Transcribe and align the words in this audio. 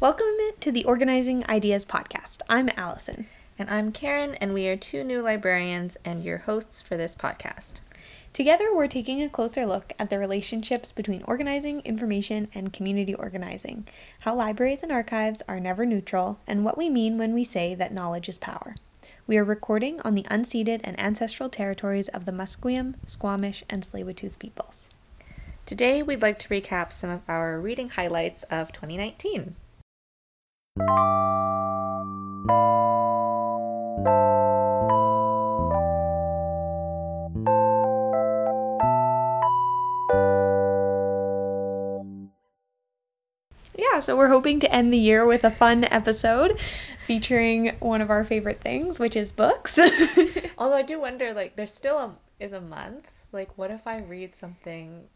Welcome 0.00 0.24
to 0.60 0.72
the 0.72 0.86
Organizing 0.86 1.44
Ideas 1.46 1.84
podcast. 1.84 2.40
I'm 2.48 2.70
Allison. 2.74 3.26
And 3.58 3.68
I'm 3.68 3.92
Karen, 3.92 4.34
and 4.36 4.54
we 4.54 4.66
are 4.66 4.74
two 4.74 5.04
new 5.04 5.20
librarians 5.20 5.98
and 6.06 6.24
your 6.24 6.38
hosts 6.38 6.80
for 6.80 6.96
this 6.96 7.14
podcast. 7.14 7.80
Together, 8.32 8.74
we're 8.74 8.86
taking 8.86 9.22
a 9.22 9.28
closer 9.28 9.66
look 9.66 9.92
at 9.98 10.08
the 10.08 10.18
relationships 10.18 10.90
between 10.90 11.22
organizing, 11.24 11.80
information, 11.80 12.48
and 12.54 12.72
community 12.72 13.14
organizing, 13.14 13.86
how 14.20 14.34
libraries 14.34 14.82
and 14.82 14.90
archives 14.90 15.42
are 15.46 15.60
never 15.60 15.84
neutral, 15.84 16.40
and 16.46 16.64
what 16.64 16.78
we 16.78 16.88
mean 16.88 17.18
when 17.18 17.34
we 17.34 17.44
say 17.44 17.74
that 17.74 17.92
knowledge 17.92 18.30
is 18.30 18.38
power. 18.38 18.76
We 19.26 19.36
are 19.36 19.44
recording 19.44 20.00
on 20.00 20.14
the 20.14 20.26
unceded 20.30 20.80
and 20.82 20.98
ancestral 20.98 21.50
territories 21.50 22.08
of 22.08 22.24
the 22.24 22.32
Musqueam, 22.32 22.94
Squamish, 23.04 23.64
and 23.68 23.82
Tsleil-Waututh 23.82 24.38
peoples. 24.38 24.88
Today, 25.66 26.02
we'd 26.02 26.22
like 26.22 26.38
to 26.38 26.48
recap 26.48 26.90
some 26.90 27.10
of 27.10 27.20
our 27.28 27.60
reading 27.60 27.90
highlights 27.90 28.44
of 28.44 28.72
2019. 28.72 29.56
Yeah, 43.80 44.00
so 44.00 44.16
we're 44.16 44.28
hoping 44.28 44.60
to 44.60 44.72
end 44.72 44.92
the 44.92 44.98
year 44.98 45.26
with 45.26 45.44
a 45.44 45.50
fun 45.50 45.84
episode 45.84 46.58
featuring 47.06 47.76
one 47.80 48.00
of 48.00 48.10
our 48.10 48.24
favorite 48.24 48.60
things, 48.60 48.98
which 48.98 49.16
is 49.16 49.32
books. 49.32 49.78
Although 50.58 50.76
I 50.76 50.82
do 50.82 51.00
wonder, 51.00 51.32
like, 51.34 51.56
there 51.56 51.66
still 51.66 51.98
a, 51.98 52.14
is 52.38 52.52
a 52.52 52.60
month. 52.60 53.10
Like, 53.32 53.56
what 53.58 53.70
if 53.70 53.86
I 53.86 53.98
read 53.98 54.36
something 54.36 55.08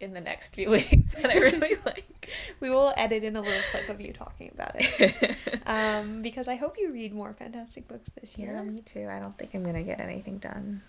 in 0.00 0.14
the 0.14 0.20
next 0.20 0.54
few 0.54 0.70
weeks 0.72 1.14
that 1.14 1.30
I 1.30 1.38
really 1.38 1.76
like? 1.84 2.17
we 2.60 2.70
will 2.70 2.92
edit 2.96 3.24
in 3.24 3.36
a 3.36 3.40
little 3.40 3.62
clip 3.70 3.88
of 3.88 4.00
you 4.00 4.12
talking 4.12 4.50
about 4.54 4.72
it. 4.74 5.36
um, 5.66 6.22
because 6.22 6.48
I 6.48 6.56
hope 6.56 6.76
you 6.78 6.92
read 6.92 7.12
more 7.12 7.32
fantastic 7.32 7.88
books 7.88 8.10
this 8.20 8.38
year. 8.38 8.52
Yeah, 8.54 8.62
me 8.62 8.80
too. 8.80 9.08
I 9.08 9.18
don't 9.18 9.36
think 9.36 9.54
I'm 9.54 9.62
going 9.62 9.74
to 9.74 9.82
get 9.82 10.00
anything 10.00 10.38
done. 10.38 10.82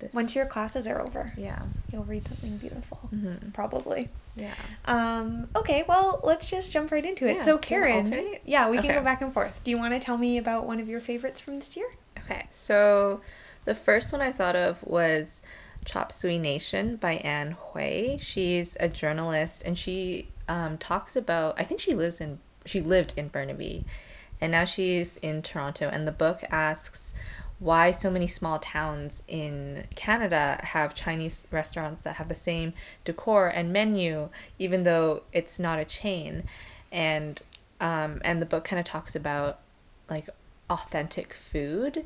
This. 0.00 0.14
Once 0.14 0.36
your 0.36 0.46
classes 0.46 0.86
are 0.86 1.00
over. 1.00 1.32
Yeah. 1.36 1.60
You'll 1.92 2.04
read 2.04 2.26
something 2.28 2.56
beautiful. 2.58 3.00
Mm-hmm. 3.12 3.50
Probably. 3.50 4.08
Yeah. 4.36 4.54
Um, 4.84 5.48
okay, 5.56 5.84
well, 5.88 6.20
let's 6.22 6.48
just 6.48 6.70
jump 6.70 6.92
right 6.92 7.04
into 7.04 7.28
it. 7.28 7.38
Yeah, 7.38 7.42
so, 7.42 7.58
Karen. 7.58 8.36
Yeah, 8.44 8.70
we 8.70 8.78
can 8.78 8.94
go 8.94 9.02
back 9.02 9.22
and 9.22 9.34
forth. 9.34 9.62
Do 9.64 9.72
you 9.72 9.78
want 9.78 9.94
to 9.94 9.98
tell 9.98 10.16
me 10.16 10.38
about 10.38 10.66
one 10.66 10.78
of 10.78 10.88
your 10.88 11.00
favorites 11.00 11.40
from 11.40 11.56
this 11.56 11.76
year? 11.76 11.88
Okay, 12.18 12.46
so 12.50 13.22
the 13.64 13.74
first 13.74 14.12
one 14.12 14.20
I 14.20 14.30
thought 14.30 14.54
of 14.54 14.82
was 14.84 15.42
Chop 15.84 16.12
Suey 16.12 16.38
Nation 16.38 16.96
by 16.96 17.14
Ann 17.14 17.56
Hui. 17.58 18.18
She's 18.18 18.76
a 18.78 18.88
journalist 18.88 19.62
and 19.64 19.76
she 19.76 20.28
um, 20.48 20.78
talks 20.78 21.14
about, 21.14 21.58
I 21.58 21.64
think 21.64 21.80
she 21.80 21.94
lives 21.94 22.20
in, 22.20 22.38
she 22.64 22.80
lived 22.80 23.14
in 23.16 23.28
Burnaby 23.28 23.84
and 24.40 24.52
now 24.52 24.64
she's 24.64 25.16
in 25.16 25.42
Toronto. 25.42 25.88
And 25.88 26.06
the 26.06 26.12
book 26.12 26.42
asks 26.50 27.14
why 27.58 27.90
so 27.90 28.10
many 28.10 28.26
small 28.26 28.58
towns 28.58 29.22
in 29.26 29.84
Canada 29.96 30.60
have 30.62 30.94
Chinese 30.94 31.44
restaurants 31.50 32.02
that 32.02 32.16
have 32.16 32.28
the 32.28 32.34
same 32.34 32.72
decor 33.04 33.48
and 33.48 33.72
menu, 33.72 34.28
even 34.58 34.84
though 34.84 35.22
it's 35.32 35.58
not 35.58 35.78
a 35.78 35.84
chain. 35.84 36.44
And 36.92 37.42
um, 37.80 38.20
and 38.24 38.40
the 38.42 38.46
book 38.46 38.64
kind 38.64 38.80
of 38.80 38.86
talks 38.86 39.14
about 39.14 39.60
like 40.08 40.28
authentic 40.70 41.32
food 41.32 42.04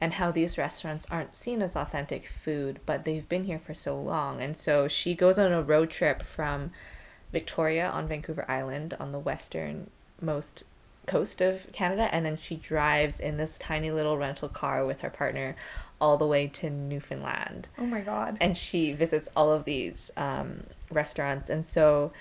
and 0.00 0.14
how 0.14 0.30
these 0.30 0.56
restaurants 0.56 1.06
aren't 1.10 1.34
seen 1.34 1.60
as 1.60 1.76
authentic 1.76 2.26
food, 2.26 2.80
but 2.86 3.04
they've 3.04 3.28
been 3.28 3.44
here 3.44 3.58
for 3.58 3.74
so 3.74 4.00
long. 4.00 4.40
And 4.40 4.56
so 4.56 4.88
she 4.88 5.14
goes 5.14 5.38
on 5.38 5.52
a 5.52 5.62
road 5.62 5.90
trip 5.90 6.22
from 6.22 6.70
Victoria 7.32 7.88
on 7.88 8.08
Vancouver 8.08 8.44
Island 8.48 8.94
on 8.98 9.12
the 9.12 9.18
westernmost 9.18 10.64
coast 11.06 11.40
of 11.40 11.66
Canada, 11.72 12.08
and 12.12 12.24
then 12.24 12.36
she 12.36 12.56
drives 12.56 13.18
in 13.20 13.36
this 13.36 13.58
tiny 13.58 13.90
little 13.90 14.16
rental 14.16 14.48
car 14.48 14.86
with 14.86 15.00
her 15.00 15.10
partner 15.10 15.56
all 16.00 16.16
the 16.16 16.26
way 16.26 16.46
to 16.46 16.70
Newfoundland. 16.70 17.68
Oh 17.78 17.86
my 17.86 18.00
god. 18.00 18.36
and 18.40 18.56
she 18.56 18.92
visits 18.92 19.28
all 19.36 19.52
of 19.52 19.64
these 19.64 20.10
um, 20.16 20.64
restaurants. 20.90 21.50
And 21.50 21.64
so 21.66 22.12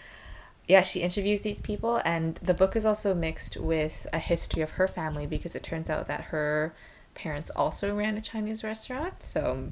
yeah 0.68 0.82
she 0.82 1.02
interviews 1.02 1.42
these 1.42 1.60
people 1.60 2.00
and 2.06 2.36
the 2.36 2.54
book 2.54 2.76
is 2.76 2.86
also 2.86 3.16
mixed 3.16 3.58
with 3.58 4.06
a 4.14 4.20
history 4.20 4.62
of 4.62 4.70
her 4.72 4.88
family 4.88 5.26
because 5.26 5.56
it 5.56 5.64
turns 5.64 5.90
out 5.90 6.08
that 6.08 6.26
her 6.26 6.76
parents 7.16 7.50
also 7.56 7.96
ran 7.96 8.16
a 8.18 8.22
chinese 8.22 8.64
restaurant. 8.64 9.24
So 9.24 9.72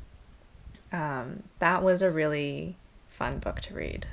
um, 0.91 1.43
that 1.59 1.83
was 1.83 2.01
a 2.01 2.09
really 2.09 2.77
fun 3.09 3.37
book 3.37 3.61
to 3.61 3.75
read 3.75 4.07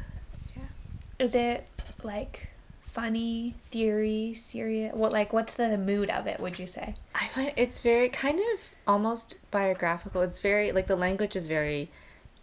Is 1.19 1.35
it 1.35 1.67
like 2.03 2.49
funny, 2.81 3.55
theory, 3.61 4.35
serious? 4.35 4.95
What 4.95 5.13
like 5.13 5.33
what's 5.33 5.55
the 5.55 5.77
mood 5.79 6.11
of 6.11 6.27
it, 6.27 6.41
would 6.41 6.59
you 6.59 6.67
say? 6.67 6.95
i 7.15 7.27
find 7.29 7.53
it's 7.57 7.81
very 7.81 8.09
kind 8.09 8.41
of 8.55 8.75
almost 8.87 9.37
biographical 9.51 10.21
it's 10.23 10.41
very 10.41 10.73
like 10.73 10.87
the 10.89 10.97
language 10.97 11.37
is 11.37 11.47
very 11.47 11.89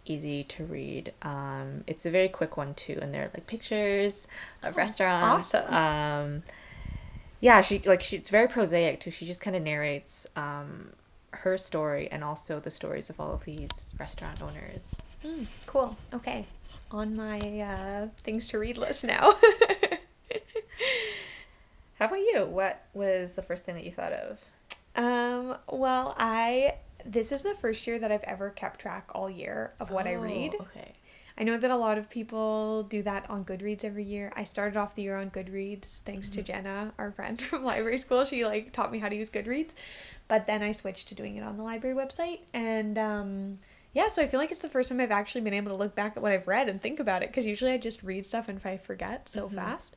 easy 0.06 0.42
to 0.42 0.64
read 0.64 1.12
um 1.22 1.84
it's 1.86 2.06
a 2.06 2.10
very 2.10 2.28
quick 2.28 2.56
one 2.56 2.72
too 2.74 2.98
and 3.02 3.12
there 3.14 3.22
are 3.22 3.30
like 3.34 3.46
pictures 3.46 4.26
of 4.62 4.76
restaurants 4.76 5.54
awesome. 5.54 5.74
um 5.74 6.42
yeah 7.40 7.60
she 7.60 7.78
like 7.80 8.00
she 8.02 8.16
it's 8.16 8.30
very 8.30 8.48
prosaic 8.48 8.98
too 8.98 9.10
she 9.10 9.26
just 9.26 9.40
kind 9.42 9.54
of 9.54 9.62
narrates 9.62 10.26
um 10.36 10.88
her 11.30 11.56
story 11.58 12.08
and 12.10 12.24
also 12.24 12.58
the 12.58 12.70
stories 12.70 13.08
of 13.10 13.20
all 13.20 13.32
of 13.32 13.44
these 13.44 13.92
restaurant 14.00 14.40
owners 14.42 14.94
Mm, 15.24 15.46
cool. 15.66 15.96
Okay. 16.12 16.46
On 16.90 17.16
my 17.16 17.38
uh, 17.38 18.08
things 18.18 18.48
to 18.48 18.58
read 18.58 18.78
list 18.78 19.04
now. 19.04 19.32
how 21.98 22.06
about 22.06 22.18
you 22.18 22.44
what 22.46 22.84
was 22.94 23.32
the 23.32 23.42
first 23.42 23.64
thing 23.64 23.74
that 23.76 23.84
you 23.84 23.92
thought 23.92 24.12
of 24.12 24.40
um, 24.94 25.56
well, 25.70 26.14
I 26.18 26.74
this 27.04 27.32
is 27.32 27.42
the 27.42 27.54
first 27.54 27.86
year 27.86 27.98
that 27.98 28.12
I've 28.12 28.22
ever 28.24 28.50
kept 28.50 28.80
track 28.80 29.08
all 29.14 29.30
year 29.30 29.72
of 29.80 29.90
what 29.90 30.06
I 30.06 30.12
read. 30.12 30.54
Oh, 30.58 30.62
okay 30.64 30.92
I 31.36 31.44
know 31.44 31.56
that 31.56 31.70
a 31.70 31.76
lot 31.76 31.98
of 31.98 32.10
people 32.10 32.82
do 32.84 33.02
that 33.02 33.28
on 33.30 33.44
Goodreads 33.44 33.84
every 33.84 34.04
year. 34.04 34.32
I 34.36 34.44
started 34.44 34.76
off 34.76 34.94
the 34.94 35.02
year 35.02 35.16
on 35.16 35.30
Goodreads 35.30 36.00
thanks 36.00 36.28
to 36.30 36.42
Jenna, 36.42 36.92
our 36.98 37.10
friend 37.10 37.40
from 37.42 37.64
library 37.64 37.98
school. 37.98 38.24
She 38.24 38.44
like 38.44 38.72
taught 38.72 38.92
me 38.92 38.98
how 38.98 39.08
to 39.08 39.16
use 39.16 39.30
Goodreads. 39.30 39.70
But 40.28 40.46
then 40.46 40.62
I 40.62 40.72
switched 40.72 41.08
to 41.08 41.14
doing 41.14 41.36
it 41.36 41.42
on 41.42 41.56
the 41.56 41.62
library 41.62 41.96
website 41.96 42.40
and 42.52 42.98
um 42.98 43.58
yeah, 43.92 44.08
so 44.08 44.22
I 44.22 44.26
feel 44.26 44.40
like 44.40 44.50
it's 44.50 44.60
the 44.60 44.68
first 44.68 44.88
time 44.88 45.00
I've 45.00 45.10
actually 45.10 45.42
been 45.42 45.54
able 45.54 45.70
to 45.70 45.76
look 45.76 45.94
back 45.94 46.16
at 46.16 46.22
what 46.22 46.32
I've 46.32 46.48
read 46.48 46.68
and 46.68 46.80
think 46.80 46.98
about 46.98 47.22
it 47.22 47.28
because 47.28 47.46
usually 47.46 47.72
I 47.72 47.78
just 47.78 48.02
read 48.02 48.24
stuff 48.24 48.48
and 48.48 48.60
I 48.64 48.76
forget 48.78 49.28
so 49.28 49.48
fast. 49.48 49.96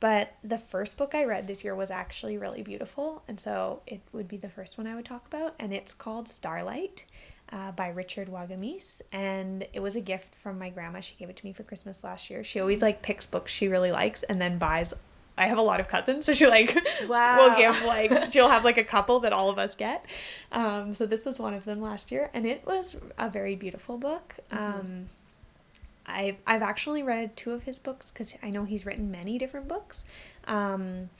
But 0.00 0.34
the 0.42 0.58
first 0.58 0.96
book 0.96 1.14
I 1.14 1.24
read 1.24 1.46
this 1.46 1.62
year 1.62 1.74
was 1.74 1.90
actually 1.90 2.38
really 2.38 2.62
beautiful, 2.62 3.22
and 3.28 3.38
so 3.38 3.82
it 3.86 4.00
would 4.12 4.28
be 4.28 4.38
the 4.38 4.48
first 4.48 4.78
one 4.78 4.86
I 4.86 4.94
would 4.94 5.04
talk 5.04 5.26
about, 5.26 5.54
and 5.58 5.74
it's 5.74 5.92
called 5.92 6.26
Starlight 6.26 7.04
uh, 7.52 7.72
by 7.72 7.88
Richard 7.88 8.28
Wagamese, 8.28 9.02
and 9.12 9.66
it 9.74 9.80
was 9.80 9.96
a 9.96 10.00
gift 10.00 10.34
from 10.36 10.58
my 10.58 10.70
grandma. 10.70 11.00
She 11.00 11.16
gave 11.16 11.28
it 11.28 11.36
to 11.36 11.44
me 11.44 11.52
for 11.52 11.64
Christmas 11.64 12.02
last 12.02 12.30
year. 12.30 12.42
She 12.42 12.60
always 12.60 12.80
like 12.80 13.02
picks 13.02 13.26
books 13.26 13.52
she 13.52 13.68
really 13.68 13.92
likes 13.92 14.22
and 14.22 14.40
then 14.40 14.56
buys. 14.56 14.94
I 15.40 15.46
have 15.46 15.58
a 15.58 15.62
lot 15.62 15.80
of 15.80 15.88
cousins, 15.88 16.26
so 16.26 16.32
she 16.32 16.46
like 16.46 16.76
Wow. 17.08 17.36
will 17.48 17.56
give 17.56 17.82
like 17.84 18.12
she'll 18.32 18.48
have 18.48 18.64
like 18.64 18.78
a 18.78 18.84
couple 18.84 19.20
that 19.20 19.32
all 19.32 19.50
of 19.50 19.58
us 19.58 19.74
get. 19.74 20.04
Um, 20.52 20.94
so 20.94 21.06
this 21.06 21.24
was 21.26 21.38
one 21.38 21.54
of 21.54 21.64
them 21.64 21.80
last 21.80 22.12
year, 22.12 22.30
and 22.34 22.46
it 22.46 22.64
was 22.66 22.96
a 23.18 23.28
very 23.30 23.56
beautiful 23.56 23.96
book. 23.98 24.36
Um, 24.52 25.08
I've 26.06 26.36
I've 26.46 26.62
actually 26.62 27.02
read 27.02 27.36
two 27.36 27.52
of 27.52 27.62
his 27.64 27.78
books 27.78 28.10
because 28.10 28.36
I 28.42 28.50
know 28.50 28.64
he's 28.64 28.84
written 28.84 29.10
many 29.10 29.38
different 29.38 29.68
books. 29.68 30.04
Um, 30.46 31.10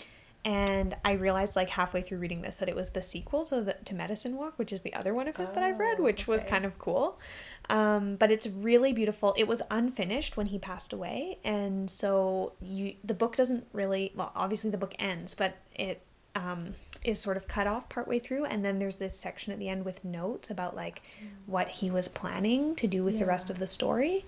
and 0.44 0.96
I 1.04 1.12
realized 1.12 1.54
like 1.54 1.68
halfway 1.68 2.00
through 2.00 2.18
reading 2.18 2.40
this 2.40 2.56
that 2.56 2.68
it 2.68 2.74
was 2.74 2.90
the 2.90 3.02
sequel 3.02 3.44
to 3.46 3.60
the 3.60 3.76
to 3.84 3.94
Medicine 3.94 4.36
Walk, 4.36 4.58
which 4.58 4.72
is 4.72 4.82
the 4.82 4.94
other 4.94 5.12
one 5.12 5.28
of 5.28 5.36
his 5.36 5.50
that 5.50 5.62
I've 5.62 5.78
read, 5.78 5.96
Oh, 5.98 6.02
which 6.02 6.26
was 6.26 6.44
kind 6.44 6.64
of 6.64 6.78
cool. 6.78 7.20
Um, 7.68 8.16
but 8.16 8.30
it's 8.30 8.46
really 8.46 8.92
beautiful. 8.92 9.34
It 9.36 9.46
was 9.46 9.60
unfinished 9.70 10.36
when 10.36 10.46
he 10.46 10.58
passed 10.58 10.92
away, 10.92 11.38
and 11.44 11.90
so 11.90 12.54
you 12.60 12.94
the 13.04 13.14
book 13.14 13.36
doesn't 13.36 13.66
really 13.72 14.12
well. 14.16 14.32
Obviously, 14.34 14.70
the 14.70 14.78
book 14.78 14.94
ends, 14.98 15.34
but 15.34 15.56
it 15.74 16.02
um, 16.34 16.74
is 17.04 17.18
sort 17.18 17.36
of 17.36 17.46
cut 17.46 17.66
off 17.66 17.88
partway 17.90 18.18
through, 18.18 18.46
and 18.46 18.64
then 18.64 18.78
there's 18.78 18.96
this 18.96 19.18
section 19.18 19.52
at 19.52 19.58
the 19.58 19.68
end 19.68 19.84
with 19.84 20.04
notes 20.04 20.50
about 20.50 20.74
like 20.74 21.02
what 21.44 21.68
he 21.68 21.90
was 21.90 22.08
planning 22.08 22.74
to 22.76 22.86
do 22.86 23.04
with 23.04 23.18
the 23.18 23.26
rest 23.26 23.50
of 23.50 23.58
the 23.58 23.66
story. 23.66 24.24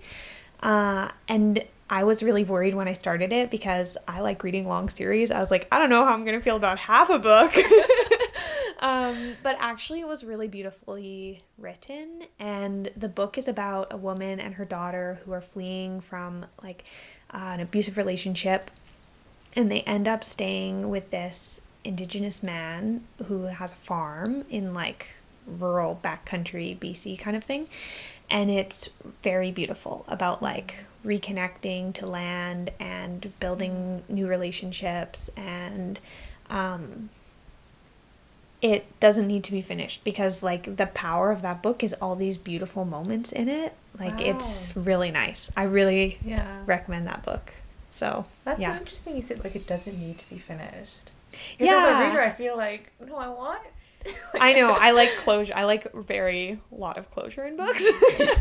Uh, 0.63 1.09
and 1.27 1.63
I 1.89 2.05
was 2.05 2.23
really 2.23 2.45
worried 2.45 2.73
when 2.73 2.87
I 2.87 2.93
started 2.93 3.33
it 3.33 3.51
because 3.51 3.97
I 4.07 4.21
like 4.21 4.43
reading 4.43 4.67
long 4.67 4.89
series. 4.89 5.29
I 5.29 5.39
was 5.39 5.51
like, 5.51 5.67
I 5.71 5.77
don't 5.77 5.89
know 5.89 6.05
how 6.05 6.13
I'm 6.13 6.25
gonna 6.25 6.41
feel 6.41 6.55
about 6.55 6.79
half 6.79 7.09
a 7.09 7.19
book. 7.19 7.53
um, 8.79 9.35
but 9.43 9.57
actually, 9.59 9.99
it 9.99 10.07
was 10.07 10.23
really 10.23 10.47
beautifully 10.47 11.41
written, 11.57 12.23
and 12.39 12.89
the 12.95 13.09
book 13.09 13.37
is 13.37 13.49
about 13.49 13.91
a 13.91 13.97
woman 13.97 14.39
and 14.39 14.55
her 14.55 14.65
daughter 14.65 15.19
who 15.25 15.33
are 15.33 15.41
fleeing 15.41 15.99
from 15.99 16.45
like 16.63 16.85
uh, 17.31 17.51
an 17.53 17.59
abusive 17.59 17.97
relationship, 17.97 18.71
and 19.55 19.69
they 19.69 19.81
end 19.81 20.07
up 20.07 20.23
staying 20.23 20.89
with 20.89 21.11
this 21.11 21.61
indigenous 21.83 22.41
man 22.41 23.03
who 23.25 23.43
has 23.43 23.73
a 23.73 23.75
farm 23.75 24.45
in 24.49 24.73
like 24.73 25.09
rural 25.45 25.99
backcountry 26.03 26.77
BC 26.77 27.19
kind 27.19 27.35
of 27.35 27.43
thing. 27.43 27.67
And 28.33 28.49
it's 28.51 28.89
very 29.21 29.51
beautiful 29.51 30.03
about 30.09 30.41
like 30.41 30.83
reconnecting 31.05 31.93
to 31.93 32.05
land 32.05 32.71
and 32.79 33.31
building 33.39 34.03
new 34.09 34.25
relationships 34.27 35.29
and 35.37 35.99
um, 36.49 37.09
it 38.61 38.85
doesn't 38.99 39.27
need 39.27 39.43
to 39.43 39.51
be 39.51 39.61
finished 39.61 40.03
because 40.03 40.41
like 40.41 40.77
the 40.77 40.85
power 40.87 41.31
of 41.31 41.41
that 41.41 41.61
book 41.61 41.83
is 41.83 41.93
all 42.01 42.15
these 42.15 42.37
beautiful 42.37 42.85
moments 42.85 43.31
in 43.31 43.49
it 43.49 43.73
like 43.99 44.21
it's 44.21 44.73
really 44.77 45.11
nice 45.11 45.51
i 45.57 45.63
really 45.63 46.17
Yeah. 46.25 46.61
recommend 46.65 47.05
that 47.07 47.23
book 47.23 47.51
so 47.89 48.25
That's 48.45 48.59
yeah 48.59 48.73
so 48.73 48.79
interesting. 48.79 49.15
You 49.15 49.21
said 49.21 49.43
like 49.43 49.55
it 49.55 49.67
doesn't 49.67 49.99
need 49.99 50.17
to 50.17 50.29
be 50.29 50.39
finished. 50.39 51.11
Yeah. 51.59 51.75
As 51.75 52.05
a 52.05 52.07
reader, 52.09 52.21
I 52.23 52.29
feel 52.31 52.57
like 52.57 52.91
no, 53.05 53.17
I 53.17 53.27
want. 53.27 53.61
I 54.39 54.53
know. 54.53 54.71
I 54.71 54.91
like 54.91 55.09
closure. 55.17 55.53
I 55.55 55.65
like 55.65 55.91
very 55.93 56.59
lot 56.71 56.97
of 56.97 57.09
closure 57.09 57.45
in 57.45 57.57
books. 57.57 57.85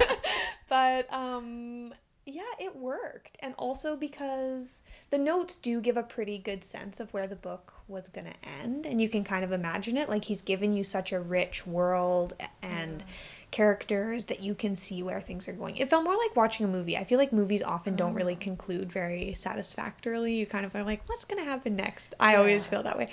but 0.69 1.13
um 1.13 1.93
yeah, 2.25 2.43
it 2.61 2.77
worked. 2.77 3.37
And 3.41 3.53
also 3.59 3.97
because 3.97 4.83
the 5.11 5.19
notes 5.19 5.57
do 5.57 5.81
give 5.81 5.97
a 5.97 6.05
pretty 6.05 6.39
good 6.39 6.63
sense 6.63 7.01
of 7.01 7.13
where 7.13 7.27
the 7.27 7.35
book 7.35 7.75
was 7.89 8.09
going 8.09 8.27
to 8.27 8.49
end 8.63 8.87
and 8.87 9.01
you 9.01 9.09
can 9.09 9.25
kind 9.25 9.45
of 9.45 9.51
imagine 9.51 9.97
it 9.97 10.09
like 10.09 10.25
he's 10.25 10.41
given 10.41 10.73
you 10.73 10.85
such 10.85 11.11
a 11.11 11.19
rich 11.19 11.67
world 11.67 12.35
and 12.63 13.03
characters 13.51 14.27
that 14.27 14.41
you 14.41 14.55
can 14.55 14.77
see 14.77 15.03
where 15.03 15.21
things 15.21 15.49
are 15.49 15.53
going. 15.53 15.77
It 15.77 15.91
felt 15.91 16.05
more 16.05 16.17
like 16.17 16.37
watching 16.37 16.65
a 16.65 16.69
movie. 16.69 16.97
I 16.97 17.03
feel 17.03 17.19
like 17.19 17.33
movies 17.33 17.63
often 17.63 17.97
don't 17.97 18.15
really 18.15 18.37
conclude 18.37 18.93
very 18.93 19.35
satisfactorily. 19.35 20.35
You 20.35 20.47
kind 20.47 20.65
of 20.65 20.75
are 20.77 20.85
like 20.85 21.03
what's 21.09 21.25
going 21.25 21.43
to 21.43 21.51
happen 21.51 21.75
next? 21.75 22.15
I 22.21 22.37
always 22.37 22.67
feel 22.67 22.85
that 22.85 22.97
way. 22.97 23.09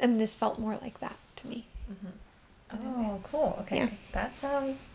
And 0.00 0.20
this 0.20 0.34
felt 0.34 0.58
more 0.58 0.78
like 0.82 0.98
that 0.98 1.16
to 1.40 1.46
me. 1.48 1.64
Oh, 2.72 3.20
cool. 3.24 3.58
Okay, 3.62 3.78
Yeah. 3.78 3.88
that 4.12 4.36
sounds. 4.36 4.92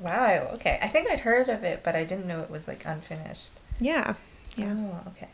Wow. 0.00 0.50
Okay, 0.54 0.78
I 0.82 0.88
think 0.88 1.08
I'd 1.10 1.20
heard 1.20 1.48
of 1.48 1.64
it, 1.64 1.82
but 1.82 1.94
I 1.96 2.04
didn't 2.04 2.26
know 2.26 2.40
it 2.40 2.50
was 2.50 2.68
like 2.68 2.84
unfinished. 2.84 3.50
Yeah. 3.80 4.14
Yeah. 4.56 4.74
Oh, 4.76 5.00
okay. 5.08 5.28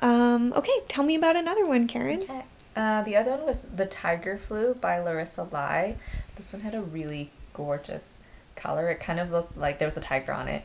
Um, 0.00 0.52
okay, 0.54 0.80
tell 0.88 1.04
me 1.04 1.14
about 1.14 1.36
another 1.36 1.66
one, 1.66 1.86
Karen. 1.86 2.22
Okay. 2.22 2.42
Uh, 2.74 3.02
the 3.02 3.16
other 3.16 3.32
one 3.32 3.44
was 3.46 3.60
The 3.74 3.86
Tiger 3.86 4.38
Flu 4.38 4.74
by 4.74 4.98
Larissa 4.98 5.44
Lai. 5.50 5.96
This 6.36 6.52
one 6.52 6.62
had 6.62 6.74
a 6.74 6.82
really 6.82 7.30
gorgeous 7.54 8.18
color. 8.54 8.90
It 8.90 9.00
kind 9.00 9.18
of 9.18 9.30
looked 9.30 9.56
like 9.56 9.78
there 9.78 9.86
was 9.86 9.96
a 9.96 10.00
tiger 10.02 10.32
on 10.32 10.48
it. 10.48 10.64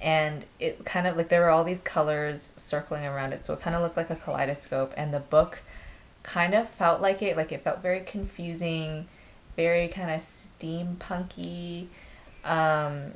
And 0.00 0.44
it 0.58 0.84
kind 0.84 1.06
of 1.06 1.16
like 1.16 1.28
there 1.28 1.42
were 1.42 1.50
all 1.50 1.62
these 1.62 1.82
colors 1.82 2.52
circling 2.56 3.04
around 3.04 3.32
it. 3.32 3.44
So 3.44 3.54
it 3.54 3.60
kind 3.60 3.76
of 3.76 3.82
looked 3.82 3.96
like 3.96 4.10
a 4.10 4.16
kaleidoscope. 4.16 4.92
And 4.96 5.14
the 5.14 5.20
book 5.20 5.62
kind 6.22 6.54
of 6.54 6.68
felt 6.68 7.00
like 7.00 7.22
it. 7.22 7.36
Like 7.36 7.52
it 7.52 7.62
felt 7.62 7.82
very 7.82 8.00
confusing, 8.00 9.06
very 9.56 9.88
kind 9.88 10.10
of 10.10 10.20
steampunky. 10.20 11.86
Um, 12.44 13.12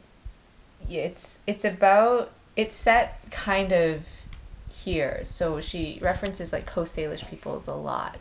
it's 0.89 1.41
it's 1.47 1.65
about 1.65 2.33
it's 2.57 2.77
set 2.77 3.21
kind 3.31 3.73
of 3.73 4.03
here. 4.71 5.21
So 5.25 5.61
she 5.61 5.99
references 6.03 6.53
like 6.53 6.67
Coast 6.67 6.97
Salish 6.97 7.29
peoples 7.29 7.67
a 7.67 7.75
lot. 7.75 8.19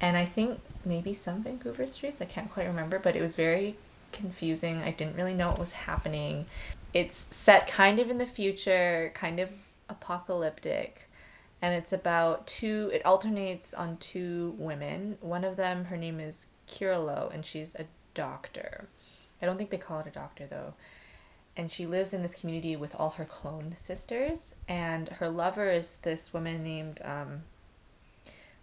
And 0.00 0.16
I 0.16 0.24
think 0.24 0.60
maybe 0.84 1.12
some 1.12 1.42
Vancouver 1.42 1.86
streets, 1.86 2.20
I 2.20 2.24
can't 2.24 2.50
quite 2.50 2.66
remember, 2.66 2.98
but 2.98 3.14
it 3.14 3.20
was 3.20 3.36
very 3.36 3.76
confusing. 4.10 4.82
I 4.82 4.90
didn't 4.90 5.16
really 5.16 5.34
know 5.34 5.50
what 5.50 5.58
was 5.58 5.72
happening. 5.72 6.46
It's 6.92 7.28
set 7.30 7.68
kind 7.68 7.98
of 7.98 8.10
in 8.10 8.18
the 8.18 8.26
future, 8.26 9.12
kind 9.14 9.40
of 9.40 9.50
apocalyptic. 9.88 11.08
And 11.62 11.74
it's 11.74 11.92
about 11.92 12.46
two, 12.48 12.90
it 12.92 13.06
alternates 13.06 13.72
on 13.72 13.96
two 13.98 14.54
women. 14.58 15.16
One 15.20 15.44
of 15.44 15.56
them, 15.56 15.84
her 15.86 15.96
name 15.96 16.18
is 16.20 16.48
Kirilow, 16.68 17.32
and 17.32 17.46
she's 17.46 17.74
a 17.76 17.86
doctor. 18.14 18.88
I 19.40 19.46
don't 19.46 19.56
think 19.58 19.70
they 19.70 19.78
call 19.78 20.00
it 20.00 20.06
a 20.06 20.10
doctor 20.10 20.46
though 20.46 20.74
and 21.54 21.70
she 21.70 21.84
lives 21.84 22.14
in 22.14 22.22
this 22.22 22.34
community 22.34 22.76
with 22.76 22.94
all 22.94 23.10
her 23.10 23.26
clone 23.26 23.74
sisters 23.76 24.54
and 24.68 25.08
her 25.10 25.28
lover 25.28 25.68
is 25.70 25.96
this 25.98 26.32
woman 26.32 26.62
named 26.62 26.98
um 27.04 27.42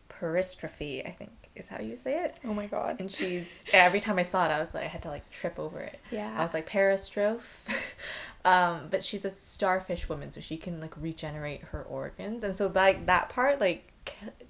peristrophe 0.07 1.05
i 1.05 1.11
think 1.11 1.29
is 1.55 1.69
how 1.69 1.79
you 1.79 1.95
say 1.95 2.23
it 2.23 2.37
Oh 2.43 2.53
my 2.53 2.65
god. 2.65 2.97
and 2.99 3.11
she's 3.11 3.63
every 3.73 3.99
time 3.99 4.17
i 4.17 4.23
saw 4.23 4.45
it 4.45 4.51
i 4.51 4.59
was 4.59 4.73
like 4.73 4.83
i 4.85 4.87
had 4.87 5.03
to 5.03 5.09
like 5.09 5.29
trip 5.29 5.59
over 5.59 5.79
it 5.79 5.99
Yeah. 6.11 6.33
i 6.37 6.41
was 6.41 6.53
like 6.53 6.67
peristrophe 6.69 7.71
um 8.45 8.87
but 8.89 9.03
she's 9.03 9.25
a 9.25 9.29
starfish 9.29 10.07
woman 10.07 10.31
so 10.31 10.39
she 10.39 10.57
can 10.57 10.79
like 10.79 10.95
regenerate 10.97 11.61
her 11.63 11.83
organs. 11.83 12.43
And 12.43 12.55
so 12.55 12.71
like 12.73 13.05
that 13.07 13.29
part 13.29 13.59
like 13.59 13.93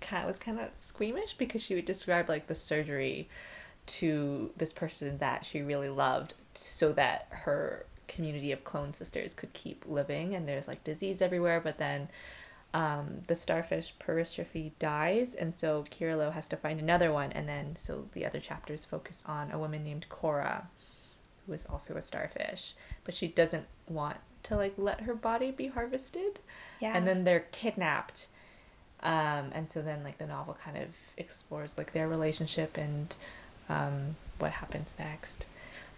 kind 0.02 0.28
was 0.28 0.38
kind 0.38 0.60
of 0.60 0.70
squeamish 0.78 1.34
because 1.34 1.62
she 1.62 1.76
would 1.76 1.86
describe 1.86 2.30
like 2.30 2.48
the 2.48 2.56
surgery 2.56 3.28
to 3.88 4.52
this 4.58 4.72
person 4.72 5.18
that 5.18 5.46
she 5.46 5.62
really 5.62 5.90
loved 5.90 6.36
so 6.54 6.92
that 6.94 7.28
her 7.30 7.86
community 8.08 8.52
of 8.52 8.64
clone 8.64 8.94
sisters 8.94 9.34
could 9.34 9.54
keep 9.54 9.86
living. 9.88 10.36
And 10.36 10.48
there's 10.48 10.68
like 10.68 10.84
disease 10.84 11.22
everywhere 11.22 11.60
but 11.60 11.78
then 11.78 12.10
um, 12.74 13.22
the 13.28 13.36
starfish 13.36 13.96
peristrophe 14.00 14.74
dies. 14.78 15.34
And 15.34 15.56
so 15.56 15.86
Kirilow 15.90 16.32
has 16.34 16.48
to 16.50 16.58
find 16.58 16.80
another 16.80 17.12
one. 17.12 17.32
And 17.32 17.50
then 17.50 17.76
so 17.76 18.08
the 18.12 18.26
other 18.26 18.40
chapters 18.40 18.86
focus 18.86 19.24
on 19.26 19.52
a 19.52 19.58
woman 19.58 19.84
named 19.84 20.08
Kora 20.10 20.68
who 21.50 21.54
is 21.56 21.66
also 21.66 21.96
a 21.96 22.02
starfish 22.02 22.76
but 23.04 23.14
she 23.16 23.28
doesn't 23.28 23.66
want 23.88 24.18
to 24.44 24.56
like 24.56 24.74
let 24.78 25.02
her 25.02 25.14
body 25.16 25.52
be 25.52 25.68
harvested. 25.68 26.40
Yeah. 26.80 26.96
and 26.96 27.06
then 27.06 27.26
they're 27.26 27.46
kidnapped. 27.52 28.28
Um, 29.02 29.52
and 29.54 29.70
so 29.70 29.82
then 29.82 30.04
like 30.04 30.18
the 30.18 30.28
novel 30.28 30.58
kind 30.64 30.78
of 30.78 30.90
explores 31.18 31.78
like 31.78 31.92
their 31.92 32.08
relationship 32.08 32.78
and 32.78 33.14
um, 33.68 34.16
what 34.38 34.52
happens 34.52 34.96
next. 35.00 35.46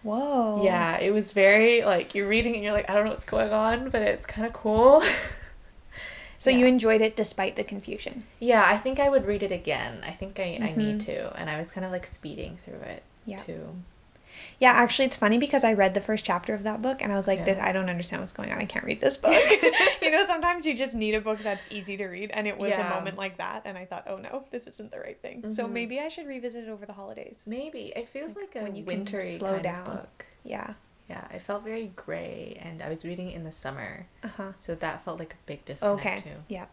Whoa. 0.04 0.64
yeah 0.64 0.98
it 1.00 1.12
was 1.14 1.32
very 1.32 1.84
like 1.84 2.16
you're 2.16 2.28
reading 2.28 2.56
and 2.56 2.64
you're 2.64 2.74
like 2.74 2.90
i 2.90 2.94
don't 2.96 3.06
know 3.06 3.12
what's 3.12 3.24
going 3.24 3.54
on 3.54 3.90
but 3.92 4.02
it's 4.02 4.26
kind 4.26 4.48
of 4.48 4.54
cool. 4.54 5.04
So 6.40 6.50
you 6.50 6.66
enjoyed 6.66 7.02
it 7.02 7.16
despite 7.16 7.56
the 7.56 7.64
confusion. 7.64 8.24
yeah 8.40 8.66
i 8.68 8.76
think 8.78 9.00
i 9.00 9.08
would 9.08 9.28
read 9.28 9.44
it 9.44 9.52
again. 9.52 10.02
I 10.04 10.10
think 10.12 10.40
i, 10.40 10.58
I 10.60 10.74
need 10.76 11.00
to. 11.02 11.32
And 11.40 11.50
i 11.52 11.58
was 11.60 11.72
kind 11.72 11.86
of 11.86 11.92
like 11.92 12.08
speeding 12.08 12.58
through 12.66 12.80
it 12.80 13.04
Yeah. 13.28 13.38
too 13.44 13.76
Yeah, 14.62 14.72
actually, 14.74 15.06
it's 15.06 15.18
funny 15.18 15.40
because 15.40 15.64
I 15.64 15.74
read 15.74 15.96
the 15.96 16.02
first 16.02 16.24
chapter 16.24 16.54
of 16.54 16.62
that 16.64 16.84
book 16.84 17.02
and 17.02 17.12
I 17.12 17.18
was 17.18 17.28
like, 17.28 17.40
Yeah. 17.40 17.46
this, 17.46 17.60
I 17.60 17.72
don't 17.72 17.90
understand 17.90 18.22
what's 18.22 18.32
going 18.32 18.52
on. 18.52 18.60
I 18.60 18.66
can't 18.66 18.86
read 18.86 19.02
this 19.02 19.18
book. 19.18 19.34
you 20.04 20.12
know, 20.12 20.24
sometimes 20.28 20.68
you 20.68 20.76
just 20.76 20.94
need 20.94 21.16
a 21.16 21.20
book 21.20 21.40
that's 21.40 21.66
easy 21.72 21.98
to 21.98 22.06
read. 22.06 22.30
And 22.32 22.46
it 22.48 22.58
was 22.60 22.70
Yeah. 22.70 22.86
a 22.86 22.90
moment 22.90 23.18
like 23.18 23.38
that. 23.40 23.64
And 23.66 23.76
I 23.76 23.86
thought, 23.86 24.04
oh 24.08 24.18
no, 24.18 24.46
this 24.52 24.68
isn't 24.68 24.92
the 24.92 25.00
right 25.00 25.20
thing. 25.20 25.52
So 25.52 25.66
Mhm. 25.66 25.72
maybe 25.72 26.00
I 26.00 26.10
should 26.10 26.28
revisit 26.28 26.66
it 26.66 26.70
over 26.70 26.86
the 26.86 26.94
holidays. 26.94 27.42
maybe 27.48 27.92
it 27.96 28.08
feels 28.08 28.36
Like, 28.36 28.54
like, 28.54 28.56
a 28.58 28.64
when 28.64 28.76
you 28.76 28.86
wintry 28.86 29.26
slow 29.36 29.60
down. 29.60 29.84
book 29.96 30.26
Yeah. 30.44 30.76
yeah 31.10 31.26
it 31.34 31.42
felt 31.42 31.64
very 31.64 31.88
gray 31.96 32.58
and 32.62 32.82
i 32.82 32.88
was 32.88 33.04
reading 33.04 33.30
it 33.32 33.36
in 33.36 33.44
the 33.44 33.52
summer 33.52 34.06
Uh 34.24 34.28
huh. 34.28 34.52
so 34.56 34.76
that 34.76 35.04
felt 35.04 35.18
like 35.20 35.34
a 35.34 35.42
big 35.48 35.66
disconnect 35.66 36.06
Okay. 36.06 36.18
too 36.18 36.38
Yeah. 36.48 36.66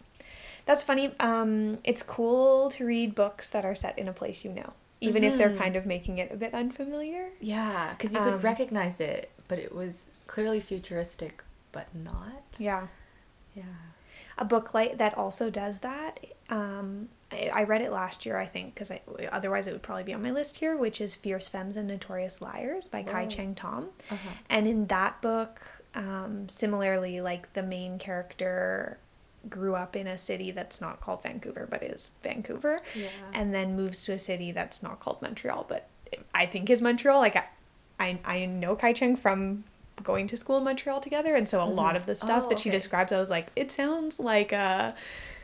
That's 0.67 0.83
funny. 0.83 1.15
Um, 1.19 1.79
it's 1.85 2.03
cool 2.03 2.69
to 2.77 2.85
read 2.85 3.15
books 3.15 3.49
that 3.49 3.65
are 3.65 3.75
set 3.75 3.99
in 3.99 4.07
a 4.09 4.13
place 4.13 4.45
you 4.45 4.53
know, 4.53 4.75
even 5.01 5.23
if 5.25 5.37
they're 5.39 5.51
Mhm. 5.51 5.59
kind 5.59 5.77
of 5.77 5.87
making 5.87 6.19
it 6.19 6.33
a 6.33 6.37
bit 6.37 6.55
unfamiliar. 6.55 7.31
Yeah, 7.41 7.93
because 7.93 8.15
you 8.15 8.21
Um, 8.21 8.33
could 8.33 8.43
recognize 8.43 9.01
it, 9.01 9.31
but 9.49 9.59
it 9.59 9.75
was 9.75 10.09
clearly 10.27 10.61
futuristic, 10.61 11.43
but 11.73 11.95
not. 11.95 12.43
Yeah. 12.59 12.89
Yeah. 13.55 13.63
a 14.41 14.45
book 14.45 14.73
like 14.73 14.99
that 14.99 15.19
also 15.19 15.51
does 15.51 15.81
that. 15.81 16.21
Um, 16.49 17.09
I, 17.33 17.51
I 17.53 17.63
read 17.65 17.81
it 17.83 17.91
last 17.91 18.25
year, 18.25 18.37
I 18.39 18.47
think, 18.47 18.73
because 18.73 18.93
otherwise 19.33 19.67
it 19.67 19.73
would 19.73 19.83
probably 19.83 20.05
be 20.05 20.15
on 20.15 20.23
my 20.23 20.31
list 20.31 20.59
here, 20.59 20.77
which 20.77 21.01
is 21.01 21.17
Fierce 21.17 21.49
Femmes 21.49 21.77
and 21.77 21.89
Notorious 21.89 22.41
Liars 22.41 22.87
by 22.87 23.03
Kai 23.03 23.23
Whoa. 23.25 23.29
Cheng 23.31 23.55
Thom. 23.57 23.89
Uh-huh. 24.09 24.31
And 24.49 24.69
in 24.69 24.87
that 24.87 25.21
book, 25.21 25.61
um, 25.97 26.49
similarly, 26.49 27.21
like 27.21 27.53
the 27.55 27.65
main 27.65 27.99
character 27.99 28.99
grew 29.49 29.75
up 29.75 29.95
in 29.97 30.07
a 30.07 30.19
city 30.19 30.51
that's 30.51 30.81
not 30.81 31.01
called 31.01 31.23
Vancouver, 31.23 31.67
but 31.71 31.83
is 31.83 32.11
Vancouver, 32.23 32.81
Yeah. 32.95 33.09
and 33.33 33.55
then 33.55 33.77
moves 33.77 34.05
to 34.05 34.13
a 34.13 34.19
city 34.19 34.53
that's 34.53 34.83
not 34.83 35.01
called 35.01 35.23
Montreal, 35.23 35.67
but 35.69 35.89
I 36.35 36.47
think 36.47 36.71
is 36.71 36.83
Montreal. 36.83 37.19
Like 37.19 37.37
I, 37.37 37.45
I, 38.01 38.19
I 38.25 38.47
know 38.47 38.75
Kai 38.77 38.93
Cheng 38.93 39.17
from 39.17 39.65
going 40.03 40.27
to 40.29 40.37
school 40.37 40.59
in 40.59 40.65
Montreal 40.65 41.01
together, 41.01 41.35
and 41.35 41.49
so 41.49 41.61
a 41.61 41.65
lot 41.67 41.95
Mhm. 41.95 41.99
of 41.99 42.07
the 42.07 42.15
stuff 42.15 42.45
Oh, 42.47 42.49
that 42.51 42.59
she 42.61 42.71
describes, 42.71 43.13
I 43.13 43.19
was 43.19 43.31
like, 43.31 43.49
it 43.57 43.71
sounds 43.71 44.19
like 44.21 44.53
a 44.53 44.95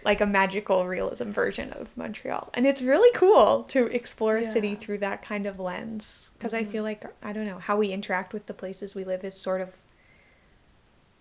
like 0.04 0.20
a 0.20 0.26
magical 0.26 0.86
realism 0.86 1.30
version 1.30 1.72
of 1.72 1.88
Montreal, 1.96 2.50
and 2.52 2.66
it's 2.66 2.82
really 2.82 3.10
cool 3.16 3.62
to 3.64 3.86
explore 3.86 4.36
a 4.36 4.44
city 4.44 4.74
through 4.74 4.98
that 4.98 5.22
kind 5.22 5.46
of 5.46 5.58
lens 5.58 6.30
because 6.36 6.52
I 6.52 6.62
feel 6.62 6.82
like 6.82 7.04
I 7.22 7.32
don't 7.32 7.46
know 7.46 7.58
how 7.58 7.78
we 7.78 7.90
interact 7.90 8.34
with 8.34 8.44
the 8.44 8.52
places 8.52 8.94
we 8.94 9.02
live 9.04 9.24
is 9.24 9.34
sort 9.34 9.62
of 9.62 9.70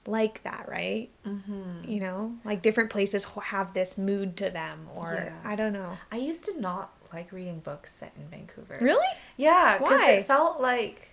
like 0.06 0.44
that, 0.44 0.68
right? 0.70 1.10
mm-hmm. 1.26 1.90
You 1.90 2.00
know, 2.02 2.34
like 2.44 2.62
different 2.62 2.90
places 2.90 3.26
have 3.44 3.74
this 3.74 3.98
mood 3.98 4.36
to 4.38 4.50
them, 4.50 4.88
or 4.96 5.14
Yeah. 5.14 5.34
I 5.44 5.56
don't 5.56 5.74
know. 5.74 5.98
I 6.12 6.18
used 6.18 6.46
to 6.46 6.60
not 6.60 6.92
like 7.14 7.32
reading 7.32 7.60
books 7.60 7.94
set 7.94 8.12
in 8.18 8.28
Vancouver. 8.28 8.78
Really? 8.82 9.06
Yeah, 9.38 9.78
because 9.78 9.92
Why? 10.00 10.12
it 10.12 10.26
felt 10.26 10.60
like, 10.62 11.10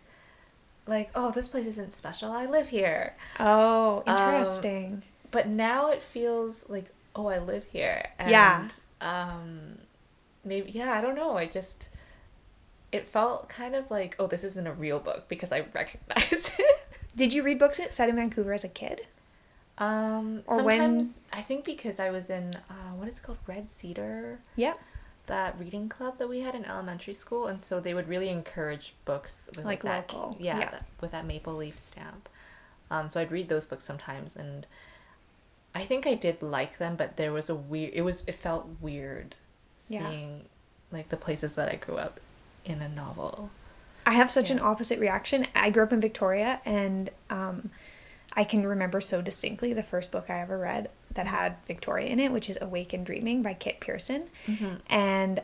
like, 0.86 1.10
oh, 1.14 1.30
this 1.30 1.46
place 1.46 1.66
isn't 1.66 1.92
special. 1.92 2.32
I 2.32 2.46
live 2.46 2.68
here. 2.70 3.14
Oh, 3.38 4.02
Um, 4.06 4.16
interesting. 4.16 5.02
But 5.30 5.46
now 5.46 5.90
it 5.90 6.02
feels 6.02 6.64
like, 6.68 6.86
oh, 7.14 7.26
I 7.28 7.38
live 7.38 7.64
here. 7.70 8.08
And, 8.18 8.30
Yeah. 8.30 8.68
Um, 9.00 9.78
maybe 10.44 10.70
yeah. 10.72 10.92
I 10.92 11.00
don't 11.00 11.14
know. 11.14 11.36
I 11.36 11.46
just. 11.46 11.88
It 12.92 13.06
felt 13.06 13.48
kind 13.48 13.76
of 13.76 13.88
like, 13.90 14.16
oh, 14.18 14.26
this 14.26 14.42
isn't 14.42 14.66
a 14.66 14.72
real 14.72 14.98
book 14.98 15.28
because 15.28 15.52
I 15.52 15.60
recognize 15.74 16.32
it. 16.58 16.79
Did 17.16 17.32
you 17.34 17.42
read 17.42 17.58
books 17.58 17.80
set 17.90 18.08
in 18.08 18.16
Vancouver 18.16 18.52
as 18.52 18.64
a 18.64 18.68
kid? 18.68 19.06
Um, 19.78 20.42
Or 20.46 20.62
when- 20.62 20.78
sometimes 20.78 21.20
I 21.32 21.40
think 21.42 21.64
because 21.64 21.98
I 21.98 22.10
was 22.10 22.30
in 22.30 22.54
uh, 22.68 22.92
what 22.96 23.08
is 23.08 23.18
it 23.18 23.22
called 23.22 23.38
Red 23.46 23.68
Cedar, 23.70 24.38
Yep. 24.56 24.78
that 25.26 25.58
reading 25.58 25.88
club 25.88 26.18
that 26.18 26.28
we 26.28 26.40
had 26.40 26.54
in 26.54 26.64
elementary 26.64 27.14
school, 27.14 27.46
and 27.46 27.62
so 27.62 27.80
they 27.80 27.94
would 27.94 28.08
really 28.08 28.28
encourage 28.28 28.94
books 29.04 29.48
with 29.56 29.64
Like 29.64 29.82
that, 29.82 30.12
local, 30.12 30.36
yeah, 30.38 30.58
yeah. 30.58 30.70
that- 30.70 30.84
with 31.00 31.12
that 31.12 31.24
maple 31.24 31.54
leaf 31.54 31.78
stamp. 31.78 32.28
Um, 32.90 33.08
so 33.08 33.20
I'd 33.20 33.30
read 33.30 33.48
those 33.48 33.66
books 33.66 33.84
sometimes, 33.84 34.36
and 34.36 34.66
I 35.74 35.84
think 35.84 36.06
I 36.06 36.14
did 36.14 36.42
like 36.42 36.78
them, 36.78 36.96
but 36.96 37.16
there 37.16 37.32
was 37.32 37.48
a 37.48 37.54
weird. 37.54 37.92
It 37.94 38.02
was 38.02 38.24
it 38.26 38.34
felt 38.34 38.66
weird 38.80 39.36
Yeah. 39.88 40.08
seeing 40.10 40.44
like 40.90 41.08
the 41.08 41.16
places 41.16 41.54
that 41.54 41.68
I 41.68 41.76
grew 41.76 41.96
up 41.96 42.18
in 42.64 42.82
a 42.82 42.88
novel. 42.88 43.50
I 44.10 44.14
have 44.14 44.28
such 44.28 44.50
an 44.50 44.58
opposite 44.58 44.98
reaction. 44.98 45.46
I 45.54 45.70
grew 45.70 45.84
up 45.84 45.92
in 45.92 46.00
Victoria, 46.00 46.60
and 46.64 47.10
um, 47.30 47.70
I 48.34 48.42
can 48.42 48.66
remember 48.66 49.00
so 49.00 49.22
distinctly 49.22 49.72
the 49.72 49.84
first 49.84 50.10
book 50.10 50.28
I 50.28 50.40
ever 50.40 50.58
read 50.58 50.90
that 51.14 51.28
had 51.28 51.54
Victoria 51.68 52.08
in 52.08 52.18
it, 52.18 52.32
which 52.32 52.50
is 52.50 52.58
Awake 52.60 52.92
and 52.92 53.06
Dreaming 53.06 53.40
by 53.40 53.54
Kit 53.54 53.78
Pearson. 53.78 54.28
And 54.88 55.40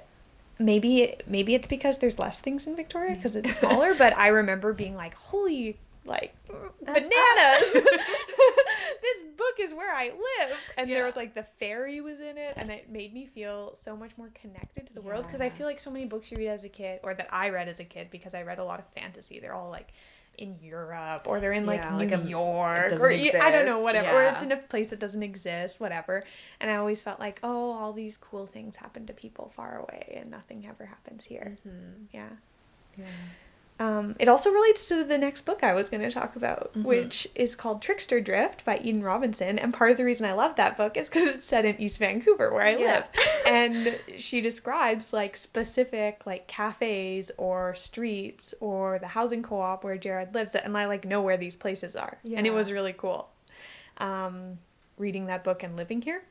maybe 0.58 1.14
maybe 1.28 1.54
it's 1.54 1.68
because 1.68 1.98
there's 1.98 2.18
less 2.18 2.40
things 2.40 2.66
in 2.66 2.74
Victoria 2.74 3.14
because 3.14 3.36
it's 3.36 3.56
smaller, 3.56 3.94
but 3.94 4.16
I 4.16 4.28
remember 4.28 4.72
being 4.72 4.96
like, 4.96 5.14
"Holy, 5.14 5.76
like 6.06 6.34
That's 6.82 7.08
bananas! 7.08 7.72
this 9.02 9.22
book 9.36 9.54
is 9.60 9.74
where 9.74 9.92
I 9.94 10.06
live." 10.06 10.58
And 10.78 10.90
there 10.90 11.04
was 11.04 11.16
like 11.16 11.34
the 11.34 11.44
fairy 11.58 12.00
was 12.00 12.20
in 12.20 12.38
it, 12.38 12.54
and 12.56 12.70
it 12.70 12.90
made 12.90 13.12
me 13.12 13.26
feel 13.26 13.74
so 13.74 13.96
much 13.96 14.12
more 14.16 14.30
connected 14.40 14.86
to 14.86 14.92
the 14.94 15.00
world 15.02 15.24
because 15.24 15.40
I 15.40 15.48
feel 15.48 15.66
like 15.66 15.78
so 15.80 15.90
many 15.90 16.04
books 16.06 16.30
you 16.30 16.38
read 16.38 16.48
as 16.48 16.64
a 16.64 16.68
kid, 16.68 17.00
or 17.02 17.14
that 17.14 17.28
I 17.30 17.50
read 17.50 17.68
as 17.68 17.80
a 17.80 17.84
kid, 17.84 18.10
because 18.10 18.34
I 18.34 18.42
read 18.42 18.58
a 18.58 18.64
lot 18.64 18.78
of 18.78 18.86
fantasy. 18.88 19.38
They're 19.40 19.54
all 19.54 19.70
like 19.70 19.92
in 20.38 20.54
Europe 20.62 21.26
or 21.26 21.40
they're 21.40 21.54
in 21.54 21.64
like 21.64 21.80
Yeah, 21.80 21.92
New 21.92 21.96
like 21.96 22.12
a- 22.12 22.28
York 22.28 22.92
or 23.00 23.08
y- 23.08 23.30
I 23.40 23.50
don't 23.50 23.64
know 23.64 23.78
exist. 23.80 23.84
whatever 23.84 24.18
or 24.18 24.24
it's 24.24 24.42
in 24.42 24.52
a 24.52 24.56
place 24.58 24.90
that 24.90 25.00
doesn't 25.00 25.22
exist 25.22 25.80
whatever 25.80 26.24
and 26.60 26.70
I 26.70 26.76
always 26.76 27.00
felt 27.00 27.18
like 27.18 27.40
oh 27.42 27.72
all 27.72 27.94
these 27.94 28.18
cool 28.18 28.46
things 28.46 28.76
happen 28.76 29.06
to 29.06 29.14
people 29.14 29.50
far 29.56 29.78
away 29.78 30.18
and 30.20 30.30
nothing 30.30 30.66
ever 30.68 30.84
happens 30.84 31.24
here 31.24 31.56
Mm-hmm. 31.66 32.02
yeah 32.12 32.28
Yeah. 32.98 33.04
Um, 33.78 34.14
it 34.18 34.28
also 34.28 34.50
relates 34.50 34.88
to 34.88 35.04
the 35.04 35.18
next 35.18 35.42
book 35.44 35.62
I 35.62 35.74
was 35.74 35.88
going 35.90 36.02
to 36.02 36.10
talk 36.10 36.34
about, 36.36 36.72
Mhm. 36.74 36.84
which 36.84 37.28
is 37.34 37.54
called 37.54 37.82
Trickster 37.82 38.20
Drift 38.20 38.64
by 38.64 38.78
Eden 38.78 39.02
Robinson. 39.02 39.58
And 39.58 39.74
part 39.74 39.90
of 39.90 39.96
the 39.98 40.04
reason 40.04 40.24
I 40.26 40.32
love 40.32 40.56
that 40.56 40.76
book 40.78 40.96
is 40.96 41.08
because 41.10 41.26
it's 41.26 41.44
set 41.44 41.64
in 41.66 41.78
East 41.80 41.98
Vancouver, 41.98 42.52
where 42.52 42.62
I 42.62 42.76
Yeah. 42.76 42.86
live. 42.86 43.08
and 43.46 43.98
she 44.16 44.40
describes 44.40 45.12
like 45.12 45.36
specific 45.36 46.22
like 46.24 46.46
cafes 46.46 47.30
or 47.36 47.74
streets 47.74 48.54
or 48.60 48.98
the 48.98 49.08
housing 49.08 49.42
co-op 49.42 49.84
where 49.84 49.98
Jared 49.98 50.34
lives, 50.34 50.54
at. 50.54 50.64
and 50.64 50.76
I 50.78 50.86
like 50.86 51.04
know 51.04 51.20
where 51.20 51.36
these 51.36 51.56
places 51.56 51.94
are. 51.94 52.18
And 52.24 52.46
it 52.46 52.54
was 52.54 52.72
really 52.72 52.94
cool, 52.94 53.28
um, 53.98 54.58
reading 54.96 55.26
that 55.26 55.44
book 55.44 55.62
and 55.62 55.76
living 55.76 56.00
here. 56.00 56.22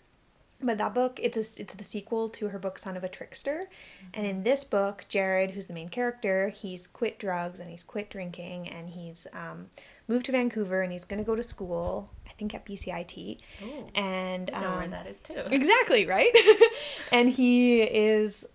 But 0.65 0.79
that 0.79 0.93
book, 0.93 1.19
it's 1.22 1.38
a, 1.38 1.62
it's 1.62 1.75
the 1.75 1.84
sequel 1.84 2.27
to 2.29 2.50
her 2.50 2.57
book 2.57 2.79
Son 2.79 2.98
of 2.98 3.03
a 3.03 3.07
Trickster. 3.07 3.69
And 4.13 4.25
in 4.25 4.43
this 4.43 4.63
book, 4.63 5.05
Jared, 5.07 5.51
who's 5.51 5.67
the 5.67 5.74
main 5.74 5.89
character, 5.89 6.50
he's 6.50 6.88
quit 6.88 7.19
drugs 7.19 7.60
and 7.60 7.69
he's 7.69 7.84
quit 7.84 8.10
drinking 8.10 8.67
and 8.69 8.89
he's 8.89 9.27
um, 9.31 9.67
moved 10.07 10.25
to 10.25 10.31
Vancouver 10.31 10.81
and 10.81 10.91
he's 10.91 11.05
going 11.05 11.19
to 11.19 11.25
go 11.25 11.36
to 11.36 11.43
school, 11.43 12.10
I 12.27 12.31
think 12.31 12.55
at 12.55 12.65
BCIT. 12.65 13.38
Ooh. 13.63 13.88
And 13.93 14.50
I 14.53 14.62
know 14.62 14.72
where 14.72 14.84
um, 14.86 14.91
that 14.91 15.05
is 15.05 15.19
too. 15.19 15.41
Exactly, 15.51 16.07
right? 16.07 16.36
and 17.12 17.29
he 17.29 17.81
is 17.81 18.48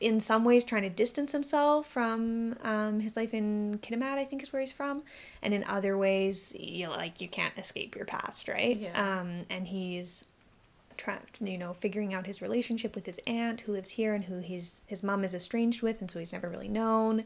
in 0.00 0.20
some 0.20 0.44
ways 0.44 0.64
trying 0.64 0.82
to 0.82 0.90
distance 0.90 1.32
himself 1.32 1.88
from 1.88 2.56
um, 2.62 3.00
his 3.00 3.16
life 3.16 3.34
in 3.34 3.78
Kitimat, 3.82 4.16
I 4.16 4.24
think 4.24 4.42
is 4.42 4.52
where 4.52 4.60
he's 4.60 4.72
from. 4.72 5.02
And 5.42 5.52
in 5.52 5.64
other 5.64 5.98
ways, 5.98 6.54
you 6.58 6.88
like 6.88 7.20
you 7.20 7.28
can't 7.28 7.56
escape 7.58 7.96
your 7.96 8.04
past, 8.04 8.48
right? 8.48 8.76
Yeah. 8.76 9.20
Um, 9.20 9.44
and 9.50 9.66
he's 9.66 10.24
trying, 10.98 11.20
you 11.40 11.56
know, 11.56 11.72
figuring 11.72 12.12
out 12.12 12.26
his 12.26 12.42
relationship 12.42 12.94
with 12.94 13.06
his 13.06 13.18
aunt 13.26 13.62
who 13.62 13.72
lives 13.72 13.90
here 13.90 14.14
and 14.14 14.24
who 14.24 14.40
his 14.40 14.82
his 14.86 15.02
mom 15.02 15.24
is 15.24 15.34
estranged 15.34 15.80
with, 15.82 16.00
and 16.02 16.10
so 16.10 16.18
he's 16.18 16.32
never 16.34 16.48
really 16.48 16.68
known. 16.68 17.24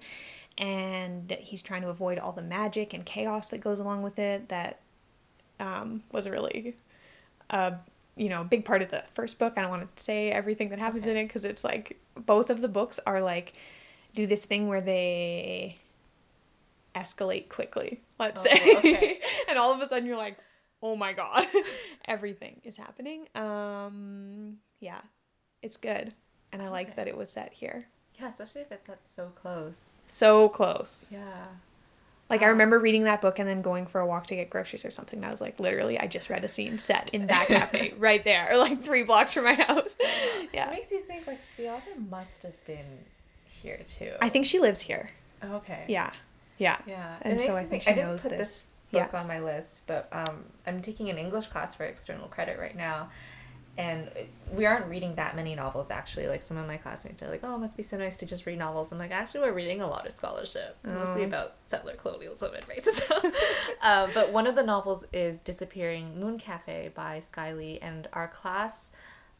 And 0.59 1.33
he's 1.41 1.63
trying 1.63 1.83
to 1.83 1.89
avoid 1.89 2.19
all 2.19 2.33
the 2.33 2.43
magic 2.43 2.95
and 2.95 3.05
chaos 3.05 3.51
that 3.51 3.59
goes 3.59 3.81
along 3.81 4.03
with 4.03 4.19
it. 4.19 4.49
That 4.51 4.79
um, 5.59 6.03
was 6.13 6.29
really 6.29 6.77
a 7.51 7.75
you 8.17 8.29
know 8.29 8.45
big 8.45 8.65
part 8.65 8.83
of 8.83 8.91
the 8.91 9.03
first 9.15 9.39
book. 9.39 9.55
I 9.57 9.63
don't 9.63 9.71
want 9.71 9.97
to 9.97 10.03
say 10.03 10.31
everything 10.31 10.69
that 10.69 10.79
happens 10.79 11.07
in 11.07 11.17
it 11.17 11.25
because 11.27 11.45
it's 11.45 11.65
like 11.65 11.99
both 12.15 12.51
of 12.51 12.61
the 12.61 12.69
books 12.69 13.01
are 13.07 13.21
like 13.23 13.55
do 14.15 14.27
this 14.27 14.45
thing 14.45 14.69
where 14.69 14.83
they 14.83 15.79
escalate 16.95 17.49
quickly. 17.49 18.01
Let's 18.19 18.41
Oh, 18.41 18.45
say, 18.45 18.77
okay. 18.77 19.21
and 19.49 19.59
all 19.59 19.73
of 19.75 19.81
a 19.81 19.87
sudden 19.87 20.07
you're 20.07 20.17
like, 20.19 20.37
oh 20.83 20.97
my 20.97 21.13
god, 21.13 21.47
everything 22.07 22.61
is 22.65 22.77
happening. 22.77 23.27
Um, 23.35 24.59
yeah, 24.81 25.01
it's 25.63 25.77
good, 25.77 26.13
and 26.53 26.61
I 26.63 26.67
like 26.69 26.89
Okay. 26.89 26.97
that 26.97 27.09
it 27.09 27.17
was 27.17 27.31
set 27.31 27.53
here. 27.53 27.87
Yeah, 28.21 28.29
especially 28.29 28.63
if 28.63 28.73
it's 28.73 28.89
at 28.89 29.05
so 29.05 29.29
close. 29.35 30.01
So 30.07 30.49
close. 30.49 31.09
Yeah. 31.11 31.47
Like 32.31 32.43
I 32.43 32.47
remember 32.47 32.79
reading 32.79 33.05
that 33.05 33.21
book 33.21 33.39
and 33.39 33.49
then 33.49 33.61
going 33.63 33.85
for 33.87 34.01
a 34.01 34.07
walk 34.07 34.27
to 34.29 34.37
get 34.37 34.49
groceries 34.49 34.85
or 34.87 34.91
something. 34.91 35.19
And 35.19 35.27
I 35.27 35.31
was 35.31 35.41
like, 35.43 35.59
literally, 35.61 35.99
I 35.99 36.07
just 36.07 36.31
read 36.31 36.45
a 36.45 36.49
scene 36.49 36.79
set 36.79 37.11
in 37.13 37.27
that 37.27 37.47
cafe 37.49 37.93
right 37.99 38.25
there, 38.25 38.49
or 38.53 38.57
like 38.59 38.83
three 38.83 39.03
blocks 39.03 39.35
from 39.35 39.45
my 39.45 39.55
house. 39.55 39.97
Yeah. 40.53 40.69
It 40.69 40.73
makes 40.73 40.91
you 40.93 41.01
think 41.01 41.27
like 41.27 41.41
the 41.57 41.69
author 41.71 41.91
must 42.11 42.43
have 42.45 42.65
been 42.65 42.87
here 43.45 43.81
too. 43.87 44.13
I 44.21 44.29
think 44.29 44.47
she 44.47 44.59
lives 44.61 44.81
here. 44.81 45.11
Okay. 45.45 45.85
Yeah. 45.89 46.11
Yeah. 46.59 46.79
Yeah. 46.87 47.17
And 47.23 47.35
It 47.35 47.41
so 47.41 47.53
I 47.55 47.61
think 47.61 47.71
think- 47.71 47.83
she 47.83 47.91
I 47.91 47.95
didn't 47.95 48.11
knows 48.11 48.23
put 48.23 48.31
this. 48.31 48.39
this 48.39 48.63
Yeah. 48.93 49.07
book 49.07 49.15
on 49.15 49.27
my 49.27 49.41
list, 49.41 49.83
but 49.87 50.09
um, 50.13 50.45
I'm 50.67 50.83
taking 50.83 51.09
an 51.09 51.19
English 51.19 51.49
class 51.49 51.75
for 51.75 51.85
external 51.85 52.29
credit 52.29 52.59
right 52.59 52.77
now, 52.77 53.09
and 53.79 54.11
we 54.53 54.67
aren't 54.67 54.87
reading 54.87 55.15
that 55.15 55.35
many 55.35 55.55
novels 55.55 55.91
actually. 55.91 56.27
Like 56.27 56.43
some 56.43 56.59
of 56.59 56.67
my 56.67 56.77
classmates 56.77 57.23
are 57.23 57.31
like, 57.31 57.41
"Oh, 57.43 57.55
it 57.55 57.59
must 57.59 57.77
be 57.77 57.83
so 57.83 57.97
nice 57.97 58.17
to 58.19 58.27
just 58.27 58.45
read 58.45 58.59
novels." 58.59 58.93
I'm 58.93 58.99
like, 58.99 59.11
actually, 59.11 59.41
we're 59.41 59.55
reading 59.55 59.81
a 59.81 59.87
lot 59.87 60.05
of 60.05 60.13
scholarship, 60.13 60.77
mostly 60.85 61.25
about 61.25 61.55
settler 61.65 61.95
colonialism 61.95 62.53
and 62.55 62.65
racism. 62.67 63.25
um, 63.83 64.11
but 64.13 64.31
one 64.31 64.47
of 64.47 64.57
the 64.57 64.63
novels 64.63 65.07
is 65.13 65.41
"Disappearing 65.41 66.21
Moon 66.21 66.39
Cafe" 66.39 66.91
by 66.95 67.21
Sky 67.21 67.55
Lee, 67.55 67.79
and 67.81 68.09
our 68.13 68.29
class 68.29 68.91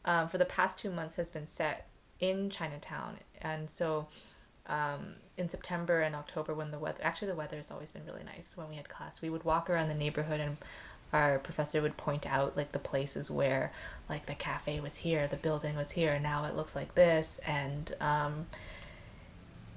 um, 0.05 0.27
for 0.27 0.39
the 0.39 0.45
past 0.45 0.79
two 0.79 0.89
months 0.89 1.15
has 1.17 1.29
been 1.29 1.45
set 1.45 1.87
in 2.19 2.49
Chinatown, 2.49 3.17
and 3.41 3.69
so 3.69 4.07
um, 4.67 5.15
in 5.37 5.49
September 5.49 6.01
and 6.01 6.15
October 6.15 6.53
when 6.53 6.71
the 6.71 6.79
weather 6.79 6.99
actually 7.03 7.27
the 7.29 7.35
weather 7.35 7.57
has 7.57 7.69
always 7.71 7.91
been 7.91 8.05
really 8.05 8.23
nice 8.23 8.55
when 8.55 8.69
we 8.69 8.75
had 8.75 8.87
class 8.87 9.21
we 9.21 9.29
would 9.29 9.43
walk 9.43 9.69
around 9.69 9.89
the 9.89 9.95
neighborhood 9.95 10.39
and 10.39 10.57
our 11.11 11.37
professor 11.39 11.81
would 11.81 11.95
point 11.97 12.25
out 12.25 12.55
like 12.57 12.71
the 12.71 12.79
places 12.79 13.29
where 13.29 13.71
like 14.09 14.25
the 14.25 14.33
cafe 14.35 14.79
was 14.79 14.97
here 14.97 15.27
the 15.27 15.35
building 15.35 15.75
was 15.75 15.91
here 15.91 16.17
now 16.19 16.45
it 16.45 16.55
looks 16.55 16.75
like 16.75 16.95
this 16.95 17.39
and 17.45 17.93
um, 17.99 18.45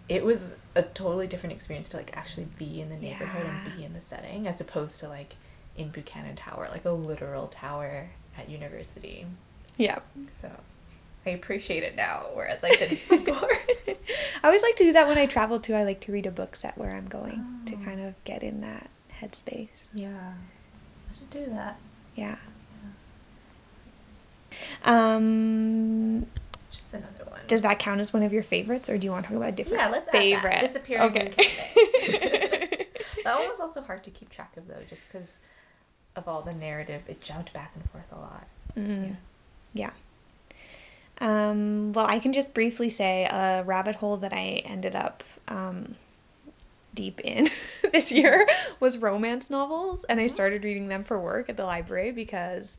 it 0.09 0.25
was 0.25 0.57
a 0.77 0.83
totally 0.83 1.27
different 1.27 1.53
experience 1.53 1.89
to 1.89 1.97
like 1.97 2.17
actually 2.17 2.47
be 2.59 2.81
in 2.81 2.89
the 2.89 2.97
neighborhood 2.97 3.45
Yeah. 3.45 3.65
and 3.67 3.77
be 3.77 3.85
in 3.85 3.93
the 3.93 4.01
setting 4.01 4.47
as 4.47 4.61
opposed 4.61 5.01
to 5.01 5.09
like 5.09 5.35
in 5.77 5.89
Buchanan 5.89 6.37
Tower 6.37 6.69
like 6.71 6.85
a 6.85 6.91
literal 6.93 7.49
tower 7.49 8.09
at 8.39 8.49
university 8.49 9.27
Yeah. 9.77 9.99
so 10.31 10.51
I 11.27 11.31
appreciate 11.31 11.83
it 11.83 11.97
now 11.97 12.27
whereas 12.35 12.63
I 12.63 12.71
didn't 12.71 13.09
before 13.25 13.51
I 13.89 14.47
always 14.47 14.63
like 14.63 14.77
to 14.77 14.85
do 14.85 14.93
that 14.93 15.07
when 15.09 15.19
I 15.19 15.27
travel 15.27 15.59
too. 15.61 15.75
I 15.75 15.83
like 15.83 16.01
to 16.03 16.13
read 16.13 16.27
a 16.27 16.31
book 16.31 16.55
set 16.57 16.79
where 16.79 16.93
I'm 16.93 17.07
going 17.09 17.45
to 17.67 17.75
Oh. 17.75 17.85
kind 17.85 18.01
of 18.01 18.15
get 18.25 18.43
in 18.43 18.61
that 18.61 18.89
headspace. 19.21 19.89
Yeah. 19.95 20.35
I 21.11 21.15
should 21.19 21.31
do 21.31 21.47
that. 21.47 21.79
Yeah. 22.15 22.37
Um, 24.85 26.27
Just 26.71 26.95
another 26.95 27.25
one. 27.29 27.41
does 27.47 27.63
that 27.63 27.79
count 27.79 28.01
as 28.01 28.13
one 28.13 28.23
of 28.23 28.33
your 28.33 28.43
favorites, 28.43 28.89
or 28.89 28.97
do 28.99 29.05
you 29.07 29.11
want 29.11 29.25
to 29.25 29.29
talk 29.31 29.37
about 29.37 29.49
a 29.51 29.53
different 29.53 29.81
yeah, 29.83 29.89
let's 29.89 30.09
favorite? 30.09 30.45
add 30.49 30.53
that. 30.55 30.61
Disappearing 30.61 31.03
Okay. 31.11 31.33
That 33.25 33.41
one 33.41 33.49
was 33.49 33.59
also 33.59 33.83
hard 33.83 34.05
to 34.05 34.11
keep 34.13 34.31
track 34.31 34.57
of 34.57 34.69
though, 34.69 34.83
just 34.89 35.09
because 35.09 35.41
of 36.15 36.29
all 36.29 36.43
the 36.43 36.55
narrative. 36.55 37.03
It 37.09 37.21
jumped 37.21 37.53
back 37.53 37.73
and 37.75 37.83
forth 37.91 38.05
a 38.13 38.17
lot. 38.21 38.47
Mm. 38.77 39.17
Yeah. 39.75 39.91
Um, 41.21 41.93
well, 41.93 42.07
I 42.07 42.19
can 42.19 42.33
just 42.33 42.53
briefly 42.55 42.89
say 42.91 43.25
a 43.25 43.63
rabbit 43.65 43.97
hole 43.97 44.17
that 44.19 44.33
I 44.33 44.63
ended 44.65 44.95
up 44.95 45.25
um, 45.49 45.97
deep 46.95 47.21
in 47.21 47.49
this 47.93 48.13
year 48.13 48.47
was 48.81 48.99
romance 48.99 49.49
novels, 49.51 50.05
and 50.05 50.21
I 50.21 50.27
started 50.27 50.63
reading 50.65 50.89
them 50.89 51.05
for 51.05 51.19
work 51.19 51.49
at 51.49 51.57
the 51.57 51.65
library 51.65 52.13
because 52.13 52.77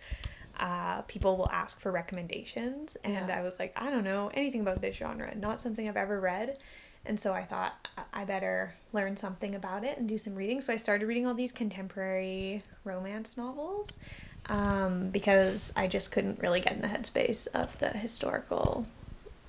uh, 0.59 1.01
people 1.03 1.37
will 1.37 1.49
ask 1.51 1.79
for 1.79 1.91
recommendations, 1.91 2.95
and 3.03 3.27
Yeah. 3.27 3.39
I 3.39 3.41
was 3.41 3.59
like, 3.59 3.73
I 3.75 3.89
don't 3.89 4.03
know 4.03 4.29
anything 4.33 4.61
about 4.61 4.81
this 4.81 4.95
genre, 4.95 5.33
not 5.35 5.61
something 5.61 5.87
I've 5.87 5.97
ever 5.97 6.19
read. 6.19 6.57
And 7.05 7.17
so 7.17 7.31
I 7.31 7.43
thought 7.45 7.87
I- 7.97 8.21
I 8.21 8.25
better 8.25 8.73
learn 8.91 9.15
something 9.15 9.55
about 9.55 9.83
it 9.85 9.97
and 9.97 10.09
do 10.09 10.17
some 10.17 10.35
reading. 10.35 10.59
So 10.61 10.73
I 10.73 10.75
started 10.75 11.05
reading 11.05 11.25
all 11.25 11.33
these 11.33 11.51
contemporary 11.53 12.63
romance 12.83 13.37
novels 13.37 13.97
um, 14.49 15.09
because 15.09 15.73
I 15.75 15.87
just 15.87 16.11
couldn't 16.11 16.39
really 16.41 16.59
get 16.61 16.73
in 16.73 16.81
the 16.81 16.87
headspace 16.87 17.47
of 17.53 17.77
the 17.79 17.89
historical 17.89 18.85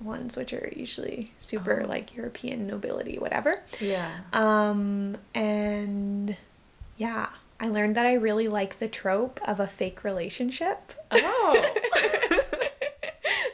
ones, 0.00 0.36
which 0.36 0.52
are 0.52 0.72
usually 0.76 1.32
super 1.40 1.82
Oh. 1.84 1.88
like 1.88 2.14
European 2.16 2.66
nobility, 2.66 3.18
whatever. 3.18 3.62
Yeah. 3.80 4.10
Um, 4.32 5.16
and 5.34 6.36
yeah, 6.96 7.28
I 7.60 7.68
learned 7.68 7.96
that 7.96 8.06
I 8.06 8.14
really 8.14 8.46
like 8.48 8.78
the 8.78 8.88
trope 8.88 9.40
of 9.44 9.58
a 9.60 9.66
fake 9.66 10.04
relationship. 10.04 10.92
Oh. 11.10 11.74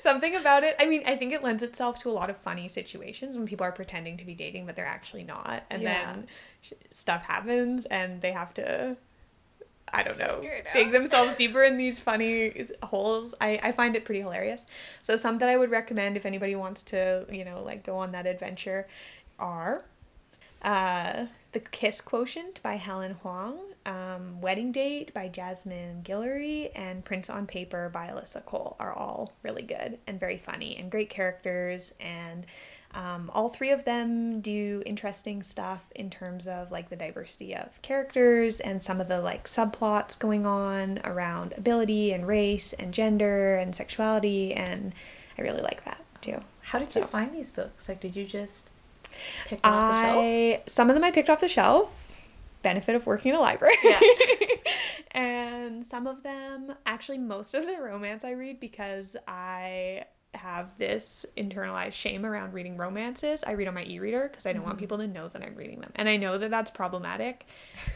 Something 0.01 0.37
about 0.37 0.65
it. 0.65 0.77
I 0.79 0.85
mean, 0.85 1.03
I 1.07 1.17
think 1.17 1.33
it 1.33 1.43
lends 1.43 1.63
itself 1.63 1.99
to 2.01 2.11
a 2.11 2.13
lot 2.13 2.29
of 2.29 2.37
funny 2.37 2.69
situations 2.69 3.39
when 3.39 3.47
people 3.47 3.65
are 3.65 3.73
pretending 3.73 4.19
to 4.19 4.25
be 4.25 4.35
dating 4.35 4.67
but 4.67 4.77
they're 4.77 4.85
actually 4.85 5.23
not, 5.25 5.65
and 5.71 5.83
Yeah. 5.83 6.13
then 6.13 6.27
sh- 6.61 6.73
stuff 6.91 7.23
happens 7.23 7.87
and 7.87 8.21
they 8.21 8.33
have 8.33 8.53
to. 8.55 8.97
I 9.95 10.03
don't 10.03 10.19
know, 10.19 10.43
dig 10.73 10.91
themselves 10.91 11.35
deeper 11.37 11.63
in 11.63 11.79
these 11.79 12.01
funny 12.01 12.67
holes. 12.83 13.35
I, 13.41 13.61
I 13.63 13.73
find 13.73 13.95
it 13.95 14.05
pretty 14.05 14.21
hilarious. 14.21 14.67
So 15.03 15.17
some 15.17 15.39
that 15.39 15.49
I 15.49 15.57
would 15.57 15.71
recommend 15.71 16.17
if 16.17 16.27
anybody 16.27 16.57
wants 16.57 16.83
to, 16.85 17.27
you 17.31 17.45
know, 17.45 17.63
like 17.63 17.85
go 17.85 17.97
on 17.99 18.13
that 18.13 18.27
adventure 18.27 18.87
are 19.39 19.85
uh, 20.63 21.27
The 21.53 21.61
Kiss 21.61 22.01
Quotient 22.01 22.61
by 22.63 22.75
Helen 22.75 23.17
Hoang, 23.23 23.59
um, 23.87 24.41
Wedding 24.41 24.73
Date 24.73 25.13
by 25.15 25.29
Jasmine 25.29 26.03
Guillory, 26.03 26.71
and 26.75 27.05
Prince 27.05 27.29
on 27.29 27.47
Paper 27.47 27.91
by 27.91 28.09
Alyssa 28.09 28.45
Cole 28.45 28.77
are 28.81 28.93
all 28.93 29.33
really 29.43 29.63
good 29.63 29.99
and 30.07 30.19
very 30.19 30.39
funny 30.39 30.77
and 30.77 30.91
great 30.91 31.11
characters. 31.11 31.95
And 32.01 32.47
um, 32.95 33.31
all 33.35 33.49
three 33.49 33.73
of 33.73 33.85
them 33.85 34.41
do 34.41 34.83
interesting 34.87 35.43
stuff 35.43 35.83
in 35.97 36.11
terms 36.11 36.47
of 36.47 36.71
like 36.71 36.91
the 36.91 36.97
diversity 36.97 37.55
of 37.55 37.83
characters 37.83 38.61
and 38.61 38.83
some 38.83 39.01
of 39.01 39.09
the 39.09 39.21
like 39.21 39.45
subplots 39.45 40.19
going 40.19 40.47
on 40.47 41.01
around 41.03 41.55
ability 41.57 42.13
and 42.13 42.27
race 42.27 42.73
and 42.75 42.95
gender 42.95 43.57
and 43.57 43.75
sexuality. 43.75 44.55
And 44.55 44.95
I 45.37 45.43
really 45.43 45.61
like 45.61 45.85
that 45.85 46.01
too. 46.21 46.41
How 46.63 46.79
did 46.79 46.95
you 46.95 47.03
find 47.03 47.35
these 47.35 47.51
books? 47.51 47.89
Like, 47.89 48.01
did 48.01 48.15
you 48.15 48.25
just 48.25 48.73
pick 49.47 49.61
them 49.61 49.73
off 49.73 49.93
the 49.93 50.51
shelf? 50.53 50.63
Some 50.69 50.89
of 50.89 50.95
them 50.95 51.05
I 51.05 51.11
picked 51.11 51.29
off 51.29 51.41
the 51.41 51.49
shelf. 51.49 52.01
Benefit 52.63 52.95
of 52.95 53.07
working 53.07 53.31
in 53.31 53.37
a 53.37 53.41
library. 53.41 53.77
Yeah. 53.83 54.01
and 55.11 55.85
some 55.85 56.07
of 56.07 56.23
them, 56.23 56.73
actually, 56.87 57.19
most 57.19 57.55
of 57.55 57.67
the 57.67 57.77
romance 57.77 58.25
I 58.25 58.31
read 58.31 58.59
because 58.59 59.17
I 59.29 60.05
have 60.37 60.77
this 60.79 61.25
internalized 61.37 61.93
shame 61.93 62.25
around 62.27 62.53
reading 62.53 62.77
romances. 62.77 63.43
I 63.47 63.53
read 63.53 63.69
on 63.69 63.75
my 63.75 63.85
e-reader 63.85 64.29
because 64.31 64.47
I 64.47 64.53
don't 64.53 64.65
want 64.65 64.79
people 64.79 64.99
to 64.99 65.07
know 65.07 65.29
that 65.29 65.43
I'm 65.43 65.55
reading 65.55 65.81
them, 65.81 65.93
and 65.97 66.09
I 66.09 66.17
know 66.17 66.39
that 66.39 66.51
that's 66.51 66.71
problematic. 66.71 67.47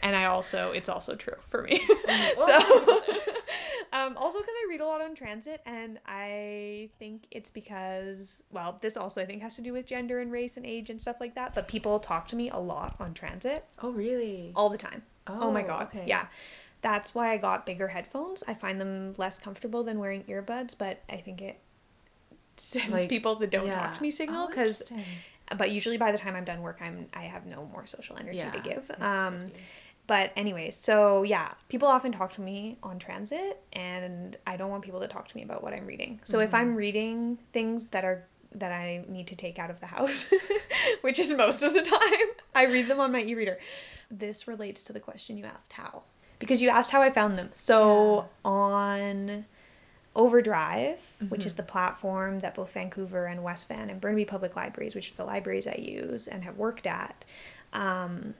And 0.03 0.15
I 0.15 0.25
also, 0.25 0.71
it's 0.71 0.89
also 0.89 1.15
true 1.15 1.35
for 1.47 1.63
me. 1.63 1.77
so, 2.37 3.01
um, 3.93 4.17
also 4.17 4.39
because 4.39 4.53
I 4.55 4.65
read 4.69 4.81
a 4.81 4.85
lot 4.85 5.01
on 5.01 5.15
transit, 5.15 5.61
and 5.65 5.99
I 6.05 6.89
think 6.99 7.23
it's 7.31 7.49
because, 7.49 8.43
well, 8.51 8.77
this 8.81 8.97
also 8.97 9.21
I 9.21 9.25
think 9.25 9.41
has 9.41 9.55
to 9.57 9.61
do 9.61 9.73
with 9.73 9.85
gender 9.85 10.19
and 10.19 10.31
race 10.31 10.57
and 10.57 10.65
age 10.65 10.89
and 10.89 10.99
stuff 11.01 11.17
like 11.19 11.35
that. 11.35 11.53
But 11.55 11.67
people 11.67 11.99
talk 11.99 12.27
to 12.29 12.35
me 12.35 12.49
a 12.49 12.57
lot 12.59 12.95
on 12.99 13.13
transit 13.13 13.65
Oh, 13.81 13.91
really? 13.91 14.53
all 14.55 14.69
the 14.69 14.77
time. 14.77 15.03
Oh, 15.27 15.51
my 15.51 15.63
Oh, 15.63 15.67
god. 15.67 15.87
okay. 15.87 16.05
Yeah. 16.07 16.27
That's 16.81 17.13
why 17.13 17.31
I 17.33 17.37
got 17.37 17.65
bigger 17.65 17.89
headphones. 17.89 18.41
I 18.47 18.53
find 18.53 18.79
them 18.79 19.13
less 19.17 19.37
comfortable 19.37 19.83
than 19.83 19.99
wearing 19.99 20.23
earbuds, 20.23 20.75
but 20.77 21.01
I 21.09 21.17
think 21.17 21.41
it 21.41 21.59
sends 22.59 22.91
Like, 22.91 23.09
people 23.09 23.35
the 23.35 23.47
don't 23.47 23.67
yeah. 23.67 23.79
talk 23.87 23.95
to 23.97 24.01
me 24.01 24.11
signal 24.11 24.45
Oh, 24.45 24.47
because 24.47 24.81
interesting. 24.81 25.05
but 25.57 25.71
usually 25.71 25.97
by 25.97 26.11
the 26.11 26.17
time 26.17 26.35
I'm 26.35 26.45
done 26.45 26.61
work 26.61 26.79
I'm 26.81 27.07
I 27.13 27.23
have 27.23 27.45
no 27.45 27.65
more 27.71 27.85
social 27.85 28.17
energy 28.17 28.37
yeah, 28.37 28.51
to 28.51 28.59
give. 28.59 28.91
Um 28.99 29.51
but 30.07 30.31
anyway, 30.35 30.71
so 30.71 31.21
yeah, 31.21 31.51
people 31.67 31.87
often 31.87 32.11
talk 32.11 32.33
to 32.33 32.41
me 32.41 32.77
on 32.81 32.97
transit 32.97 33.61
and 33.73 34.35
I 34.47 34.57
don't 34.57 34.71
want 34.71 34.83
people 34.83 35.01
to 35.01 35.07
talk 35.07 35.27
to 35.27 35.37
me 35.37 35.43
about 35.43 35.61
what 35.61 35.71
I'm 35.73 35.85
reading. 35.85 36.19
So 36.23 36.39
if 36.39 36.47
Mm-hmm. 36.47 36.55
I'm 36.55 36.75
reading 36.75 37.37
things 37.53 37.89
that 37.89 38.03
are 38.05 38.25
that 38.55 38.71
I 38.71 39.05
need 39.07 39.27
to 39.27 39.35
take 39.35 39.59
out 39.59 39.69
of 39.69 39.79
the 39.79 39.85
house, 39.85 40.25
which 41.01 41.19
is 41.19 41.31
most 41.35 41.61
of 41.61 41.73
the 41.73 41.83
time, 41.83 42.27
I 42.55 42.65
read 42.65 42.87
them 42.87 42.99
on 42.99 43.11
my 43.11 43.21
e-reader. 43.21 43.59
This 44.09 44.47
relates 44.47 44.83
to 44.85 44.93
the 44.93 44.99
question 44.99 45.37
you 45.37 45.45
asked 45.45 45.73
how. 45.73 46.01
Because 46.39 46.59
you 46.59 46.69
asked 46.69 46.89
how 46.89 47.03
I 47.03 47.11
found 47.11 47.37
them. 47.37 47.49
So 47.53 48.27
on 48.43 49.45
Overdrive, 50.19 50.99
which 51.29 51.41
Mm-hmm. 51.41 51.47
is 51.47 51.53
the 51.55 51.63
platform 51.63 52.39
that 52.39 52.53
both 52.55 52.73
Vancouver 52.73 53.25
and 53.25 53.43
West 53.43 53.67
Van 53.69 53.89
and 53.89 53.99
Burnaby 54.01 54.25
Public 54.25 54.55
Libraries, 54.55 54.93
which 54.95 55.11
are 55.11 55.15
the 55.15 55.23
libraries 55.25 55.65
I 55.65 55.75
use 55.79 56.27
and 56.27 56.43
have 56.43 56.57
worked 56.57 56.85
at, 56.85 57.23
um, 57.73 58.33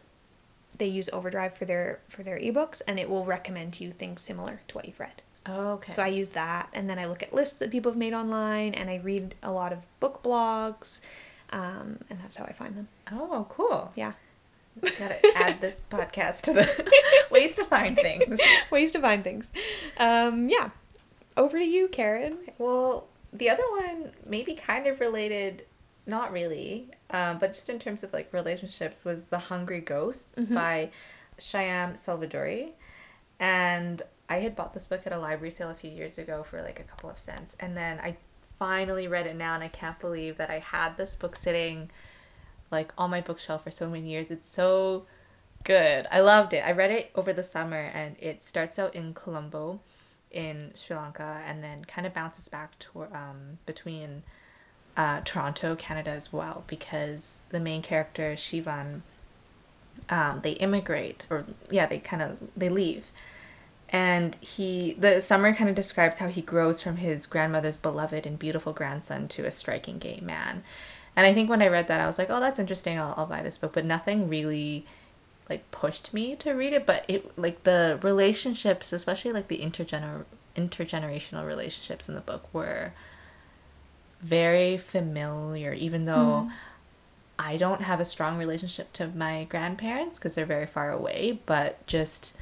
they 0.78 0.88
use 0.88 1.10
Overdrive 1.12 1.54
for 1.58 1.66
their 1.66 2.00
for 2.08 2.24
their 2.24 2.38
ebooks, 2.40 2.82
and 2.88 3.00
it 3.00 3.10
will 3.10 3.26
recommend 3.26 3.74
to 3.76 3.84
you 3.84 3.92
things 3.92 4.22
similar 4.22 4.62
to 4.70 4.76
what 4.76 4.86
you've 4.86 5.00
read. 5.00 5.22
Oh, 5.46 5.72
okay. 5.74 5.92
So 5.92 6.04
I 6.04 6.08
use 6.08 6.32
that, 6.32 6.70
and 6.74 6.90
then 6.90 7.00
I 7.00 7.06
look 7.06 7.24
at 7.24 7.34
lists 7.34 7.60
that 7.60 7.72
people 7.72 7.92
have 7.92 7.98
made 8.00 8.14
online, 8.14 8.74
and 8.74 8.90
I 8.90 8.98
read 8.98 9.36
a 9.42 9.52
lot 9.52 9.72
of 9.74 9.86
book 10.00 10.22
blogs, 10.24 11.00
um, 11.52 11.98
and 12.10 12.20
that's 12.22 12.36
how 12.38 12.46
I 12.46 12.52
find 12.52 12.76
them. 12.76 12.88
oh, 13.12 13.46
cool. 13.50 13.92
Yeah, 13.96 14.14
Gotta 14.82 15.18
add 15.36 15.60
this 15.60 15.82
podcast 15.90 16.42
to 16.42 16.54
the 16.54 16.94
ways 17.32 17.56
to 17.56 17.64
find 17.64 17.96
things. 17.96 18.40
ways 18.72 18.92
to 18.94 19.00
find 19.00 19.24
things. 19.24 19.50
Um, 19.98 20.48
yeah, 20.50 20.70
over 21.40 21.58
to 21.58 21.66
you, 21.66 21.88
Karen. 21.88 22.38
Well, 22.58 23.08
the 23.32 23.50
other 23.50 23.64
one, 23.72 24.12
maybe 24.28 24.54
kind 24.54 24.86
of 24.88 25.00
related, 25.00 25.66
not 26.06 26.32
really, 26.32 26.90
um, 27.12 27.40
but 27.40 27.54
just 27.54 27.70
in 27.70 27.80
terms 27.80 28.04
of 28.04 28.14
like 28.14 28.32
relationships, 28.34 29.06
was 29.06 29.26
The 29.26 29.40
Hungry 29.40 29.80
Ghosts 29.80 30.46
by 30.48 30.92
Shyam 31.40 31.98
Selvadurai. 31.98 32.72
And 33.40 34.02
I 34.28 34.40
had 34.40 34.56
bought 34.56 34.74
this 34.74 34.86
book 34.86 35.04
at 35.06 35.14
a 35.14 35.18
library 35.18 35.52
sale 35.52 35.70
a 35.70 35.76
few 35.76 35.90
years 35.90 36.18
ago 36.18 36.44
for 36.44 36.62
like 36.62 36.80
a 36.80 36.84
couple 36.84 37.10
of 37.10 37.18
cents. 37.18 37.56
And 37.60 37.76
then 37.76 38.00
I 38.00 38.18
finally 38.52 39.08
read 39.08 39.26
it 39.26 39.38
now, 39.38 39.56
and 39.56 39.64
I 39.64 39.70
can't 39.70 39.98
believe 40.00 40.38
that 40.38 40.50
I 40.50 40.60
had 40.60 40.98
this 40.98 41.16
book 41.16 41.36
sitting 41.36 41.90
like 42.70 42.92
on 42.98 43.10
my 43.10 43.22
bookshelf 43.22 43.64
for 43.64 43.72
so 43.72 43.90
many 43.90 44.10
years. 44.10 44.30
It's 44.30 44.50
so 44.50 45.06
good. 45.64 46.06
I 46.12 46.20
loved 46.20 46.54
it. 46.54 46.60
I 46.60 46.74
read 46.74 46.92
it 46.92 47.12
over 47.16 47.32
the 47.32 47.44
summer, 47.44 47.90
and 47.94 48.18
it 48.20 48.44
starts 48.44 48.78
out 48.78 48.94
in 48.94 49.14
Colombo 49.14 49.80
in 50.32 50.72
Sri 50.76 50.96
Lanka 50.96 51.42
and 51.46 51.64
then 51.64 51.86
kind 51.86 52.06
of 52.06 52.14
bounces 52.14 52.48
back 52.48 52.78
to 52.80 53.04
um, 53.14 53.58
between 53.66 54.24
uh, 54.98 55.22
Toronto, 55.24 55.76
Canada 55.76 56.12
as 56.12 56.34
well, 56.34 56.64
because 56.68 57.42
the 57.50 57.60
main 57.60 57.82
character 57.82 58.34
Shivan, 58.34 59.02
um, 60.10 60.42
they 60.44 60.52
immigrate 60.54 61.26
or 61.30 61.46
yeah, 61.70 61.86
they 61.86 62.00
kind 62.00 62.22
of 62.22 62.38
they 62.56 62.70
leave, 62.70 63.12
and 63.90 64.36
he 64.42 64.94
the 65.00 65.22
summer 65.22 65.54
kind 65.54 65.70
of 65.70 65.76
describes 65.76 66.20
how 66.20 66.28
he 66.28 66.42
grows 66.42 66.82
from 66.82 66.98
his 66.98 67.26
grandmother's 67.26 67.78
beloved 67.78 68.26
and 68.26 68.38
beautiful 68.38 68.74
grandson 68.74 69.28
to 69.30 69.46
a 69.46 69.52
striking 69.52 70.00
gay 70.00 70.20
man, 70.22 70.64
and 71.16 71.26
I 71.26 71.34
think 71.34 71.50
when 71.50 71.62
I 71.62 71.68
read 71.68 71.88
that 71.88 72.02
I 72.02 72.06
was 72.06 72.18
like, 72.18 72.30
oh, 72.30 72.40
that's 72.40 72.60
interesting. 72.60 73.00
I'll, 73.00 73.14
I'll 73.16 73.26
buy 73.26 73.42
this 73.42 73.58
book, 73.58 73.74
but 73.74 73.86
nothing 73.86 74.28
really 74.28 74.86
like 75.50 75.70
pushed 75.72 76.14
me 76.14 76.36
to 76.36 76.52
read 76.52 76.74
it 76.74 76.86
but 76.86 77.04
it 77.08 77.38
like 77.38 77.64
the 77.64 78.00
relationships 78.02 78.94
especially 78.94 79.32
like 79.32 79.48
the 79.48 79.60
intergener 79.60 80.26
intergenerational 80.56 81.46
relationships 81.46 82.08
in 82.10 82.16
the 82.16 82.22
book 82.22 82.48
were 82.54 82.94
very 84.22 84.78
familiar 84.78 85.74
even 85.74 86.06
though 86.06 86.50
I 87.42 87.56
don't 87.56 87.82
have 87.82 88.02
a 88.02 88.06
strong 88.06 88.38
relationship 88.38 88.92
to 88.94 89.08
my 89.08 89.46
grandparents 89.46 90.20
because 90.20 90.36
they're 90.36 90.46
very 90.46 90.66
far 90.66 90.92
away 90.92 91.40
but 91.46 91.86
just 91.88 92.36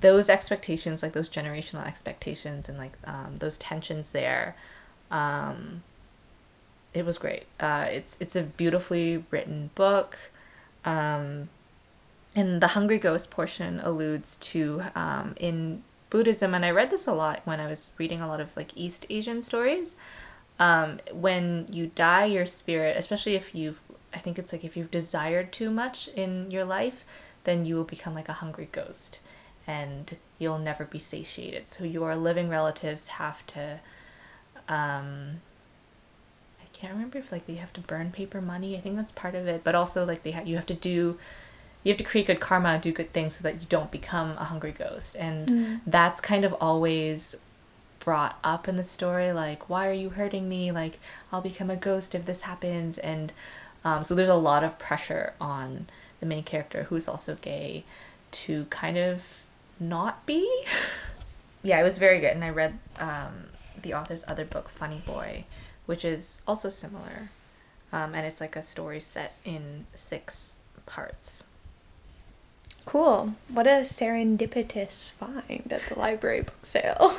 those 0.00 0.28
expectations 0.28 1.02
like 1.02 1.12
those 1.12 1.28
generational 1.28 1.84
expectations 1.84 2.68
and 2.68 2.78
like 2.78 2.96
um, 3.04 3.36
those 3.36 3.58
tensions 3.58 4.12
there 4.12 4.54
um, 5.10 5.82
it 6.96 7.04
was 7.04 7.18
great. 7.18 7.44
Uh, 7.60 7.86
it's 7.90 8.16
it's 8.20 8.34
a 8.34 8.42
beautifully 8.42 9.22
written 9.30 9.70
book. 9.74 10.18
Um, 10.84 11.50
and 12.36 12.60
the 12.60 12.68
hungry 12.68 12.98
ghost 12.98 13.30
portion 13.30 13.80
alludes 13.82 14.36
to 14.36 14.82
um, 14.94 15.34
in 15.40 15.82
buddhism 16.10 16.54
and 16.54 16.64
i 16.64 16.70
read 16.70 16.90
this 16.90 17.06
a 17.08 17.12
lot 17.12 17.40
when 17.44 17.58
i 17.58 17.66
was 17.66 17.90
reading 17.98 18.20
a 18.20 18.28
lot 18.28 18.40
of 18.40 18.56
like 18.56 18.70
east 18.76 19.04
asian 19.10 19.42
stories 19.42 19.96
um, 20.58 21.00
when 21.12 21.66
you 21.72 21.88
die 21.94 22.24
your 22.26 22.46
spirit 22.46 22.96
especially 22.96 23.34
if 23.34 23.54
you've 23.54 23.80
i 24.14 24.18
think 24.18 24.38
it's 24.38 24.52
like 24.52 24.62
if 24.62 24.76
you've 24.76 24.90
desired 24.90 25.52
too 25.52 25.70
much 25.70 26.08
in 26.08 26.50
your 26.50 26.64
life 26.64 27.04
then 27.44 27.64
you 27.64 27.74
will 27.74 27.84
become 27.84 28.14
like 28.14 28.28
a 28.28 28.34
hungry 28.34 28.68
ghost 28.70 29.20
and 29.66 30.16
you'll 30.38 30.58
never 30.58 30.84
be 30.84 30.98
satiated 30.98 31.66
so 31.66 31.82
your 31.82 32.14
living 32.14 32.48
relatives 32.48 33.08
have 33.08 33.44
to 33.46 33.80
um, 34.68 35.40
I 36.60 36.64
can't 36.72 36.92
remember 36.92 37.18
if 37.18 37.30
like 37.32 37.46
they 37.46 37.54
have 37.54 37.72
to 37.74 37.80
burn 37.80 38.10
paper 38.10 38.40
money. 38.40 38.76
I 38.76 38.80
think 38.80 38.96
that's 38.96 39.12
part 39.12 39.34
of 39.34 39.46
it, 39.46 39.62
but 39.62 39.74
also 39.74 40.04
like 40.04 40.22
they 40.24 40.32
ha- 40.32 40.42
you 40.44 40.56
have 40.56 40.66
to 40.66 40.74
do 40.74 41.18
you 41.86 41.92
have 41.92 41.98
to 41.98 42.04
create 42.04 42.26
good 42.26 42.40
karma 42.40 42.70
and 42.70 42.82
do 42.82 42.90
good 42.90 43.12
things 43.12 43.36
so 43.36 43.44
that 43.44 43.60
you 43.60 43.66
don't 43.68 43.92
become 43.92 44.32
a 44.38 44.44
hungry 44.44 44.72
ghost. 44.72 45.14
And 45.14 45.80
that's 45.86 46.20
kind 46.20 46.44
of 46.44 46.52
always 46.54 47.36
brought 48.00 48.40
up 48.42 48.66
in 48.66 48.74
the 48.74 48.84
story 48.84 49.32
like 49.32 49.68
why 49.68 49.88
are 49.88 49.92
you 49.92 50.10
hurting 50.10 50.48
me? 50.48 50.72
Like 50.72 50.98
I'll 51.30 51.40
become 51.40 51.70
a 51.70 51.76
ghost 51.76 52.12
if 52.16 52.24
this 52.24 52.42
happens 52.42 52.98
and 52.98 53.32
um, 53.84 54.02
so 54.02 54.16
there's 54.16 54.28
a 54.28 54.34
lot 54.34 54.64
of 54.64 54.78
pressure 54.80 55.34
on 55.40 55.86
the 56.18 56.26
main 56.26 56.42
character 56.42 56.84
who's 56.84 57.06
also 57.06 57.36
gay 57.36 57.84
to 58.32 58.64
kind 58.64 58.98
of 58.98 59.42
not 59.78 60.26
be. 60.26 60.48
yeah, 61.62 61.78
it 61.78 61.84
was 61.84 61.98
very 61.98 62.18
good 62.18 62.32
and 62.32 62.42
I 62.42 62.50
read 62.50 62.80
um, 62.98 63.46
the 63.80 63.94
author's 63.94 64.24
other 64.26 64.44
book 64.44 64.68
Funny 64.68 65.02
Boy 65.06 65.44
which 65.86 66.04
is 66.04 66.42
also 66.48 66.68
similar. 66.68 67.30
Um, 67.92 68.12
and 68.12 68.26
it's 68.26 68.40
like 68.40 68.56
a 68.56 68.62
story 68.62 68.98
set 68.98 69.34
in 69.44 69.86
six 69.94 70.58
parts. 70.84 71.46
Cool. 72.86 73.34
What 73.48 73.66
a 73.66 73.82
serendipitous 73.82 75.12
find 75.12 75.70
at 75.70 75.82
the 75.82 75.98
library 75.98 76.42
book 76.42 76.64
sale. 76.64 77.16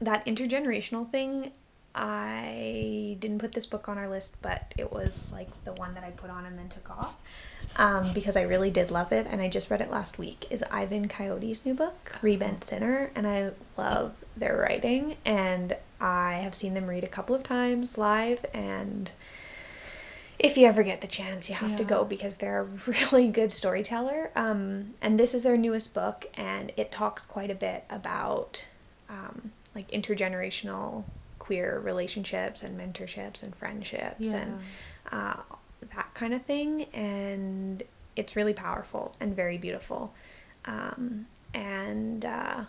that 0.00 0.24
intergenerational 0.26 1.10
thing, 1.10 1.50
I 1.94 3.16
didn't 3.20 3.38
put 3.38 3.52
this 3.52 3.64
book 3.64 3.88
on 3.88 3.96
our 3.96 4.08
list, 4.08 4.36
but 4.42 4.74
it 4.76 4.92
was 4.92 5.32
like 5.32 5.48
the 5.64 5.72
one 5.72 5.94
that 5.94 6.04
I 6.04 6.10
put 6.10 6.28
on 6.28 6.44
and 6.44 6.58
then 6.58 6.68
took 6.68 6.90
off 6.90 7.14
um, 7.76 8.12
because 8.12 8.36
I 8.36 8.42
really 8.42 8.70
did 8.70 8.90
love 8.90 9.12
it. 9.12 9.26
And 9.28 9.40
I 9.40 9.48
just 9.48 9.70
read 9.70 9.80
it 9.80 9.90
last 9.90 10.18
week. 10.18 10.46
Is 10.50 10.62
Ivan 10.70 11.08
Coyote's 11.08 11.64
new 11.64 11.74
book, 11.74 12.18
Rebent 12.20 12.64
Sinner, 12.64 13.10
and 13.14 13.26
I 13.26 13.52
love 13.78 14.14
their 14.36 14.58
writing. 14.58 15.16
And 15.24 15.74
I 16.00 16.34
have 16.34 16.54
seen 16.54 16.74
them 16.74 16.86
read 16.86 17.04
a 17.04 17.08
couple 17.08 17.34
of 17.34 17.42
times 17.42 17.96
live 17.96 18.44
and 18.52 19.10
if 20.42 20.58
you 20.58 20.66
ever 20.66 20.82
get 20.82 21.00
the 21.00 21.06
chance, 21.06 21.48
you 21.48 21.54
have 21.54 21.76
to 21.76 21.84
go 21.84 22.04
because 22.04 22.36
they're 22.36 22.62
a 22.62 22.64
really 23.12 23.28
good 23.28 23.52
storyteller. 23.52 24.30
Um, 24.34 24.94
and 25.00 25.18
this 25.18 25.34
is 25.34 25.44
their 25.44 25.56
newest 25.56 25.94
book, 25.94 26.26
and 26.34 26.72
it 26.76 26.90
talks 26.90 27.24
quite 27.24 27.50
a 27.50 27.54
bit 27.54 27.84
about 27.88 28.66
um, 29.08 29.52
like 29.74 29.88
intergenerational 29.90 31.04
queer 31.38 31.78
relationships 31.78 32.62
and 32.62 32.78
mentorships 32.78 33.42
and 33.42 33.54
friendships 33.54 34.32
and 34.32 34.60
uh, 35.10 35.42
that 35.94 36.12
kind 36.14 36.34
of 36.34 36.42
thing. 36.42 36.84
And 36.92 37.82
it's 38.16 38.34
really 38.36 38.54
powerful 38.54 39.14
and 39.20 39.34
very 39.34 39.58
beautiful. 39.58 40.12
Um, 40.64 41.26
and 41.54 42.24
uh, 42.24 42.64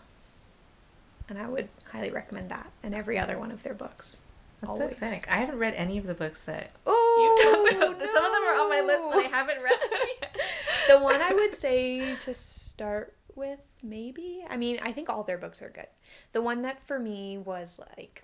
and 1.30 1.40
I 1.40 1.48
would 1.48 1.70
highly 1.86 2.12
recommend 2.12 2.50
that 2.52 2.72
and 2.84 2.94
every 2.94 3.18
other 3.18 3.40
one 3.40 3.52
of 3.52 3.64
their 3.64 3.74
books. 3.74 4.22
That's 4.66 4.78
so 4.78 4.86
exciting. 4.86 5.24
I 5.30 5.38
haven't 5.38 5.58
read 5.60 5.74
any 5.76 5.98
of 5.98 6.06
the 6.08 6.14
books 6.14 6.44
that 6.46 6.72
Oh, 6.86 7.36
you 7.38 7.52
talked 7.52 8.00
about. 8.00 8.10
Some 8.10 8.26
of 8.26 8.32
them 8.32 8.44
are 8.44 8.62
on 8.62 8.70
my 8.70 8.82
list, 8.82 9.10
but 9.12 9.26
I 9.26 9.28
haven't 9.38 9.62
read 9.62 9.80
them 9.80 10.00
yet. 10.22 10.38
the 10.90 11.00
one 11.00 11.22
I 11.22 11.34
would 11.34 11.54
say 11.56 12.16
to 12.18 12.34
start 12.34 13.14
with, 13.36 13.60
maybe. 13.82 14.46
I 14.50 14.58
mean, 14.58 14.80
I 14.82 14.92
think 14.92 15.10
all 15.10 15.24
their 15.24 15.38
books 15.38 15.62
are 15.62 15.70
good. 15.70 15.88
The 16.34 16.42
one 16.42 16.62
that 16.64 16.82
for 16.84 17.00
me 17.00 17.38
was 17.38 17.80
like 17.98 18.24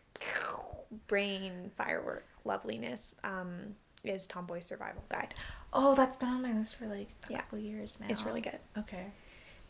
brain 1.08 1.72
firework 1.78 2.26
loveliness 2.46 3.16
um, 3.24 3.76
is 4.04 4.26
Tomboy 4.28 4.60
Survival 4.60 5.04
Guide. 5.10 5.34
Oh, 5.74 5.94
that's 5.96 6.16
been 6.16 6.30
on 6.30 6.42
my 6.42 6.54
list 6.54 6.76
for 6.76 6.86
like 6.88 7.10
a 7.28 7.32
Yeah. 7.34 7.38
couple 7.42 7.60
years 7.60 7.98
now. 8.00 8.08
It's 8.10 8.24
really 8.26 8.42
good, 8.42 8.60
Okay. 8.78 9.06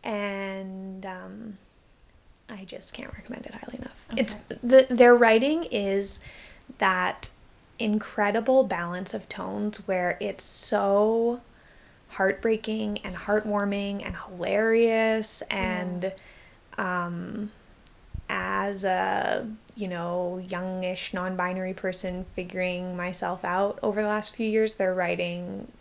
and 0.03 1.05
um, 1.05 1.57
I 2.49 2.63
just 2.65 2.93
can't 2.93 3.11
recommend 3.13 3.45
it 3.45 3.53
highly 3.53 3.77
enough. 3.79 4.05
Okay. 4.11 4.21
It's 4.21 4.35
the 4.63 4.87
their 4.89 5.15
writing 5.15 5.65
is 5.71 6.19
that 6.77 7.29
incredible 7.77 8.63
balance 8.63 9.13
of 9.13 9.27
tones 9.29 9.77
where 9.87 10.17
it's 10.19 10.43
so 10.43 11.41
heartbreaking 12.09 12.99
and 12.99 13.15
heartwarming 13.15 14.03
and 14.03 14.15
hilarious 14.15 15.41
and 15.49 16.13
um 16.77 17.51
as 18.27 18.83
a 18.83 19.47
you 19.75 19.87
know 19.87 20.43
youngish 20.47 21.13
non-binary 21.13 21.73
person 21.73 22.25
figuring 22.33 22.97
myself 22.97 23.45
out 23.45 23.79
over 23.81 24.01
the 24.01 24.07
last 24.07 24.35
few 24.35 24.47
years 24.47 24.73
their 24.73 24.93
writing 24.93 25.71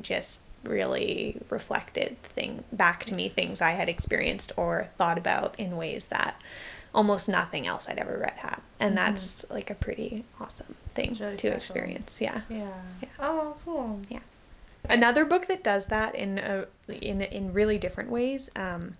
just 0.00 0.42
really 0.64 1.40
reflected 1.50 2.20
thing 2.22 2.62
back 2.72 3.04
to 3.04 3.14
me 3.14 3.28
things 3.28 3.60
I 3.60 3.72
had 3.72 3.88
experienced 3.88 4.52
or 4.56 4.88
thought 4.96 5.18
about 5.18 5.54
in 5.58 5.76
ways 5.76 6.06
that 6.06 6.40
almost 6.94 7.28
nothing 7.28 7.66
else 7.66 7.88
I'd 7.88 7.98
ever 7.98 8.18
read 8.18 8.34
had. 8.36 8.60
And 8.78 8.96
that's 8.96 9.44
like 9.50 9.70
a 9.70 9.74
pretty 9.74 10.24
awesome 10.40 10.74
thing 10.94 11.16
really 11.20 11.36
to 11.36 11.38
special. 11.38 11.56
experience. 11.56 12.20
Yeah. 12.20 12.42
Yeah. 12.48 12.72
Yeah. 13.02 13.08
Oh, 13.18 13.56
cool. 13.64 14.00
Yeah. 14.08 14.20
Another 14.88 15.24
book 15.24 15.46
that 15.46 15.62
does 15.62 15.86
that 15.86 16.14
in 16.14 16.38
a, 16.38 16.66
in 16.88 17.22
in 17.22 17.52
really 17.52 17.78
different 17.78 18.10
ways 18.10 18.50
um 18.56 18.96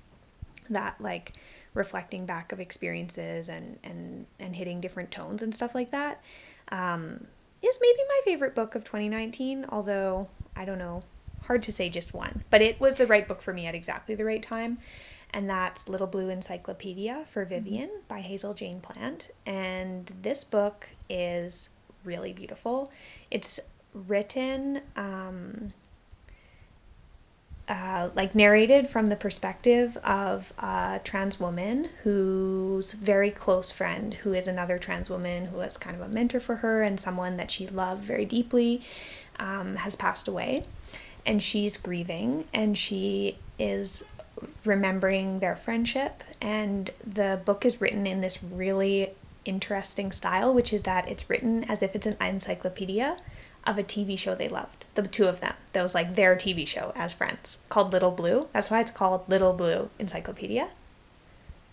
that 0.70 0.94
like 1.00 1.33
reflecting 1.74 2.24
back 2.24 2.52
of 2.52 2.61
experiences 2.61 3.48
and 3.48 3.78
and 3.83 4.26
and 4.38 4.55
hitting 4.57 4.81
different 4.81 5.11
tones 5.11 5.42
and 5.42 5.52
stuff 5.55 5.74
like 5.74 5.90
that 5.90 6.22
um 6.70 7.26
is 7.62 7.78
maybe 7.81 7.98
my 8.09 8.20
favorite 8.24 8.55
book 8.55 8.74
of 8.76 8.85
2019 8.85 9.66
although 9.70 10.28
I 10.55 10.64
don't 10.64 10.78
know 10.78 11.02
hard 11.46 11.64
to 11.64 11.72
say 11.72 11.88
just 11.88 12.14
one 12.14 12.44
but 12.48 12.62
it 12.62 12.81
was 12.81 12.96
the 12.96 13.07
right 13.07 13.26
book 13.26 13.42
for 13.42 13.52
me 13.52 13.66
at 13.66 13.74
exactly 13.74 14.14
the 14.14 14.24
right 14.24 14.42
time 14.42 14.78
and 15.32 15.48
that's 15.48 15.88
Little 15.88 16.06
Blue 16.06 16.28
Encyclopedia 16.28 17.24
for 17.28 17.44
Vivian 17.44 17.90
by 18.08 18.20
Hazel 18.20 18.54
Jane 18.54 18.80
Plant. 18.80 19.30
And 19.46 20.12
this 20.22 20.44
book 20.44 20.90
is 21.08 21.70
really 22.04 22.32
beautiful. 22.32 22.90
It's 23.30 23.60
written 23.94 24.80
um 24.96 25.72
uh, 27.68 28.10
like 28.14 28.34
narrated 28.34 28.88
from 28.88 29.08
the 29.08 29.16
perspective 29.16 29.96
of 29.98 30.52
a 30.58 31.00
trans 31.04 31.38
woman 31.38 31.88
whose 32.02 32.92
very 32.92 33.30
close 33.30 33.70
friend, 33.70 34.14
who 34.14 34.34
is 34.34 34.48
another 34.48 34.78
trans 34.78 35.08
woman 35.08 35.46
who 35.46 35.56
was 35.56 35.76
kind 35.76 35.94
of 35.96 36.02
a 36.02 36.08
mentor 36.08 36.40
for 36.40 36.56
her 36.56 36.82
and 36.82 36.98
someone 36.98 37.36
that 37.36 37.50
she 37.50 37.66
loved 37.66 38.04
very 38.04 38.24
deeply, 38.24 38.82
um, 39.38 39.76
has 39.76 39.94
passed 39.94 40.26
away. 40.26 40.64
And 41.24 41.42
she's 41.42 41.76
grieving 41.76 42.44
and 42.52 42.76
she 42.76 43.38
is 43.58 44.04
remembering 44.64 45.40
their 45.40 45.57
friendship. 45.57 46.22
And 46.40 46.90
the 47.07 47.40
book 47.44 47.64
is 47.64 47.81
written 47.81 48.07
in 48.07 48.20
this 48.20 48.42
really 48.42 49.11
interesting 49.44 50.12
style, 50.12 50.52
which 50.55 50.72
is 50.72 50.83
that 50.83 51.09
it's 51.09 51.28
written 51.28 51.64
as 51.64 51.83
if 51.83 51.94
it's 51.94 52.07
an 52.07 52.16
encyclopedia 52.20 53.16
of 53.64 53.78
a 53.78 53.83
TV 53.83 54.18
show 54.18 54.35
they 54.35 54.48
loved. 54.48 54.85
The 54.94 55.02
two 55.02 55.26
of 55.26 55.40
them. 55.40 55.55
That 55.72 55.83
was 55.83 55.94
like 55.94 56.14
their 56.16 56.35
TV 56.37 56.66
show 56.66 56.92
as 56.96 57.12
friends 57.12 57.59
called 57.68 57.92
Little 57.92 58.11
Blue. 58.11 58.48
That's 58.52 58.70
why 58.70 58.81
it's 58.81 58.90
called 58.90 59.22
Little 59.28 59.52
Blue 59.52 59.88
Encyclopedia. 59.98 60.68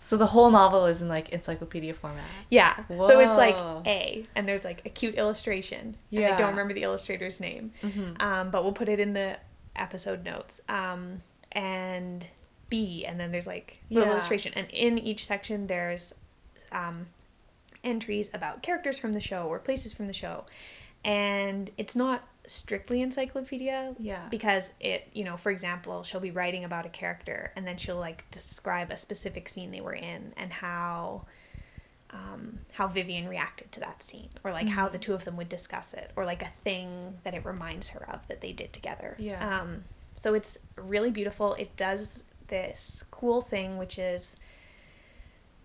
So 0.02 0.16
the 0.16 0.26
whole 0.28 0.50
novel 0.50 0.86
is 0.86 1.02
in 1.02 1.08
like 1.08 1.28
encyclopedia 1.28 1.92
format. 1.92 2.24
Yeah. 2.48 2.74
So 2.88 3.20
it's 3.20 3.36
like 3.36 3.54
A, 3.86 4.24
and 4.34 4.48
there's 4.48 4.64
like 4.64 4.80
a 4.86 4.88
cute 4.88 5.16
illustration. 5.16 5.96
And 6.10 6.24
I 6.24 6.36
don't 6.36 6.50
remember 6.50 6.72
the 6.72 6.84
illustrator's 6.84 7.38
name, 7.38 7.72
Mm-hmm. 7.82 8.14
um, 8.20 8.50
but 8.50 8.62
we'll 8.62 8.72
put 8.72 8.88
it 8.88 8.98
in 8.98 9.12
the 9.12 9.38
episode 9.76 10.24
notes. 10.24 10.60
Um, 10.70 11.20
and 11.52 12.24
B, 12.70 13.04
and 13.04 13.20
then 13.20 13.30
there's 13.32 13.46
like 13.46 13.82
little 13.90 14.06
Yeah. 14.08 14.12
illustration, 14.14 14.52
and 14.56 14.68
in 14.70 14.96
each 14.98 15.26
section 15.26 15.66
there's 15.66 16.14
um, 16.72 17.06
entries 17.84 18.30
about 18.32 18.62
characters 18.62 18.98
from 18.98 19.12
the 19.12 19.20
show 19.20 19.46
or 19.46 19.58
places 19.58 19.92
from 19.92 20.06
the 20.06 20.12
show, 20.12 20.44
and 21.04 21.70
it's 21.76 21.94
not 21.96 22.22
strictly 22.46 23.00
encyclopedia 23.02 23.94
Yeah. 23.98 24.26
because 24.30 24.72
it 24.80 25.08
you 25.12 25.22
know 25.24 25.36
for 25.36 25.50
example 25.52 26.02
she'll 26.02 26.20
be 26.20 26.30
writing 26.32 26.64
about 26.64 26.84
a 26.86 26.88
character 26.88 27.52
and 27.54 27.68
then 27.68 27.76
she'll 27.76 27.98
like 27.98 28.28
describe 28.32 28.90
a 28.90 28.96
specific 28.96 29.48
scene 29.48 29.70
they 29.70 29.80
were 29.82 29.92
in 29.92 30.32
and 30.36 30.52
how 30.52 31.26
um, 32.12 32.58
how 32.72 32.88
Vivian 32.88 33.28
reacted 33.28 33.70
to 33.72 33.80
that 33.80 34.02
scene, 34.02 34.28
or 34.42 34.50
like 34.50 34.68
how 34.68 34.88
the 34.88 34.98
two 34.98 35.14
of 35.14 35.24
them 35.24 35.36
would 35.36 35.48
discuss 35.48 35.94
it, 35.94 36.10
or 36.16 36.24
like 36.24 36.42
a 36.42 36.48
thing 36.64 37.18
that 37.22 37.34
it 37.34 37.44
reminds 37.44 37.90
her 37.90 38.04
of 38.10 38.26
that 38.26 38.40
they 38.40 38.50
did 38.50 38.72
together. 38.72 39.14
Yeah. 39.18 39.60
Um, 39.60 39.84
so 40.16 40.34
it's 40.34 40.58
really 40.74 41.12
beautiful. 41.12 41.54
It 41.54 41.76
does 41.76 42.24
this 42.50 43.04
cool 43.10 43.40
thing, 43.40 43.78
which 43.78 43.98
is 43.98 44.36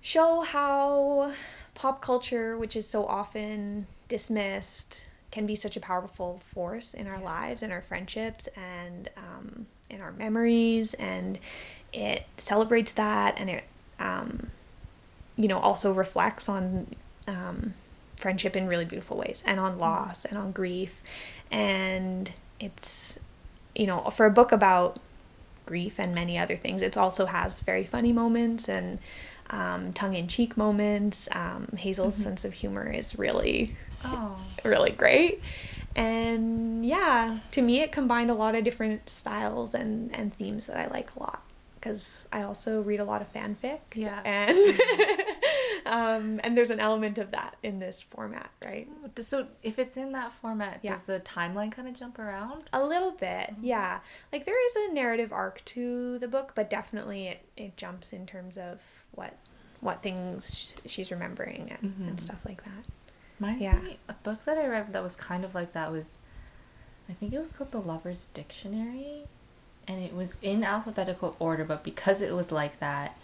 show 0.02 0.41
how 0.41 1.34
pop 1.74 2.02
culture, 2.02 2.58
which 2.58 2.76
is 2.76 2.88
so 2.88 3.06
often 3.06 3.88
dismissed, 4.08 5.06
can 5.32 5.45
be 5.45 5.56
such 5.56 5.76
a 5.76 5.80
powerful 5.80 6.41
force 6.45 6.93
in 6.93 7.08
our 7.08 7.19
lives 7.19 7.62
and 7.62 7.74
our 7.74 7.82
friendships 7.82 8.48
and 8.56 9.10
um, 9.17 9.65
in 9.89 10.00
our 10.00 10.13
memories. 10.13 10.93
And 10.93 11.38
it 11.91 12.26
celebrates 12.38 12.93
that 12.93 13.36
and 13.38 13.50
it, 13.50 13.63
um, 14.00 14.52
you 15.36 15.48
know, 15.50 15.60
also 15.60 15.91
reflects 15.91 16.48
on 16.48 16.88
um, 17.28 17.74
friendship 18.15 18.56
in 18.56 18.67
really 18.67 18.86
beautiful 18.86 19.17
ways 19.17 19.43
and 19.45 19.60
on 19.60 19.78
loss 19.78 20.24
and 20.24 20.38
on 20.38 20.52
grief. 20.52 21.02
And 21.52 22.32
it's, 22.60 23.19
you 23.76 23.88
know, 23.88 24.00
for 24.12 24.26
a 24.26 24.32
book 24.32 24.52
about 24.52 25.00
grief 25.65 25.99
and 25.99 26.13
many 26.15 26.38
other 26.38 26.56
things, 26.56 26.82
it 26.82 26.97
also 26.97 27.25
has 27.25 27.60
very 27.62 27.84
funny 27.84 28.13
moments 28.13 28.67
and 28.69 28.99
um, 29.49 29.93
tongue-in-cheek 29.93 30.58
moments. 30.58 31.28
Um, 31.32 31.67
Hazel's 31.78 32.15
sense 32.15 32.45
of 32.45 32.54
humor 32.54 32.89
is 32.91 33.17
really, 33.17 33.75
Oh. 34.04 34.38
really 34.63 34.91
great. 34.91 35.41
And 35.95 36.86
yeah, 36.86 37.39
to 37.51 37.62
me, 37.62 37.82
it 37.82 37.91
combined 37.91 38.30
a 38.30 38.34
lot 38.34 38.54
of 38.56 38.63
different 38.63 39.10
styles 39.10 39.73
and, 39.73 40.13
and 40.15 40.34
themes 40.34 40.65
that 40.65 40.78
I 40.78 40.88
like 40.88 41.15
a 41.15 41.19
lot. 41.19 41.41
Because 41.75 42.28
I 42.34 42.41
also 42.41 42.82
read 42.82 42.99
a 42.99 43.06
lot 43.06 43.21
of 43.21 43.32
fanfic. 43.32 43.80
Yeah. 43.93 44.19
And 44.25 44.58
um, 45.91 46.39
and 46.43 46.58
there's 46.58 46.69
an 46.71 46.80
element 46.80 47.17
of 47.17 47.32
that 47.32 47.56
in 47.63 47.80
this 47.80 48.02
format, 48.02 48.50
right? 48.63 48.88
So 49.19 49.48
if 49.63 49.78
it's 49.80 49.98
in 49.98 50.12
that 50.13 50.32
format, 50.32 50.80
Yeah. 50.82 50.91
does 50.91 51.04
the 51.04 51.19
timeline 51.19 51.71
kind 51.71 51.88
of 51.88 51.93
jump 51.93 52.17
around? 52.19 52.69
A 52.74 52.84
little 52.84 53.12
bit, 53.12 53.54
yeah. 53.62 54.00
Like 54.34 54.45
there 54.45 54.65
is 54.65 54.76
a 54.76 54.93
narrative 54.93 55.32
arc 55.32 55.63
to 55.65 56.17
the 56.19 56.28
book, 56.28 56.54
but 56.56 56.69
definitely 56.69 57.28
it, 57.28 57.39
it 57.56 57.78
jumps 57.78 58.13
in 58.13 58.26
terms 58.26 58.58
of 58.58 58.82
what 59.12 59.36
what 59.82 60.02
things 60.02 60.74
she's 60.88 61.12
remembering 61.12 61.69
and, 61.80 61.93
and 62.08 62.17
Mhm. 62.17 62.19
stuff 62.19 62.43
like 62.45 62.63
that. 62.63 62.84
Mine's 63.39 63.62
Yeah. 63.62 63.80
a 64.10 64.13
book 64.13 64.43
that 64.45 64.58
I 64.58 64.65
read 64.67 64.91
that 64.93 65.04
was 65.04 65.15
kind 65.15 65.45
of 65.45 65.54
like 65.54 65.74
that 65.74 65.91
was, 65.91 66.17
I 67.08 67.13
think 67.13 67.34
it 67.34 67.38
was 67.38 67.54
called 67.54 67.71
The 67.71 67.82
Lover's 67.82 68.26
Dictionary. 68.28 69.26
and 69.88 70.02
it 70.02 70.15
was 70.15 70.39
in 70.41 70.63
alphabetical 70.63 71.36
order, 71.38 71.63
but 71.63 71.84
because 71.84 72.19
it 72.24 72.34
was 72.34 72.52
like 72.52 72.80
that, 72.80 73.15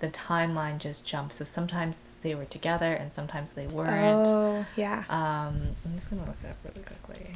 the 0.00 0.08
timeline 0.08 0.78
just 0.78 1.06
jumped. 1.06 1.34
So 1.34 1.44
sometimes 1.44 2.02
they 2.22 2.34
were 2.34 2.44
together 2.44 2.92
and 2.92 3.12
sometimes 3.12 3.52
they 3.52 3.66
weren't. 3.68 4.26
Oh, 4.26 4.66
yeah. 4.76 5.04
Um, 5.08 5.60
I'm 5.84 5.96
just 5.96 6.10
gonna 6.10 6.24
look 6.26 6.36
it 6.44 6.50
up 6.50 6.56
really 6.64 6.84
quickly. 6.84 7.32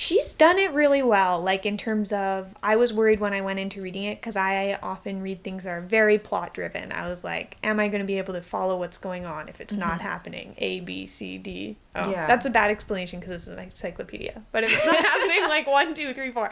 She's 0.00 0.32
done 0.32 0.60
it 0.60 0.72
really 0.72 1.02
well. 1.02 1.40
Like 1.40 1.66
in 1.66 1.76
terms 1.76 2.12
of, 2.12 2.54
I 2.62 2.76
was 2.76 2.92
worried 2.92 3.18
when 3.18 3.34
I 3.34 3.40
went 3.40 3.58
into 3.58 3.82
reading 3.82 4.04
it 4.04 4.20
because 4.20 4.36
I 4.36 4.78
often 4.80 5.22
read 5.22 5.42
things 5.42 5.64
that 5.64 5.70
are 5.70 5.80
very 5.80 6.18
plot 6.18 6.54
driven. 6.54 6.92
I 6.92 7.08
was 7.08 7.24
like, 7.24 7.56
am 7.64 7.80
I 7.80 7.88
going 7.88 8.02
to 8.02 8.06
be 8.06 8.18
able 8.18 8.34
to 8.34 8.40
follow 8.40 8.78
what's 8.78 8.96
going 8.96 9.26
on 9.26 9.48
if 9.48 9.60
it's 9.60 9.74
not 9.74 10.00
happening? 10.00 10.54
A 10.58 10.78
B 10.78 11.04
C 11.06 11.36
D. 11.36 11.78
Oh, 11.96 12.12
Yeah. 12.12 12.28
that's 12.28 12.46
a 12.46 12.50
bad 12.50 12.70
explanation 12.70 13.18
because 13.18 13.30
this 13.30 13.42
is 13.48 13.48
an 13.48 13.58
encyclopedia. 13.58 14.40
But 14.52 14.62
if 14.62 14.72
it's 14.72 14.86
not 14.86 14.94
happening 15.04 15.42
like 15.48 15.66
one, 15.66 15.94
two, 15.94 16.14
three, 16.14 16.30
four, 16.30 16.48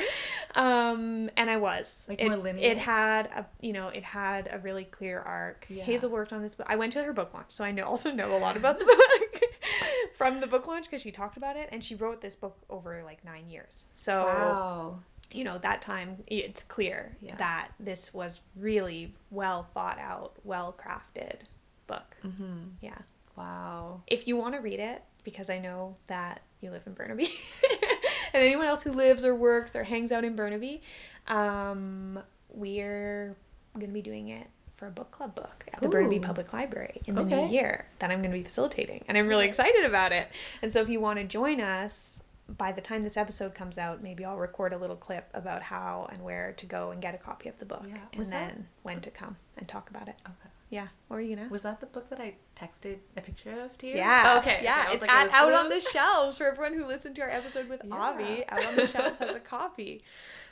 um, 0.56 1.30
and 1.36 1.48
I 1.48 1.56
was 1.56 2.04
Like 2.08 2.20
it, 2.20 2.26
more 2.26 2.36
linear? 2.36 2.68
It 2.68 2.78
had 2.78 3.26
a, 3.26 3.46
you 3.60 3.72
know, 3.72 3.88
it 3.90 4.02
had 4.02 4.48
a 4.50 4.58
really 4.58 4.82
clear 4.84 5.20
arc. 5.20 5.66
Yeah. 5.68 5.84
Hazel 5.84 6.10
worked 6.10 6.32
on 6.32 6.42
this 6.42 6.56
book. 6.56 6.66
I 6.68 6.74
went 6.74 6.92
to 6.94 7.04
her 7.04 7.12
book 7.12 7.32
launch, 7.32 7.50
so 7.50 7.64
I 7.64 7.70
know 7.70 7.84
also 7.84 8.10
know 8.10 8.36
a 8.36 8.40
lot 8.40 8.56
about 8.56 8.80
the 8.80 8.84
book 8.86 9.25
from 10.16 10.40
the 10.40 10.46
book 10.46 10.66
launch 10.66 10.84
because 10.86 11.02
she 11.02 11.10
talked 11.10 11.36
about 11.36 11.56
it, 11.56 11.68
and 11.72 11.82
she 11.82 11.94
wrote 11.94 12.20
this 12.20 12.34
book 12.36 12.56
over 12.70 13.02
like 13.04 13.24
nine 13.24 13.48
years. 13.48 13.86
So 13.94 14.24
Wow. 14.24 14.98
you 15.32 15.44
know 15.44 15.58
that 15.58 15.82
time 15.82 16.22
it's 16.26 16.62
clear 16.62 17.16
Yeah. 17.20 17.36
that 17.36 17.68
this 17.80 18.14
was 18.14 18.40
really 18.56 19.14
well 19.30 19.68
thought 19.74 19.98
out, 19.98 20.34
well 20.44 20.74
crafted 20.78 21.40
book. 21.86 22.16
Mm-hmm. 22.24 22.68
Yeah. 22.80 22.98
Wow. 23.36 24.02
If 24.06 24.26
you 24.26 24.36
want 24.36 24.54
to 24.54 24.60
read 24.60 24.80
it, 24.80 25.02
because 25.24 25.50
I 25.50 25.58
know 25.58 25.96
that 26.06 26.40
you 26.60 26.70
live 26.70 26.82
in 26.86 26.94
Burnaby, 26.94 27.28
and 28.32 28.42
anyone 28.42 28.66
else 28.66 28.82
who 28.82 28.92
lives 28.92 29.24
or 29.24 29.34
works 29.34 29.76
or 29.76 29.84
hangs 29.84 30.10
out 30.10 30.24
in 30.24 30.34
Burnaby, 30.36 30.80
um, 31.28 32.18
we're 32.50 33.36
going 33.74 33.88
to 33.88 33.92
be 33.92 34.00
doing 34.02 34.28
it 34.28 34.46
for 34.76 34.86
a 34.86 34.90
book 34.90 35.10
club 35.10 35.34
book 35.34 35.64
at 35.72 35.80
the 35.80 35.88
Burnaby 35.88 36.16
Ooh. 36.16 36.20
Public 36.20 36.52
Library 36.52 37.00
in 37.06 37.14
the 37.14 37.24
new 37.24 37.46
year 37.46 37.86
that 37.98 38.10
I'm 38.10 38.18
going 38.20 38.30
to 38.30 38.36
be 38.38 38.44
facilitating. 38.44 39.04
And 39.08 39.16
I'm 39.16 39.26
really 39.26 39.46
excited 39.46 39.84
about 39.84 40.12
it. 40.12 40.28
And 40.62 40.70
so 40.70 40.80
if 40.80 40.88
you 40.88 41.00
want 41.00 41.18
to 41.18 41.24
join 41.24 41.60
us, 41.60 42.22
by 42.58 42.72
the 42.72 42.80
time 42.80 43.02
this 43.02 43.16
episode 43.16 43.54
comes 43.54 43.78
out, 43.78 44.02
maybe 44.02 44.24
I'll 44.24 44.36
record 44.36 44.72
a 44.72 44.78
little 44.78 44.94
clip 44.96 45.28
about 45.34 45.62
how 45.62 46.08
and 46.12 46.22
where 46.22 46.52
to 46.58 46.66
go 46.66 46.90
and 46.90 47.00
get 47.00 47.14
a 47.14 47.18
copy 47.18 47.48
of 47.48 47.58
the 47.58 47.64
book 47.64 47.84
Yeah. 47.88 47.96
and 48.12 48.24
that- 48.26 48.30
then 48.30 48.68
when 48.82 49.00
to 49.00 49.10
come 49.10 49.36
and 49.56 49.66
talk 49.66 49.90
about 49.90 50.08
it. 50.08 50.14
Okay. 50.26 50.50
Yeah. 50.68 50.88
What 51.08 51.16
were 51.16 51.20
you 51.22 51.34
going 51.36 51.48
to 51.48 51.52
Was 51.52 51.62
that 51.62 51.80
the 51.80 51.86
book 51.86 52.10
that 52.10 52.20
I 52.20 52.34
texted 52.56 52.98
a 53.16 53.20
picture 53.20 53.52
of 53.60 53.78
to 53.78 53.86
you? 53.86 53.96
yeah. 53.96 54.34
Oh, 54.34 54.38
okay. 54.40 54.60
Yeah. 54.62 54.84
okay. 54.86 54.94
It's 54.94 55.02
like, 55.02 55.10
at, 55.10 55.32
out 55.32 55.52
on 55.52 55.68
the 55.70 55.80
shelves 55.80 56.38
for 56.38 56.44
everyone 56.48 56.74
who 56.74 56.84
listened 56.86 57.14
to 57.16 57.22
our 57.22 57.30
episode 57.30 57.68
with 57.68 57.80
Yeah. 57.84 57.94
Avi. 57.94 58.44
Out 58.48 58.66
on 58.66 58.76
the 58.76 58.86
shelves 58.86 59.18
has 59.18 59.34
a 59.34 59.40
copy. 59.40 60.02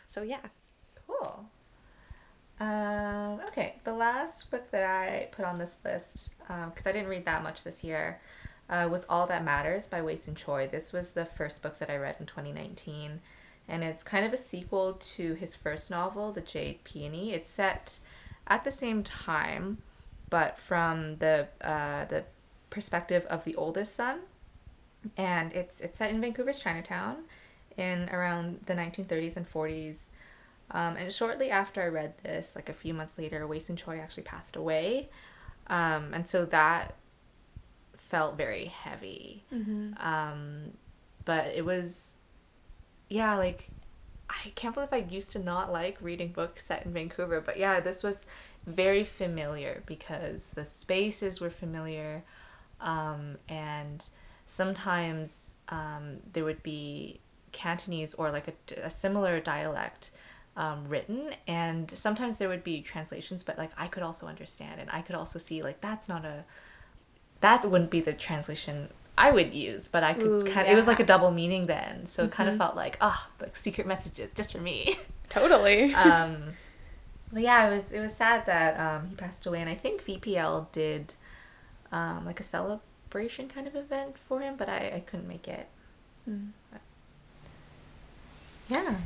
So 0.08 0.22
yeah. 0.22 0.40
Cool. 1.06 1.46
Um, 2.60 3.40
okay, 3.48 3.76
the 3.84 3.92
last 3.92 4.50
book 4.50 4.70
that 4.70 4.84
I 4.84 5.28
put 5.32 5.44
on 5.44 5.58
this 5.58 5.76
list, 5.84 6.34
because 6.46 6.86
I 6.86 6.92
didn't 6.92 7.08
read 7.08 7.24
that 7.24 7.42
much 7.42 7.64
this 7.64 7.82
year, 7.82 8.20
uh, 8.68 8.88
was 8.90 9.04
All 9.08 9.26
That 9.26 9.44
Matters 9.44 9.86
by 9.86 10.02
Wayson 10.02 10.34
Choy. 10.34 10.70
This 10.70 10.92
was 10.92 11.12
the 11.12 11.24
first 11.24 11.62
book 11.62 11.78
that 11.78 11.90
I 11.90 11.96
read 11.96 12.16
in 12.20 12.26
2019, 12.26 13.20
and 13.68 13.84
it's 13.84 14.02
kind 14.02 14.24
of 14.24 14.32
a 14.32 14.36
sequel 14.36 14.94
to 14.94 15.34
his 15.34 15.54
first 15.54 15.90
novel, 15.90 16.32
The 16.32 16.40
Jade 16.40 16.84
Peony. 16.84 17.32
It's 17.32 17.50
set 17.50 17.98
at 18.46 18.64
the 18.64 18.70
same 18.70 19.02
time, 19.02 19.78
but 20.30 20.58
from 20.58 21.16
the 21.16 21.48
uh, 21.60 22.04
the 22.06 22.24
perspective 22.70 23.26
of 23.26 23.44
the 23.44 23.54
oldest 23.56 23.94
son, 23.94 24.20
and 25.16 25.52
it's 25.52 25.80
it's 25.80 25.98
set 25.98 26.10
in 26.10 26.20
Vancouver's 26.20 26.60
Chinatown, 26.60 27.24
in 27.76 28.08
around 28.10 28.60
the 28.66 28.74
1930s 28.74 29.36
and 29.36 29.50
40s. 29.50 30.08
Um, 30.70 30.96
and 30.96 31.12
shortly 31.12 31.50
after 31.50 31.82
I 31.82 31.86
read 31.86 32.14
this, 32.22 32.56
like 32.56 32.68
a 32.68 32.72
few 32.72 32.94
months 32.94 33.18
later, 33.18 33.46
Wayson 33.46 33.76
Choy 33.76 34.00
actually 34.00 34.24
passed 34.24 34.56
away. 34.56 35.08
Um, 35.68 36.12
and 36.12 36.26
so 36.26 36.44
that 36.46 36.94
felt 37.96 38.36
very 38.36 38.66
heavy. 38.66 39.44
Mm-hmm. 39.52 39.92
Um, 40.04 40.72
but 41.24 41.46
it 41.54 41.64
was, 41.64 42.18
yeah, 43.08 43.36
like, 43.36 43.68
I 44.28 44.50
can't 44.54 44.74
believe 44.74 44.92
I 44.92 45.04
used 45.08 45.32
to 45.32 45.38
not 45.38 45.70
like 45.70 45.98
reading 46.00 46.32
books 46.32 46.66
set 46.66 46.84
in 46.84 46.92
Vancouver. 46.92 47.40
But 47.40 47.58
yeah, 47.58 47.80
this 47.80 48.02
was 48.02 48.26
very 48.66 49.04
familiar 49.04 49.82
because 49.86 50.50
the 50.50 50.64
spaces 50.64 51.40
were 51.40 51.50
familiar. 51.50 52.24
Um, 52.80 53.36
and 53.48 54.08
sometimes 54.46 55.54
um, 55.68 56.18
there 56.32 56.44
would 56.44 56.62
be 56.62 57.20
Cantonese 57.52 58.14
or 58.14 58.30
like 58.30 58.48
a, 58.48 58.86
a 58.86 58.90
similar 58.90 59.40
dialect 59.40 60.10
um, 60.56 60.86
written, 60.88 61.30
and 61.48 61.90
sometimes 61.90 62.38
there 62.38 62.48
would 62.48 62.64
be 62.64 62.80
translations, 62.80 63.42
but 63.42 63.58
like 63.58 63.70
I 63.76 63.86
could 63.86 64.02
also 64.02 64.26
understand, 64.26 64.80
and 64.80 64.90
I 64.90 65.02
could 65.02 65.16
also 65.16 65.38
see 65.38 65.62
like 65.62 65.80
that's 65.80 66.08
not 66.08 66.24
a 66.24 66.44
that 67.40 67.64
wouldn't 67.64 67.90
be 67.90 68.00
the 68.00 68.12
translation 68.12 68.88
I 69.16 69.30
would 69.30 69.54
use, 69.54 69.88
but 69.88 70.02
I 70.02 70.14
could 70.14 70.26
Ooh, 70.26 70.44
kind 70.44 70.66
of, 70.66 70.72
it 70.72 70.76
was 70.76 70.86
like 70.86 71.00
a 71.00 71.04
double 71.04 71.30
meaning 71.30 71.66
then, 71.66 72.06
so 72.06 72.24
it 72.24 72.30
kind 72.30 72.48
of 72.48 72.56
felt 72.56 72.76
like 72.76 72.96
ah 73.00 73.26
like 73.40 73.56
secret 73.56 73.86
messages 73.86 74.32
just 74.32 74.52
for 74.52 74.58
me. 74.58 74.96
Totally. 75.28 75.94
um, 75.94 76.54
but 77.32 77.42
yeah, 77.42 77.68
it 77.68 77.74
was 77.74 77.92
it 77.92 78.00
was 78.00 78.14
sad 78.14 78.46
that 78.46 78.78
um, 78.78 79.08
he 79.08 79.16
passed 79.16 79.46
away, 79.46 79.60
and 79.60 79.68
I 79.68 79.74
think 79.74 80.04
VPL 80.04 80.70
did 80.72 81.14
um, 81.92 82.24
like 82.24 82.40
a 82.40 82.44
celebration 82.44 83.48
kind 83.48 83.66
of 83.66 83.74
event 83.74 84.16
for 84.18 84.40
him, 84.40 84.54
but 84.56 84.68
I, 84.68 84.92
I 84.96 85.00
couldn't 85.00 85.28
make 85.28 85.48
it. 85.48 85.68
Mm. 86.28 86.50
Yeah. 88.68 88.96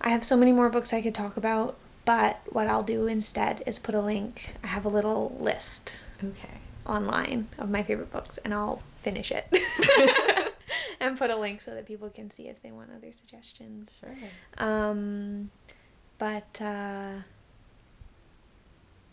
I 0.00 0.10
have 0.10 0.24
so 0.24 0.36
many 0.36 0.52
more 0.52 0.68
books 0.68 0.92
I 0.92 1.02
could 1.02 1.14
talk 1.14 1.36
about, 1.36 1.76
but 2.04 2.40
what 2.50 2.66
I'll 2.68 2.82
do 2.82 3.06
instead 3.06 3.62
is 3.66 3.78
put 3.78 3.94
a 3.94 4.00
link. 4.00 4.54
I 4.62 4.68
have 4.68 4.84
a 4.84 4.88
little 4.88 5.36
list 5.40 6.04
Okay. 6.22 6.48
online 6.86 7.48
of 7.58 7.70
my 7.70 7.82
favorite 7.82 8.10
books, 8.12 8.38
and 8.38 8.54
I'll 8.54 8.82
finish 9.00 9.32
it 9.32 9.46
and 11.00 11.16
put 11.18 11.30
a 11.30 11.36
link 11.36 11.60
so 11.60 11.74
that 11.74 11.86
people 11.86 12.08
can 12.10 12.30
see 12.30 12.48
if 12.48 12.62
they 12.62 12.70
want 12.72 12.90
other 12.96 13.12
suggestions. 13.12 13.90
Sure. 14.00 14.14
Um, 14.58 15.50
but 16.18 16.60
uh, 16.62 17.22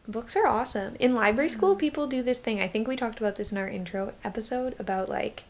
books 0.07 0.35
are 0.35 0.47
awesome. 0.47 0.95
In 0.99 1.15
library 1.15 1.49
school, 1.49 1.75
people 1.75 2.07
do 2.07 2.21
this 2.21 2.39
thing. 2.39 2.61
I 2.61 2.67
think 2.67 2.87
we 2.87 2.95
talked 2.95 3.19
about 3.19 3.35
this 3.35 3.51
in 3.51 3.57
our 3.57 3.67
intro 3.67 4.13
episode 4.23 4.75
about 4.79 5.09
like, 5.09 5.43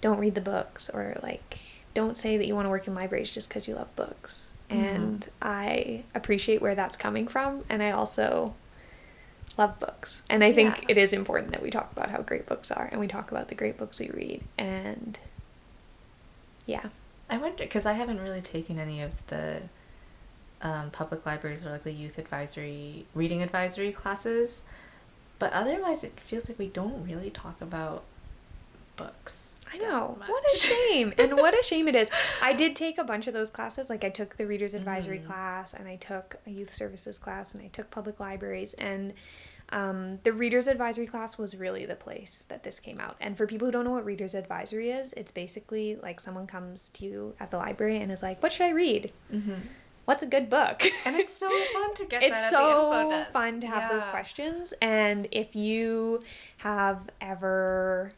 don't 0.00 0.18
read 0.18 0.34
the 0.34 0.40
books 0.40 0.88
or 0.90 1.18
like, 1.22 1.58
don't 1.94 2.16
say 2.16 2.36
that 2.36 2.46
you 2.46 2.54
want 2.54 2.66
to 2.66 2.70
work 2.70 2.86
in 2.86 2.94
libraries 2.94 3.30
just 3.30 3.48
because 3.48 3.66
you 3.68 3.74
love 3.74 3.94
books. 3.96 4.50
And 4.70 5.28
I 5.40 6.02
appreciate 6.14 6.60
where 6.60 6.74
that's 6.74 6.96
coming 6.96 7.28
from, 7.28 7.64
and 7.68 7.80
I 7.82 7.92
also 7.92 8.54
love 9.56 9.78
books. 9.78 10.22
And 10.28 10.42
I 10.42 10.52
think 10.52 10.78
Yeah. 10.78 10.84
it 10.88 10.98
is 10.98 11.12
important 11.12 11.52
that 11.52 11.62
we 11.62 11.70
talk 11.70 11.92
about 11.92 12.10
how 12.10 12.22
great 12.22 12.46
books 12.46 12.72
are, 12.72 12.88
and 12.90 13.00
we 13.00 13.06
talk 13.06 13.30
about 13.30 13.48
the 13.48 13.54
great 13.54 13.76
books 13.78 14.00
we 14.00 14.08
read. 14.08 14.42
And 14.58 15.18
yeah, 16.66 16.86
I 17.30 17.38
wonder 17.38 17.62
because 17.62 17.86
I 17.86 17.92
haven't 17.92 18.20
really 18.20 18.40
taken 18.40 18.78
any 18.80 19.00
of 19.00 19.24
the 19.28 19.62
um, 20.60 20.90
public 20.90 21.24
libraries 21.24 21.64
or 21.64 21.70
like 21.70 21.84
the 21.84 21.92
youth 21.92 22.18
advisory, 22.18 23.06
reading 23.14 23.42
advisory 23.42 23.92
classes, 23.92 24.62
but 25.38 25.52
otherwise 25.52 26.02
it 26.02 26.18
feels 26.18 26.48
like 26.48 26.58
we 26.58 26.68
don't 26.68 27.04
really 27.06 27.30
talk 27.30 27.60
about 27.60 28.02
books. 28.96 29.53
I 29.74 29.78
know. 29.78 30.16
What 30.26 30.44
a 30.54 30.56
shame. 30.58 31.12
and 31.18 31.34
what 31.36 31.58
a 31.58 31.62
shame 31.62 31.88
it 31.88 31.96
is. 31.96 32.10
I 32.42 32.52
did 32.52 32.76
take 32.76 32.98
a 32.98 33.04
bunch 33.04 33.26
of 33.26 33.34
those 33.34 33.50
classes. 33.50 33.90
Like 33.90 34.04
I 34.04 34.10
took 34.10 34.36
the 34.36 34.46
readers 34.46 34.74
advisory 34.74 35.18
Mhm. 35.18 35.26
class 35.26 35.74
and 35.74 35.88
I 35.88 35.96
took 35.96 36.36
a 36.46 36.50
youth 36.50 36.70
services 36.70 37.18
class 37.18 37.54
and 37.54 37.62
I 37.62 37.68
took 37.68 37.90
public 37.90 38.20
libraries 38.20 38.74
and 38.74 39.12
um, 39.70 40.18
the 40.22 40.32
readers 40.32 40.68
advisory 40.68 41.06
class 41.06 41.38
was 41.38 41.56
really 41.56 41.86
the 41.86 41.96
place 41.96 42.44
that 42.50 42.62
this 42.62 42.78
came 42.78 43.00
out. 43.00 43.16
And 43.18 43.36
for 43.36 43.46
people 43.46 43.66
who 43.66 43.72
don't 43.72 43.84
know 43.84 43.92
what 43.92 44.04
readers 44.04 44.34
advisory 44.34 44.90
is, 44.90 45.14
it's 45.14 45.30
basically 45.32 45.96
like 45.96 46.20
someone 46.20 46.46
comes 46.46 46.90
to 46.90 47.06
you 47.06 47.34
at 47.40 47.50
the 47.50 47.56
library 47.56 47.96
and 47.96 48.12
is 48.12 48.22
like, 48.22 48.42
"What 48.42 48.52
should 48.52 48.66
I 48.66 48.70
read? 48.70 49.10
Mm-hmm. 49.32 49.54
What's 50.04 50.22
a 50.22 50.26
good 50.26 50.50
book?" 50.50 50.82
And 51.06 51.16
it's 51.16 51.32
so 51.32 51.48
fun 51.72 51.94
to 51.94 52.04
get 52.04 52.22
it's 52.28 52.38
that 52.38 52.52
at 52.52 52.58
the 52.58 52.68
info 52.68 53.24
so 53.24 53.24
fun 53.32 53.60
to 53.62 53.66
have 53.66 53.90
those 53.90 54.04
questions 54.04 54.74
and 54.82 55.26
if 55.32 55.56
you 55.56 56.22
have 56.58 57.08
ever 57.22 58.12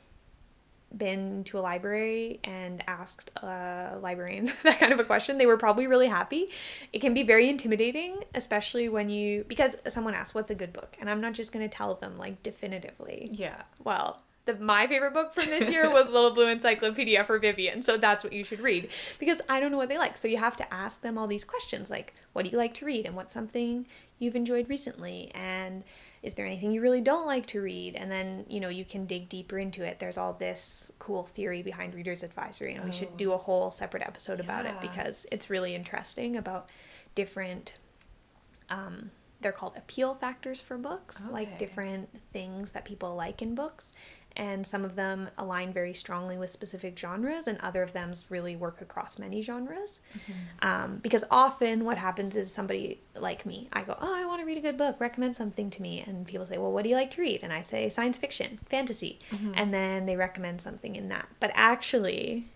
been 0.96 1.44
to 1.44 1.58
a 1.58 1.60
library 1.60 2.40
and 2.44 2.82
asked 2.86 3.30
a 3.42 3.98
librarian 4.00 4.46
that 4.62 4.78
kind 4.78 4.92
of 4.92 5.00
a 5.00 5.04
question 5.04 5.38
they 5.38 5.46
were 5.46 5.56
probably 5.56 5.86
really 5.86 6.08
happy. 6.08 6.48
It 6.92 7.00
can 7.00 7.14
be 7.14 7.22
very 7.22 7.48
intimidating 7.48 8.20
especially 8.34 8.88
when 8.88 9.08
you 9.08 9.44
because 9.48 9.76
someone 9.88 10.14
asks 10.14 10.34
what's 10.34 10.50
a 10.50 10.54
good 10.54 10.72
book? 10.72 10.96
And 11.00 11.10
i'm 11.10 11.20
not 11.20 11.34
just 11.34 11.52
going 11.52 11.68
to 11.68 11.74
tell 11.74 11.94
them 11.94 12.18
like 12.18 12.42
definitively. 12.42 13.30
Yeah. 13.32 13.62
well 13.84 14.22
the 14.46 14.54
my 14.54 14.86
favorite 14.86 15.12
book 15.12 15.34
from 15.34 15.46
this 15.46 15.70
year 15.70 15.90
was 15.90 16.08
Little 16.08 16.30
Blue 16.30 16.48
Encyclopedia 16.48 17.22
for 17.24 17.38
Vivian. 17.38 17.82
So 17.82 17.96
that's 17.96 18.24
what 18.24 18.32
you 18.32 18.44
should 18.44 18.60
read 18.60 18.88
because 19.18 19.42
I 19.48 19.60
don't 19.60 19.70
know 19.70 19.76
what 19.76 19.88
they 19.88 19.98
like. 19.98 20.16
So 20.16 20.28
you 20.28 20.38
have 20.38 20.56
to 20.56 20.74
ask 20.74 21.02
them 21.02 21.18
all 21.18 21.26
these 21.26 21.44
questions 21.44 21.90
like, 21.90 22.14
what 22.32 22.44
do 22.44 22.50
you 22.50 22.56
like 22.56 22.74
to 22.74 22.86
read, 22.86 23.06
and 23.06 23.16
what's 23.16 23.32
something 23.32 23.86
you've 24.18 24.36
enjoyed 24.36 24.68
recently, 24.68 25.30
and 25.34 25.84
is 26.22 26.34
there 26.34 26.46
anything 26.46 26.72
you 26.72 26.80
really 26.80 27.00
don't 27.02 27.26
like 27.26 27.46
to 27.46 27.60
read? 27.60 27.96
And 27.96 28.10
then 28.10 28.46
you 28.48 28.60
know 28.60 28.68
you 28.68 28.84
can 28.84 29.04
dig 29.06 29.28
deeper 29.28 29.58
into 29.58 29.84
it. 29.84 29.98
There's 29.98 30.18
all 30.18 30.32
this 30.32 30.90
cool 30.98 31.24
theory 31.24 31.62
behind 31.62 31.94
Reader's 31.94 32.22
Advisory, 32.22 32.74
and 32.74 32.84
we 32.84 32.92
should 32.92 33.16
do 33.16 33.32
a 33.32 33.38
whole 33.38 33.70
separate 33.70 34.02
episode 34.04 34.40
about 34.40 34.64
it 34.64 34.80
because 34.80 35.26
it's 35.32 35.50
really 35.50 35.74
interesting 35.74 36.36
about 36.36 36.68
different. 37.14 37.74
Um, 38.70 39.10
they're 39.40 39.52
called 39.52 39.74
appeal 39.76 40.14
factors 40.14 40.60
for 40.60 40.78
books, 40.78 41.28
like 41.30 41.58
different 41.58 42.08
things 42.32 42.72
that 42.72 42.84
people 42.84 43.14
like 43.14 43.42
in 43.42 43.54
books. 43.54 43.92
And 44.36 44.66
some 44.66 44.84
of 44.84 44.96
them 44.96 45.30
align 45.38 45.72
very 45.72 45.94
strongly 45.94 46.36
with 46.36 46.50
specific 46.50 46.98
genres, 46.98 47.46
and 47.46 47.58
other 47.60 47.82
of 47.82 47.92
them 47.94 48.12
really 48.28 48.54
work 48.54 48.80
across 48.82 49.18
many 49.18 49.40
genres. 49.40 50.00
Um, 50.62 50.98
because 50.98 51.24
often 51.30 51.84
what 51.84 51.96
happens 51.96 52.36
is 52.36 52.52
somebody 52.52 53.00
like 53.18 53.46
me, 53.46 53.68
I 53.72 53.82
go, 53.82 53.96
Oh, 53.98 54.14
I 54.14 54.26
want 54.26 54.40
to 54.40 54.46
read 54.46 54.58
a 54.58 54.60
good 54.60 54.76
book, 54.76 54.96
recommend 55.00 55.34
something 55.36 55.70
to 55.70 55.82
me. 55.82 56.04
And 56.06 56.26
people 56.26 56.44
say, 56.44 56.58
Well, 56.58 56.72
what 56.72 56.82
do 56.82 56.90
you 56.90 56.96
like 56.96 57.10
to 57.12 57.22
read? 57.22 57.40
And 57.42 57.52
I 57.52 57.62
say, 57.62 57.88
Science 57.88 58.18
fiction, 58.18 58.58
fantasy. 58.66 59.18
And 59.54 59.72
then 59.72 60.04
they 60.06 60.16
recommend 60.16 60.60
something 60.60 60.96
in 60.96 61.08
that. 61.08 61.28
But 61.40 61.50
actually, 61.54 62.46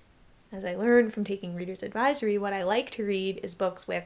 as 0.52 0.64
I 0.64 0.74
learned 0.74 1.14
from 1.14 1.24
taking 1.24 1.54
Reader's 1.54 1.82
Advisory, 1.82 2.36
what 2.36 2.52
I 2.52 2.62
like 2.64 2.90
to 2.92 3.04
read 3.06 3.40
is 3.42 3.54
books 3.54 3.88
with 3.88 4.04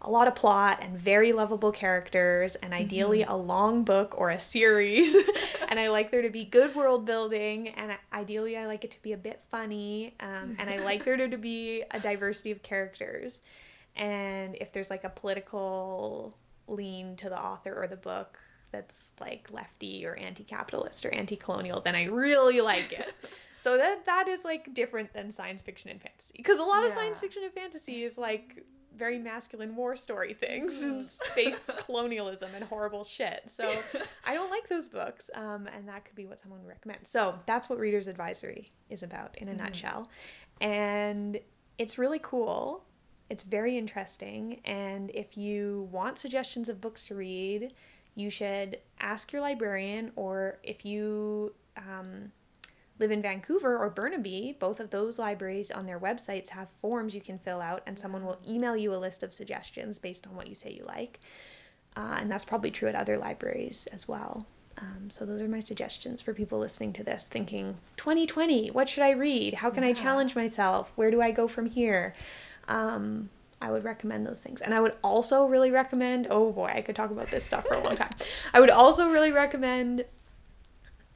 a 0.00 0.10
lot 0.10 0.28
of 0.28 0.34
plot 0.34 0.78
and 0.80 0.96
very 0.96 1.32
lovable 1.32 1.72
characters, 1.72 2.54
and 2.56 2.72
ideally 2.72 3.24
a 3.24 3.34
long 3.34 3.82
book 3.82 4.14
or 4.16 4.30
a 4.30 4.38
series. 4.38 5.16
and 5.68 5.80
I 5.80 5.88
like 5.90 6.10
there 6.10 6.22
to 6.22 6.30
be 6.30 6.44
good 6.44 6.74
world 6.74 7.04
building, 7.04 7.68
and 7.70 7.96
ideally 8.12 8.56
I 8.56 8.66
like 8.66 8.84
it 8.84 8.92
to 8.92 9.02
be 9.02 9.12
a 9.12 9.16
bit 9.16 9.40
funny, 9.50 10.14
um, 10.20 10.56
and 10.58 10.70
I 10.70 10.78
like 10.78 11.04
there 11.04 11.16
to 11.16 11.36
be 11.36 11.82
a 11.90 11.98
diversity 11.98 12.52
of 12.52 12.62
characters. 12.62 13.40
And 13.96 14.56
if 14.60 14.72
there's 14.72 14.90
like 14.90 15.04
a 15.04 15.10
political 15.10 16.36
lean 16.68 17.16
to 17.16 17.28
the 17.28 17.38
author 17.38 17.74
or 17.74 17.88
the 17.88 17.96
book 17.96 18.38
that's 18.70 19.12
like 19.20 19.48
lefty 19.50 20.06
or 20.06 20.14
anti-capitalist 20.14 21.04
or 21.04 21.10
anti-colonial, 21.12 21.80
then 21.80 21.96
I 21.96 22.04
really 22.04 22.60
like 22.60 22.92
it. 22.92 23.12
So 23.60 23.76
that 23.76 24.06
that 24.06 24.28
is 24.28 24.44
like 24.44 24.72
different 24.72 25.12
than 25.12 25.32
science 25.32 25.62
fiction 25.62 25.90
and 25.90 26.00
fantasy 26.00 26.34
because 26.36 26.60
a 26.60 26.62
lot 26.62 26.86
of 26.86 26.92
science 26.92 27.18
fiction 27.18 27.42
and 27.42 27.52
fantasy 27.52 28.04
is 28.04 28.16
like 28.16 28.64
very 28.98 29.18
masculine 29.18 29.76
war 29.76 29.96
story 29.96 30.34
things 30.34 30.82
and 30.82 31.04
space 31.04 31.70
colonialism 31.86 32.50
and 32.54 32.64
horrible 32.64 33.04
shit. 33.04 33.42
So 33.46 33.70
I 34.26 34.34
don't 34.34 34.50
like 34.50 34.68
those 34.68 34.88
books, 34.88 35.30
um, 35.34 35.68
and 35.74 35.88
that 35.88 36.04
could 36.04 36.16
be 36.16 36.26
what 36.26 36.38
someone 36.38 36.60
would 36.60 36.68
recommend. 36.68 37.06
So 37.06 37.38
that's 37.46 37.68
what 37.68 37.78
Reader's 37.78 38.08
Advisory 38.08 38.72
is 38.90 39.02
about 39.02 39.38
in 39.38 39.48
a 39.48 39.54
nutshell, 39.54 40.10
and 40.60 41.38
it's 41.78 41.98
really 41.98 42.20
cool. 42.20 42.84
It's 43.30 43.42
very 43.42 43.78
interesting, 43.78 44.60
and 44.64 45.10
if 45.14 45.36
you 45.36 45.88
want 45.92 46.18
suggestions 46.18 46.68
of 46.68 46.80
books 46.80 47.06
to 47.08 47.14
read, 47.14 47.72
you 48.14 48.30
should 48.30 48.78
ask 49.00 49.32
your 49.32 49.42
librarian, 49.42 50.12
or 50.16 50.58
if 50.62 50.84
you 50.84 51.54
um, 51.76 52.32
live 52.98 53.10
in 53.10 53.22
Vancouver 53.22 53.78
or 53.78 53.90
Burnaby, 53.90 54.56
both 54.58 54.80
of 54.80 54.90
those 54.90 55.18
libraries 55.18 55.70
on 55.70 55.86
their 55.86 56.00
websites 56.00 56.48
have 56.48 56.68
forms 56.82 57.14
you 57.14 57.20
can 57.20 57.38
fill 57.38 57.60
out, 57.60 57.82
and 57.86 57.98
someone 57.98 58.24
will 58.24 58.38
email 58.46 58.76
you 58.76 58.94
a 58.94 58.96
list 58.96 59.22
of 59.22 59.32
suggestions 59.32 59.98
based 59.98 60.26
on 60.26 60.34
what 60.34 60.48
you 60.48 60.54
say 60.54 60.70
you 60.72 60.84
like. 60.84 61.20
Uh, 61.96 62.18
and 62.20 62.30
that's 62.30 62.44
probably 62.44 62.70
true 62.70 62.88
at 62.88 62.94
other 62.94 63.18
libraries 63.18 63.86
as 63.92 64.06
well. 64.06 64.46
Um, 64.80 65.10
so 65.10 65.26
those 65.26 65.42
are 65.42 65.48
my 65.48 65.60
suggestions 65.60 66.22
for 66.22 66.32
people 66.32 66.58
listening 66.58 66.92
to 66.94 67.04
this, 67.04 67.24
thinking 67.24 67.76
2020, 67.96 68.70
what 68.70 68.88
should 68.88 69.02
I 69.02 69.10
read? 69.10 69.54
How 69.54 69.70
can 69.70 69.82
I 69.82 69.92
challenge 69.92 70.36
myself? 70.36 70.92
Where 70.94 71.10
do 71.10 71.20
I 71.20 71.32
go 71.32 71.48
from 71.48 71.66
here? 71.66 72.14
Um, 72.68 73.30
I 73.60 73.72
would 73.72 73.82
recommend 73.82 74.26
those 74.26 74.40
things. 74.40 74.60
And 74.60 74.72
I 74.72 74.80
would 74.80 74.94
also 75.02 75.46
really 75.46 75.72
recommend, 75.72 76.28
oh 76.30 76.52
boy, 76.52 76.70
I 76.72 76.80
could 76.80 76.94
talk 76.94 77.10
about 77.10 77.30
this 77.30 77.44
stuff 77.44 77.66
for 77.66 77.74
a 77.74 77.82
long 77.82 77.96
time. 77.96 78.10
I 78.54 78.60
would 78.60 78.70
also 78.70 79.10
really 79.10 79.32
recommend 79.32 80.04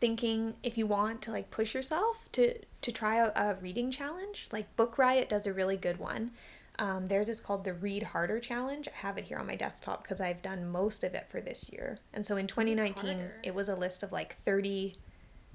thinking 0.02 0.54
if 0.64 0.76
you 0.76 0.84
want 0.84 1.22
to 1.22 1.30
like 1.30 1.48
push 1.52 1.76
yourself 1.76 2.28
to 2.32 2.58
to 2.80 2.90
try 2.90 3.24
a, 3.24 3.30
a 3.36 3.54
reading 3.62 3.88
challenge 3.88 4.48
like 4.50 4.74
book 4.74 4.98
riot 4.98 5.28
does 5.28 5.46
a 5.46 5.52
really 5.52 5.76
good 5.76 5.96
one. 5.96 6.32
Um, 6.80 7.06
theirs 7.06 7.28
is 7.28 7.40
called 7.40 7.62
the 7.62 7.72
read 7.72 8.02
harder 8.02 8.40
challenge. 8.40 8.88
I 8.88 8.96
have 8.96 9.16
it 9.16 9.26
here 9.26 9.38
on 9.38 9.46
my 9.46 9.54
desktop 9.54 10.02
because 10.02 10.20
i've 10.20 10.42
done 10.42 10.68
most 10.68 11.04
of 11.04 11.14
it 11.14 11.26
for 11.28 11.40
this 11.40 11.70
year. 11.72 11.98
And 12.12 12.26
so 12.26 12.36
in 12.36 12.48
2019 12.48 13.04
harder. 13.04 13.34
it 13.44 13.54
was 13.54 13.68
a 13.68 13.76
list 13.76 14.02
of 14.02 14.10
like 14.10 14.34
30 14.34 14.96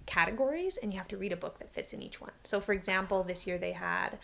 categories 0.06 0.78
and 0.78 0.94
you 0.94 0.98
have 0.98 1.10
to 1.10 1.18
read 1.18 1.34
a 1.34 1.38
book 1.38 1.60
that 1.60 1.74
fits 1.74 1.92
in 1.92 2.02
each 2.02 2.22
one. 2.22 2.32
So 2.46 2.62
for 2.62 2.72
example 2.72 3.24
this 3.24 3.46
year 3.46 3.58
they 3.58 3.74
had 3.74 4.18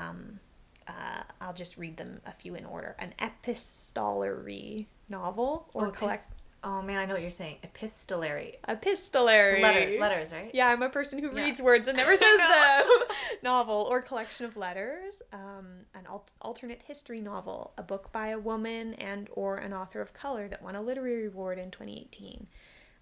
um, 0.00 0.40
uh, 0.88 1.22
i'll 1.40 1.54
just 1.54 1.78
read 1.78 1.96
them 1.96 2.20
a 2.26 2.32
few 2.32 2.56
in 2.56 2.64
order. 2.64 2.96
An 2.98 3.14
epistolary 3.20 4.88
novel 5.08 5.68
or 5.74 5.86
oh, 5.86 5.90
collect 5.92 6.30
oh 6.64 6.82
man, 6.82 6.98
I 6.98 7.04
know 7.06 7.12
what 7.14 7.20
you're 7.22 7.30
saying. 7.30 7.58
Epistolary. 7.62 8.56
epistolary 8.66 9.60
It's 9.60 9.62
letters, 9.62 10.00
letters, 10.00 10.32
right? 10.32 10.50
yeah, 10.52 10.68
I'm 10.68 10.82
a 10.82 10.88
person 10.88 11.18
who 11.20 11.28
Yeah. 11.36 11.44
reads 11.44 11.60
words 11.62 11.86
and 11.88 11.96
never 11.96 12.16
says 12.16 12.38
them. 12.38 12.86
novel 13.42 13.86
or 13.90 14.00
collection 14.02 14.46
of 14.46 14.56
letters, 14.56 15.22
um, 15.32 15.66
an 15.94 16.06
alt- 16.08 16.32
alternate 16.40 16.82
history 16.86 17.20
novel, 17.20 17.72
a 17.78 17.82
book 17.82 18.10
by 18.12 18.28
a 18.28 18.38
woman 18.38 18.94
and 18.94 19.28
or 19.32 19.56
an 19.58 19.72
author 19.72 20.00
of 20.00 20.14
color 20.14 20.48
that 20.48 20.62
won 20.62 20.74
a 20.74 20.82
literary 20.82 21.26
award 21.26 21.58
in 21.58 21.70
2018. 21.70 22.46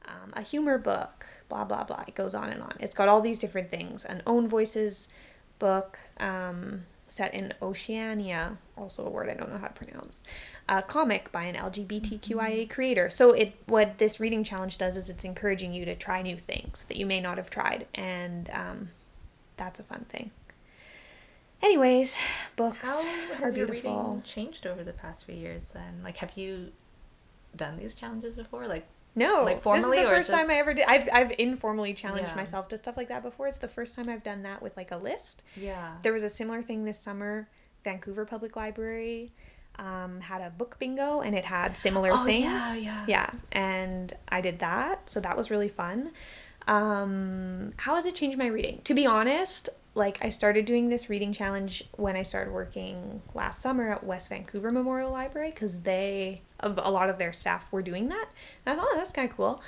Um, 0.06 0.32
a 0.32 0.42
humor 0.42 0.78
book, 0.78 1.24
blah 1.48 1.64
blah 1.64 1.84
blah. 1.84 2.02
It 2.08 2.16
goes 2.16 2.34
on 2.34 2.48
and 2.50 2.60
on. 2.60 2.74
It's 2.80 2.94
got 2.96 3.08
all 3.08 3.20
these 3.20 3.38
different 3.38 3.70
things. 3.70 4.04
An 4.04 4.20
own 4.26 4.48
voices 4.48 5.08
book 5.60 5.98
um, 6.18 6.82
set 7.12 7.34
in 7.34 7.52
Oceania, 7.60 8.56
also 8.76 9.06
a 9.06 9.10
word 9.10 9.28
I 9.28 9.34
don't 9.34 9.52
know 9.52 9.58
how 9.58 9.68
to 9.68 9.74
pronounce. 9.74 10.24
A 10.68 10.82
comic 10.82 11.30
by 11.30 11.44
an 11.44 11.54
LGBTQIA 11.54 12.70
creator. 12.70 13.10
So 13.10 13.32
it 13.32 13.54
what 13.66 13.98
this 13.98 14.18
reading 14.18 14.42
challenge 14.42 14.78
does 14.78 14.96
is 14.96 15.10
it's 15.10 15.24
encouraging 15.24 15.72
you 15.72 15.84
to 15.84 15.94
try 15.94 16.22
new 16.22 16.36
things 16.36 16.84
that 16.88 16.96
you 16.96 17.04
may 17.06 17.20
not 17.20 17.36
have 17.36 17.50
tried, 17.50 17.86
and 17.94 18.48
um, 18.52 18.90
that's 19.56 19.78
a 19.78 19.82
fun 19.82 20.06
thing. 20.08 20.30
Anyways, 21.62 22.18
books 22.56 23.04
How 23.04 23.34
has 23.34 23.56
your 23.56 23.66
reading 23.66 24.22
changed 24.24 24.66
over 24.66 24.82
the 24.82 24.92
past 24.92 25.26
few 25.26 25.36
years 25.36 25.66
then? 25.68 26.00
Like 26.02 26.16
have 26.16 26.36
you 26.36 26.72
done 27.54 27.76
these 27.78 27.94
challenges 27.94 28.36
before? 28.36 28.66
Like 28.66 28.86
No, 29.14 29.44
Like, 29.44 29.62
this 29.62 29.84
is 29.84 29.90
the 29.90 29.96
first 30.04 30.30
just- 30.30 30.40
time 30.40 30.50
I 30.50 30.54
ever 30.54 30.72
did. 30.74 30.86
I've 30.86 31.08
I've 31.12 31.32
informally 31.38 31.92
challenged 31.94 32.30
Yeah. 32.30 32.36
myself 32.36 32.68
to 32.68 32.78
stuff 32.78 32.96
like 32.96 33.08
that 33.08 33.22
before. 33.22 33.46
It's 33.46 33.58
the 33.58 33.68
first 33.68 33.94
time 33.94 34.08
I've 34.08 34.22
done 34.24 34.42
that 34.44 34.62
with 34.62 34.76
like 34.76 34.90
a 34.90 34.96
list. 34.96 35.42
yeah. 35.56 35.96
There 36.02 36.12
was 36.14 36.22
a 36.22 36.30
similar 36.30 36.62
thing 36.62 36.84
this 36.84 36.98
summer. 36.98 37.48
Vancouver 37.84 38.24
Public 38.24 38.54
Library 38.56 39.32
um, 39.78 40.20
had 40.20 40.40
a 40.42 40.50
book 40.50 40.76
bingo, 40.78 41.20
and 41.20 41.34
it 41.34 41.44
had 41.46 41.76
similar 41.76 42.10
Oh, 42.12 42.24
things. 42.24 42.44
yeah, 42.44 42.74
yeah. 42.76 43.04
Yeah, 43.08 43.30
and 43.52 44.14
I 44.28 44.40
did 44.42 44.58
that, 44.60 45.08
so 45.10 45.18
that 45.20 45.36
was 45.36 45.50
really 45.50 45.68
fun. 45.70 46.12
Um, 46.68 47.70
how 47.78 47.94
has 47.96 48.06
it 48.06 48.14
changed 48.14 48.38
my 48.38 48.46
reading? 48.46 48.80
To 48.84 48.94
be 48.94 49.06
honest, 49.06 49.68
like 49.94 50.24
I 50.24 50.30
started 50.30 50.64
doing 50.64 50.88
this 50.88 51.10
reading 51.10 51.32
challenge 51.32 51.84
when 51.96 52.16
I 52.16 52.22
started 52.22 52.52
working 52.52 53.22
last 53.34 53.60
summer 53.60 53.90
at 53.90 54.04
West 54.04 54.30
Vancouver 54.30 54.72
Memorial 54.72 55.10
Library 55.10 55.50
because 55.50 55.82
they, 55.82 56.42
of 56.60 56.78
a 56.82 56.90
lot 56.90 57.10
of 57.10 57.18
their 57.18 57.32
staff 57.32 57.70
were 57.70 57.82
doing 57.82 58.08
that, 58.08 58.28
and 58.64 58.72
I 58.72 58.76
thought, 58.80 58.88
oh, 58.90 58.96
that's 58.96 59.12
kind 59.12 59.28
of 59.28 59.36
cool. 59.36 59.62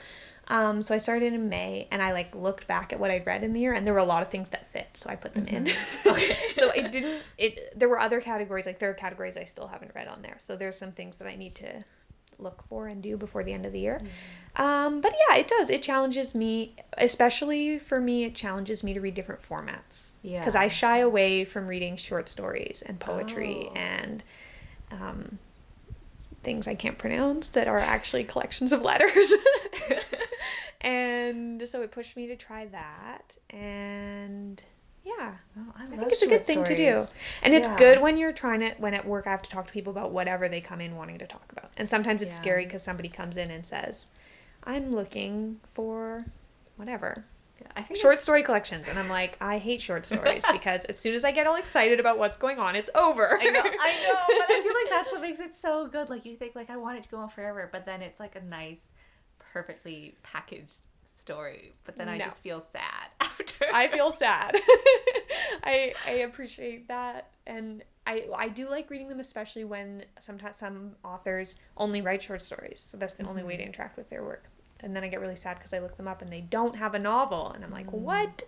Um, 0.48 0.82
so 0.82 0.94
I 0.94 0.98
started 0.98 1.32
in 1.32 1.48
May, 1.48 1.88
and 1.90 2.02
I 2.02 2.12
like 2.12 2.34
looked 2.34 2.66
back 2.66 2.92
at 2.92 3.00
what 3.00 3.10
I'd 3.10 3.26
read 3.26 3.44
in 3.44 3.52
the 3.52 3.60
year, 3.60 3.72
and 3.72 3.86
there 3.86 3.94
were 3.94 4.00
a 4.00 4.04
lot 4.04 4.22
of 4.22 4.28
things 4.28 4.50
that 4.50 4.70
fit, 4.72 4.88
so 4.94 5.10
I 5.10 5.16
put 5.16 5.34
them 5.34 5.46
in. 5.46 5.68
Okay. 6.06 6.36
so 6.54 6.70
it 6.70 6.92
didn't. 6.92 7.22
It 7.38 7.78
there 7.78 7.88
were 7.88 7.98
other 7.98 8.20
categories, 8.20 8.66
like 8.66 8.78
there 8.78 8.90
are 8.90 8.94
categories 8.94 9.36
I 9.36 9.44
still 9.44 9.66
haven't 9.66 9.92
read 9.94 10.06
on 10.06 10.22
there. 10.22 10.36
So 10.38 10.56
there's 10.56 10.76
some 10.76 10.92
things 10.92 11.16
that 11.16 11.28
I 11.28 11.34
need 11.34 11.54
to 11.56 11.84
look 12.38 12.62
for 12.68 12.88
and 12.88 13.02
do 13.02 13.16
before 13.16 13.44
the 13.44 13.52
end 13.52 13.66
of 13.66 13.72
the 13.72 13.80
year. 13.80 14.00
Um, 14.56 15.00
but 15.00 15.12
yeah, 15.28 15.36
it 15.36 15.48
does. 15.48 15.70
It 15.70 15.82
challenges 15.82 16.34
me, 16.34 16.76
especially 16.98 17.78
for 17.78 18.00
me. 18.00 18.24
It 18.24 18.34
challenges 18.34 18.84
me 18.84 18.94
to 18.94 19.00
read 19.00 19.14
different 19.14 19.42
formats. 19.42 20.12
Yeah. 20.22 20.38
Because 20.40 20.54
I 20.54 20.68
shy 20.68 20.98
away 20.98 21.44
from 21.44 21.66
reading 21.66 21.96
short 21.96 22.28
stories 22.28 22.82
and 22.86 22.98
poetry 23.00 23.68
Oh. 23.70 23.74
and 23.74 24.22
um, 24.92 25.38
things 26.42 26.68
I 26.68 26.74
can't 26.74 26.98
pronounce 26.98 27.48
that 27.50 27.66
are 27.68 27.78
actually 27.78 28.24
collections 28.24 28.72
of 28.72 28.82
letters. 28.82 29.32
and 30.80 31.66
so 31.68 31.82
it 31.82 31.90
pushed 31.90 32.16
me 32.16 32.26
to 32.28 32.36
try 32.36 32.66
that. 32.66 33.36
And 33.50 34.62
yeah. 35.04 35.34
Oh, 35.58 35.72
I, 35.76 35.84
I 35.84 35.96
think 35.96 36.12
it's 36.12 36.22
a 36.22 36.26
good 36.26 36.44
thing 36.46 36.64
to 36.64 36.74
do. 36.74 36.90
stories. 36.92 37.12
And 37.42 37.54
it's 37.54 37.68
Yeah. 37.68 37.76
good 37.76 38.00
when 38.00 38.16
you're 38.16 38.32
trying 38.32 38.60
to, 38.60 38.70
when 38.78 38.94
at 38.94 39.06
work 39.06 39.26
I 39.26 39.30
have 39.30 39.42
to 39.42 39.50
talk 39.50 39.66
to 39.66 39.72
people 39.72 39.90
about 39.90 40.10
whatever 40.12 40.48
they 40.48 40.60
come 40.60 40.80
in 40.80 40.96
wanting 40.96 41.18
to 41.18 41.26
talk 41.26 41.50
about. 41.52 41.70
And 41.76 41.88
sometimes 41.90 42.22
it's 42.22 42.36
Yeah. 42.36 42.40
scary 42.40 42.64
because 42.64 42.82
somebody 42.82 43.08
comes 43.08 43.36
in 43.36 43.50
and 43.50 43.64
says, 43.66 44.06
I'm 44.64 44.94
looking 44.94 45.60
for 45.74 46.24
whatever. 46.76 47.24
Yeah, 47.60 47.68
I 47.76 47.82
think 47.82 48.00
Short 48.00 48.18
story 48.18 48.42
collections. 48.42 48.88
And 48.88 48.98
I'm 48.98 49.08
like, 49.08 49.36
I 49.40 49.58
hate 49.58 49.80
short 49.82 50.06
stories 50.06 50.44
because 50.50 50.84
as 50.86 50.98
soon 50.98 51.14
as 51.14 51.24
I 51.24 51.30
get 51.32 51.46
all 51.46 51.56
excited 51.56 52.00
about 52.00 52.18
what's 52.18 52.36
going 52.36 52.58
on, 52.58 52.74
it's 52.74 52.90
over. 52.94 53.38
I 53.40 53.44
know, 53.50 53.60
I 53.60 53.62
know, 53.62 54.24
but 54.26 54.50
I 54.50 54.60
feel 54.62 54.74
like 54.74 54.90
that's 54.90 55.12
what 55.12 55.20
makes 55.28 55.38
it 55.40 55.54
so 55.54 55.86
good. 55.86 56.08
Like 56.10 56.24
you 56.24 56.34
think, 56.36 56.54
like 56.56 56.70
I 56.70 56.76
want 56.76 56.96
it 56.98 57.04
to 57.04 57.08
go 57.10 57.18
on 57.18 57.28
forever, 57.28 57.68
but 57.70 57.84
then 57.84 58.00
it's 58.02 58.18
like 58.18 58.34
a 58.36 58.40
nice, 58.42 58.90
perfectly 59.38 60.16
packaged 60.22 60.86
story, 61.28 61.72
but 61.84 61.96
then 61.96 62.08
I 62.08 62.18
just 62.18 62.42
feel 62.42 62.60
sad 62.60 63.08
after. 63.20 63.64
I 63.72 63.88
feel 63.88 64.12
sad. 64.24 64.54
I 65.64 65.94
I 66.06 66.10
appreciate 66.28 66.88
that, 66.88 67.30
and 67.46 67.82
I 68.06 68.26
I 68.36 68.48
do 68.48 68.68
like 68.68 68.90
reading 68.90 69.08
them, 69.08 69.20
especially 69.20 69.64
when 69.64 70.04
sometimes 70.20 70.56
some 70.56 70.96
authors 71.04 71.56
only 71.76 72.02
write 72.02 72.22
short 72.22 72.42
stories, 72.42 72.82
so 72.84 72.96
that's 72.98 73.14
the 73.14 73.24
only 73.26 73.42
way 73.42 73.56
to 73.56 73.62
Mhm. 73.62 73.66
interact 73.68 73.96
with 73.96 74.10
their 74.10 74.22
work. 74.22 74.44
And 74.80 74.94
then 74.94 75.02
I 75.02 75.08
get 75.08 75.20
really 75.20 75.36
sad 75.36 75.56
because 75.56 75.72
I 75.72 75.78
look 75.78 75.96
them 75.96 76.06
up 76.08 76.20
and 76.20 76.30
they 76.30 76.42
don't 76.42 76.76
have 76.76 76.94
a 76.94 76.98
novel, 76.98 77.52
and 77.52 77.64
I'm 77.64 77.70
like, 77.70 77.90
what? 77.90 78.42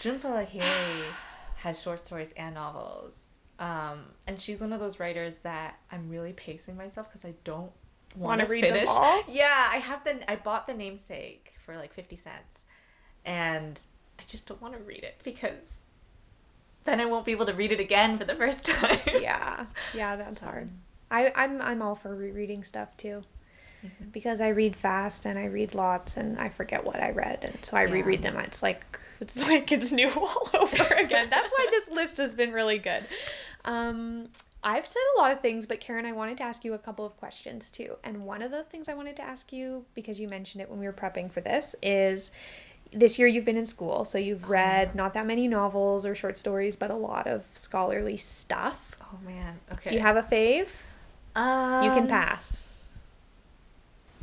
Jhumpa 0.00 0.22
Lahiri 0.24 1.04
has 1.56 1.80
short 1.80 2.04
stories 2.04 2.32
and 2.36 2.54
novels. 2.56 3.28
Um, 3.60 4.06
and 4.26 4.40
she's 4.40 4.60
one 4.60 4.72
of 4.72 4.80
those 4.80 4.98
writers 4.98 5.36
that 5.38 5.78
I'm 5.92 6.08
really 6.08 6.32
pacing 6.32 6.76
myself 6.76 7.08
because 7.08 7.24
I 7.24 7.34
don't 7.44 7.70
want 8.16 8.40
to 8.40 8.46
read 8.46 8.64
them 8.64 8.84
all? 8.88 9.22
Yeah, 9.28 9.68
I 9.70 9.76
have 9.76 10.02
the 10.02 10.28
I 10.28 10.34
bought 10.34 10.66
the 10.66 10.74
namesake 10.74 11.51
for 11.64 11.76
like 11.76 11.92
50 11.94 12.16
cents. 12.16 12.60
And 13.24 13.80
I 14.18 14.22
just 14.28 14.46
don't 14.46 14.60
want 14.60 14.74
to 14.74 14.80
read 14.80 15.04
it 15.04 15.20
because 15.24 15.76
then 16.84 17.00
I 17.00 17.04
won't 17.06 17.24
be 17.24 17.32
able 17.32 17.46
to 17.46 17.54
read 17.54 17.72
it 17.72 17.80
again 17.80 18.16
for 18.18 18.24
the 18.24 18.34
first 18.34 18.64
time. 18.66 18.98
Yeah, 19.06 19.66
yeah, 19.94 20.16
that's 20.16 20.40
So- 20.40 20.46
hard. 20.46 20.70
I 21.10 21.30
I'm 21.36 21.60
I'm 21.60 21.82
all 21.82 21.94
for 21.94 22.14
rereading 22.14 22.64
stuff 22.64 22.96
too. 22.96 23.22
Mhm. 23.84 24.12
because 24.12 24.40
I 24.40 24.48
read 24.50 24.76
fast 24.76 25.26
and 25.26 25.36
I 25.36 25.46
read 25.46 25.74
lots 25.74 26.16
and 26.16 26.38
I 26.38 26.48
forget 26.50 26.84
what 26.84 27.02
I 27.02 27.10
read 27.10 27.42
and 27.44 27.64
so 27.64 27.76
I 27.76 27.84
Yeah. 27.86 27.94
reread 27.94 28.22
them. 28.22 28.36
It's 28.36 28.62
like 28.62 28.84
it's 29.20 29.48
like 29.48 29.72
it's 29.72 29.90
new 29.90 30.08
all 30.16 30.48
over 30.54 30.84
again. 30.94 31.28
That's 31.30 31.50
why 31.50 31.66
this 31.70 31.88
list 31.90 32.16
has 32.18 32.32
been 32.32 32.52
really 32.52 32.78
good. 32.78 33.04
Um, 33.64 34.28
I've 34.64 34.86
said 34.86 35.02
a 35.16 35.20
lot 35.20 35.32
of 35.32 35.40
things, 35.40 35.66
but 35.66 35.80
Karen, 35.80 36.06
I 36.06 36.12
wanted 36.12 36.38
to 36.38 36.44
ask 36.44 36.64
you 36.64 36.72
a 36.72 36.78
couple 36.78 37.04
of 37.04 37.16
questions 37.18 37.70
too. 37.70 37.96
And 38.04 38.24
one 38.24 38.42
of 38.42 38.50
the 38.52 38.62
things 38.62 38.88
I 38.88 38.94
wanted 38.94 39.16
to 39.16 39.22
ask 39.22 39.52
you 39.52 39.84
because 39.94 40.20
you 40.20 40.28
mentioned 40.28 40.62
it 40.62 40.70
when 40.70 40.78
we 40.78 40.86
were 40.86 40.92
prepping 40.92 41.30
for 41.32 41.40
this 41.40 41.74
is 41.82 42.30
this 42.92 43.18
year 43.18 43.26
you've 43.26 43.44
been 43.44 43.56
in 43.56 43.66
school, 43.66 44.04
so 44.04 44.18
you've 44.18 44.48
read 44.50 44.94
not 44.94 45.14
that 45.14 45.26
many 45.26 45.48
novels 45.48 46.06
or 46.06 46.14
short 46.14 46.36
stories, 46.36 46.76
but 46.76 46.90
a 46.90 46.94
lot 46.94 47.26
of 47.26 47.46
scholarly 47.54 48.16
stuff. 48.16 48.96
Oh 49.02 49.18
man. 49.26 49.58
Okay. 49.72 49.90
Do 49.90 49.96
you 49.96 50.02
have 50.02 50.16
a 50.16 50.22
fave? 50.22 50.68
um, 51.34 51.84
You 51.84 51.90
can 51.90 52.06
pass. 52.06 52.68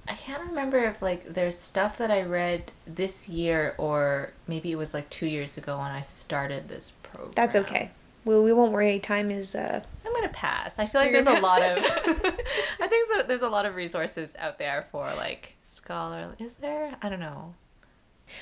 I 0.08 0.14
can't 0.14 0.42
remember 0.48 0.78
if 0.80 1.02
like 1.02 1.24
there's 1.34 1.58
stuff 1.58 1.98
that 1.98 2.10
I 2.10 2.22
read 2.24 2.72
this 2.88 3.30
year 3.30 3.76
or 3.78 4.32
maybe 4.48 4.72
it 4.72 4.76
was 4.76 4.94
like 4.94 5.10
2 5.10 5.28
years 5.28 5.58
ago 5.58 5.78
when 5.78 5.92
I 5.92 6.02
started 6.02 6.68
this 6.68 6.94
program. 7.04 7.32
That's 7.36 7.56
okay. 7.56 7.92
Well, 8.26 8.44
we 8.44 8.54
won't 8.54 8.72
worry. 8.72 9.00
Time 9.00 9.32
is 9.32 9.56
uh, 9.56 9.82
I'm 10.06 10.14
gonna 10.14 10.30
pass. 10.30 10.78
I 10.78 10.86
feel 10.86 11.02
like 11.02 11.12
there's 11.12 11.28
a 11.28 11.40
lot 11.40 11.62
of. 11.62 11.78
I 12.80 12.88
think 12.88 13.08
so. 13.08 13.24
There's 13.24 13.42
a 13.42 13.50
lot 13.50 13.66
of 13.66 13.76
resources 13.76 14.36
out 14.38 14.60
there 14.60 14.86
for 14.92 15.14
like 15.16 15.56
scholar. 15.64 16.36
Is 16.40 16.56
there? 16.56 16.96
I 17.02 17.10
don't 17.10 17.20
know. 17.20 17.56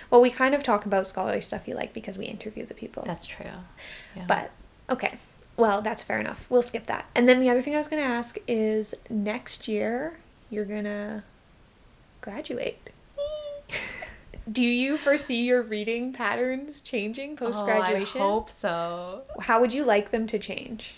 Well, 0.10 0.22
we 0.22 0.30
kind 0.30 0.54
of 0.54 0.64
talk 0.64 0.86
about 0.86 1.08
scholarly 1.08 1.42
stuff 1.42 1.68
you 1.68 1.76
like 1.76 1.94
because 1.94 2.18
we 2.18 2.26
interview 2.26 2.66
the 2.66 2.74
people. 2.74 3.04
That's 3.06 3.26
true. 3.26 3.46
Yeah. 4.16 4.26
But 4.28 4.52
okay. 4.90 5.18
Well, 5.56 5.82
that's 5.82 6.04
fair 6.04 6.20
enough. 6.20 6.46
We'll 6.50 6.62
skip 6.62 6.86
that. 6.86 7.06
And 7.16 7.28
then 7.28 7.40
the 7.40 7.50
other 7.50 7.62
thing 7.62 7.74
I 7.74 7.80
was 7.80 7.88
going 7.88 8.02
to 8.02 8.08
ask 8.08 8.38
is 8.48 8.94
next 9.10 9.68
year 9.68 10.20
you're 10.50 10.66
going 10.66 10.84
to 10.84 11.24
graduate. 12.22 12.92
Do 14.50 14.64
you 14.64 14.98
foresee 14.98 15.44
your 15.44 15.62
reading 15.62 16.14
patterns 16.14 16.82
changing 16.82 17.36
post 17.36 17.64
graduation? 17.66 18.22
Oh, 18.22 18.26
I 18.26 18.28
hope 18.30 18.50
so. 18.50 19.24
How 19.42 19.60
would 19.60 19.74
you 19.74 19.84
like 19.84 20.12
them 20.12 20.26
to 20.28 20.40
change? 20.40 20.96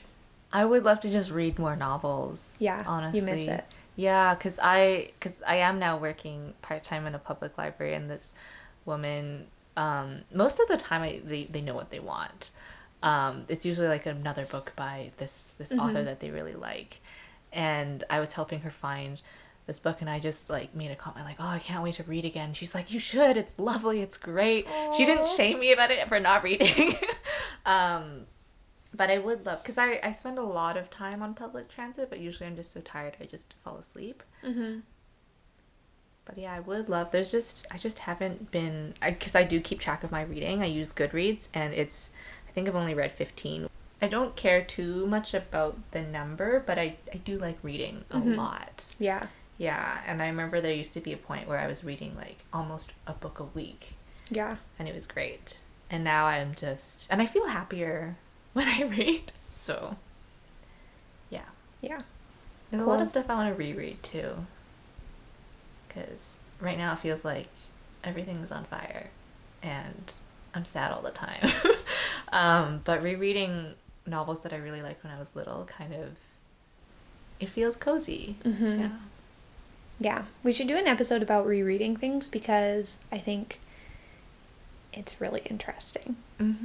I 0.54 0.66
would 0.66 0.86
love 0.86 1.00
to 1.02 1.10
just 1.10 1.32
read 1.32 1.58
more 1.60 1.76
novels. 1.76 2.56
Yeah, 2.60 2.84
honestly, 2.86 3.20
you 3.20 3.26
miss 3.26 3.48
it. 3.48 3.66
Yeah, 3.96 4.34
cause 4.36 4.60
I, 4.62 5.12
cause 5.20 5.42
I 5.48 5.58
am 5.58 5.78
now 5.80 5.98
working 5.98 6.54
part 6.62 6.84
time 6.84 7.06
in 7.06 7.16
a 7.16 7.20
public 7.20 7.58
library, 7.58 7.94
and 7.96 8.10
this 8.10 8.34
woman, 8.86 9.48
um, 9.76 10.20
most 10.34 10.60
of 10.60 10.68
the 10.68 10.78
time, 10.78 11.02
I, 11.02 11.22
they 11.24 11.44
they 11.46 11.62
know 11.62 11.76
what 11.76 11.90
they 11.90 12.00
want. 12.00 12.52
Um, 13.04 13.46
it's 13.48 13.66
usually 13.66 13.88
like 13.88 14.06
another 14.06 14.46
book 14.46 14.74
by 14.76 15.12
this 15.18 15.54
this 15.58 15.74
author 15.74 16.00
Mhm. 16.02 16.06
that 16.06 16.20
they 16.20 16.30
really 16.32 16.56
like, 16.56 17.02
and 17.52 18.04
I 18.10 18.20
was 18.20 18.34
helping 18.34 18.62
her 18.62 18.72
find 18.72 19.22
this 19.70 19.80
book, 19.80 20.02
and 20.02 20.10
I 20.10 20.20
just 20.20 20.50
like 20.50 20.76
made 20.76 20.90
a 20.92 20.96
comment 20.96 21.26
like, 21.26 21.38
"Oh, 21.40 21.48
I 21.48 21.60
can't 21.60 21.84
wait 21.84 21.94
to 21.96 22.04
read 22.04 22.26
again." 22.26 22.54
She's 22.54 22.74
like, 22.74 22.92
"You 22.92 23.00
should. 23.00 23.38
It's 23.38 23.54
lovely. 23.58 24.02
It's 24.02 24.18
great." 24.18 24.66
She 24.98 25.06
didn't 25.06 25.28
shame 25.30 25.60
me 25.60 25.72
about 25.72 25.92
it 25.92 26.08
for 26.10 26.20
not 26.20 26.44
reading. 26.44 26.94
um, 27.66 28.26
but 28.96 29.12
I 29.12 29.20
would 29.20 29.46
love 29.46 29.62
because 29.62 29.78
I 29.78 30.00
I 30.04 30.12
spend 30.12 30.38
a 30.40 30.44
lot 30.44 30.76
of 30.76 30.90
time 30.90 31.22
on 31.22 31.36
public 31.36 31.70
transit, 31.70 32.10
but 32.10 32.20
usually 32.20 32.48
I'm 32.48 32.56
just 32.56 32.72
so 32.72 32.82
tired 32.82 33.16
I 33.22 33.26
just 33.26 33.54
fall 33.64 33.78
asleep. 33.78 34.24
Mm-hmm. 34.44 34.80
But 36.26 36.38
yeah, 36.38 36.54
I 36.54 36.60
would 36.60 36.90
love. 36.90 37.12
There's 37.12 37.32
just 37.32 37.68
I 37.72 37.78
just 37.78 38.00
haven't 38.00 38.50
been 38.52 38.96
because 39.06 39.36
I, 39.36 39.44
do 39.44 39.60
keep 39.60 39.80
track 39.80 40.04
of 40.04 40.12
my 40.12 40.24
reading. 40.24 40.62
I 40.64 40.66
use 40.66 40.92
Goodreads, 40.94 41.48
and 41.54 41.74
it's 41.74 42.12
I 42.48 42.52
think 42.52 42.68
I've 42.68 42.76
only 42.76 42.94
read 42.96 43.12
15. 43.14 43.70
I 44.02 44.08
don't 44.08 44.36
care 44.36 44.64
too 44.64 45.06
much 45.06 45.34
about 45.34 45.78
the 45.92 46.02
number, 46.02 46.60
but 46.66 46.80
I 46.80 46.96
I 47.14 47.18
do 47.18 47.38
like 47.38 47.58
reading 47.62 48.06
a 48.10 48.18
Mhm. 48.18 48.36
lot. 48.36 48.96
Yeah. 48.98 49.28
Yeah, 49.60 50.00
and 50.08 50.22
I 50.24 50.28
remember 50.28 50.60
there 50.62 50.74
used 50.74 50.94
to 50.94 51.02
be 51.02 51.14
a 51.14 51.18
point 51.18 51.48
where 51.48 51.60
I 51.60 51.68
was 51.68 51.84
reading 51.84 52.16
like 52.16 52.38
almost 52.52 52.94
a 53.06 53.14
book 53.14 53.40
a 53.40 53.44
week, 53.44 53.94
Yeah. 54.32 54.56
and 54.80 54.88
it 54.88 54.96
was 54.96 55.06
great. 55.06 55.60
And 55.92 56.04
now 56.04 56.26
I'm 56.28 56.56
just 56.56 57.06
and 57.12 57.22
I 57.22 57.26
feel 57.28 57.46
happier 57.48 58.16
when 58.54 58.68
I 58.68 58.84
read. 58.84 59.32
So 59.54 59.98
yeah. 61.30 61.46
Yeah. 61.82 62.00
There's 62.72 62.84
a 62.84 62.86
lot 62.86 63.02
of 63.02 63.08
stuff 63.08 63.30
I 63.30 63.36
want 63.36 63.50
to 63.54 63.58
reread 63.60 64.02
too. 64.02 64.32
Because 65.88 66.38
right 66.60 66.78
now 66.78 66.94
it 66.94 67.00
feels 67.00 67.26
like 67.26 67.48
everything's 68.04 68.52
on 68.52 68.64
fire 68.66 69.08
and 69.64 70.14
I'm 70.54 70.66
sad 70.66 70.92
all 70.92 71.02
the 71.02 71.12
time. 71.12 71.50
um, 72.32 72.82
but 72.86 73.02
rereading 73.04 73.74
novels 74.06 74.44
that 74.44 74.54
I 74.54 74.58
really 74.58 74.82
liked 74.82 75.04
when 75.04 75.12
I 75.14 75.20
was 75.20 75.36
little 75.36 75.66
kind 75.66 75.94
of. 75.94 76.10
It 77.40 77.50
feels 77.50 77.76
cozy. 77.76 78.36
Mm-hmm. 78.44 78.80
Yeah. 78.82 78.90
Yeah, 80.00 80.24
we 80.44 80.52
should 80.52 80.68
do 80.68 80.78
an 80.78 80.88
episode 80.88 81.22
about 81.22 81.46
rereading 81.46 81.96
things 81.98 82.28
because 82.30 83.00
I 83.12 83.18
think 83.18 83.60
it's 84.94 85.22
really 85.22 85.42
interesting. 85.46 86.16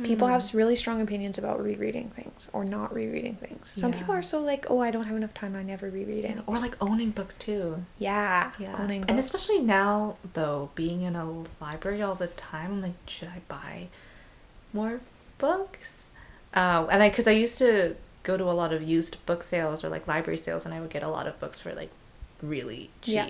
People 0.05 0.29
have 0.29 0.41
Mm-hmm. 0.41 0.57
really 0.57 0.77
strong 0.77 1.01
opinions 1.01 1.37
about 1.37 1.63
rereading 1.63 2.09
things 2.11 2.49
or 2.53 2.65
not 2.65 2.95
rereading 2.95 3.35
things. 3.35 3.69
Some 3.69 3.93
people 3.93 4.15
are 4.15 4.23
so 4.23 4.41
like, 4.41 4.67
oh, 4.71 4.79
I 4.81 4.91
don't 4.93 5.05
have 5.05 5.17
enough 5.17 5.35
time, 5.35 5.57
I 5.57 5.63
never 5.65 5.91
reread 5.91 6.25
it. 6.25 6.39
Or 6.47 6.59
like 6.61 6.77
owning 6.81 7.11
books 7.11 7.37
too. 7.37 7.85
Yeah, 7.99 8.53
Yeah. 8.59 8.77
owning 8.81 9.05
And 9.09 9.19
especially 9.19 9.59
now, 9.61 10.17
though, 10.35 10.71
being 10.77 11.03
in 11.03 11.17
a 11.17 11.43
library 11.61 12.03
all 12.03 12.15
the 12.15 12.29
time, 12.29 12.71
I'm 12.73 12.83
like, 12.83 12.93
should 13.07 13.29
I 13.29 13.41
buy 13.49 13.89
more 14.73 15.01
books? 15.39 16.11
Uh, 16.55 16.87
and 16.91 17.03
I, 17.03 17.09
because 17.11 17.27
I 17.27 17.33
used 17.33 17.59
to 17.59 17.97
go 18.23 18.37
to 18.37 18.45
a 18.45 18.53
lot 18.55 18.73
of 18.73 18.81
used 18.83 19.25
book 19.27 19.43
sales 19.43 19.83
or 19.85 19.89
like 19.89 20.07
library 20.07 20.39
sales, 20.39 20.65
and 20.65 20.73
I 20.73 20.81
would 20.81 20.91
get 20.91 21.03
a 21.03 21.09
lot 21.09 21.27
of 21.27 21.39
books 21.41 21.59
for 21.61 21.75
like 21.75 21.91
really 22.49 22.91
cheap. 23.03 23.15
Yeah. 23.15 23.29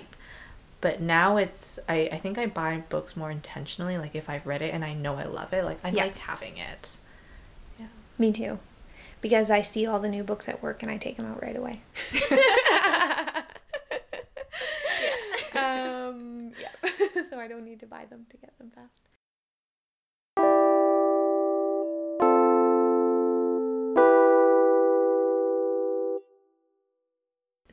But 0.81 1.01
now 1.01 1.37
it's, 1.37 1.79
I, 1.89 2.09
I 2.11 2.17
think 2.19 2.37
I 2.37 2.45
buy 2.45 2.83
books 2.89 3.17
more 3.17 3.31
intentionally. 3.31 3.97
Like 3.97 4.15
if 4.15 4.29
I've 4.29 4.45
read 4.45 4.61
it 4.61 4.73
and 4.73 4.85
I 4.85 4.93
know 4.93 5.15
I 5.15 5.23
love 5.23 5.51
it, 5.53 5.63
like 5.65 5.79
I 5.83 5.89
Yeah. 5.89 6.03
like 6.03 6.17
having 6.17 6.57
it. 6.57 6.97
Yeah. 7.79 7.87
Me 8.17 8.31
too. 8.31 8.59
Because 9.21 9.49
I 9.49 9.61
see 9.61 9.87
all 9.87 9.99
the 9.99 10.09
new 10.09 10.23
books 10.23 10.47
at 10.47 10.61
work 10.61 10.83
and 10.83 10.91
I 10.91 10.97
take 10.97 11.17
them 11.17 11.25
out 11.25 11.41
right 11.41 11.55
away. 11.55 11.81
um, 15.55 16.51
yeah. 16.61 17.23
so 17.29 17.39
I 17.39 17.47
don't 17.47 17.65
need 17.65 17.79
to 17.79 17.87
buy 17.87 18.05
them 18.05 18.27
to 18.29 18.37
get 18.37 18.55
them 18.59 18.69
fast. 18.69 19.07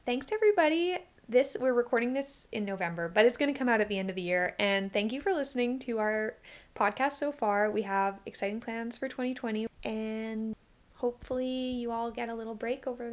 Thanks 0.05 0.27
to 0.27 0.35
everybody. 0.35 0.99
This 1.33 1.57
we're 1.59 1.73
recording 1.73 2.13
this 2.13 2.47
in 2.53 2.67
November, 2.67 3.09
but 3.09 3.25
it's 3.25 3.39
going 3.39 3.51
to 3.51 3.59
come 3.59 3.67
out 3.67 3.81
at 3.81 3.89
the 3.89 3.99
end 3.99 4.11
of 4.11 4.17
the 4.17 4.21
year. 4.21 4.55
And 4.59 4.93
thank 4.93 5.15
you 5.15 5.23
for 5.23 5.33
listening 5.33 5.79
to 5.79 5.99
our 5.99 6.35
podcast 6.77 7.13
so 7.13 7.33
far. 7.33 7.71
We 7.71 7.81
have 7.83 8.21
exciting 8.27 8.61
plans 8.61 8.99
for 8.99 9.09
2020 9.09 9.67
and 9.83 10.55
hopefully 10.97 11.47
you 11.47 11.91
all 11.91 12.11
get 12.11 12.31
a 12.31 12.35
little 12.35 12.55
break 12.55 12.87
over 12.87 13.09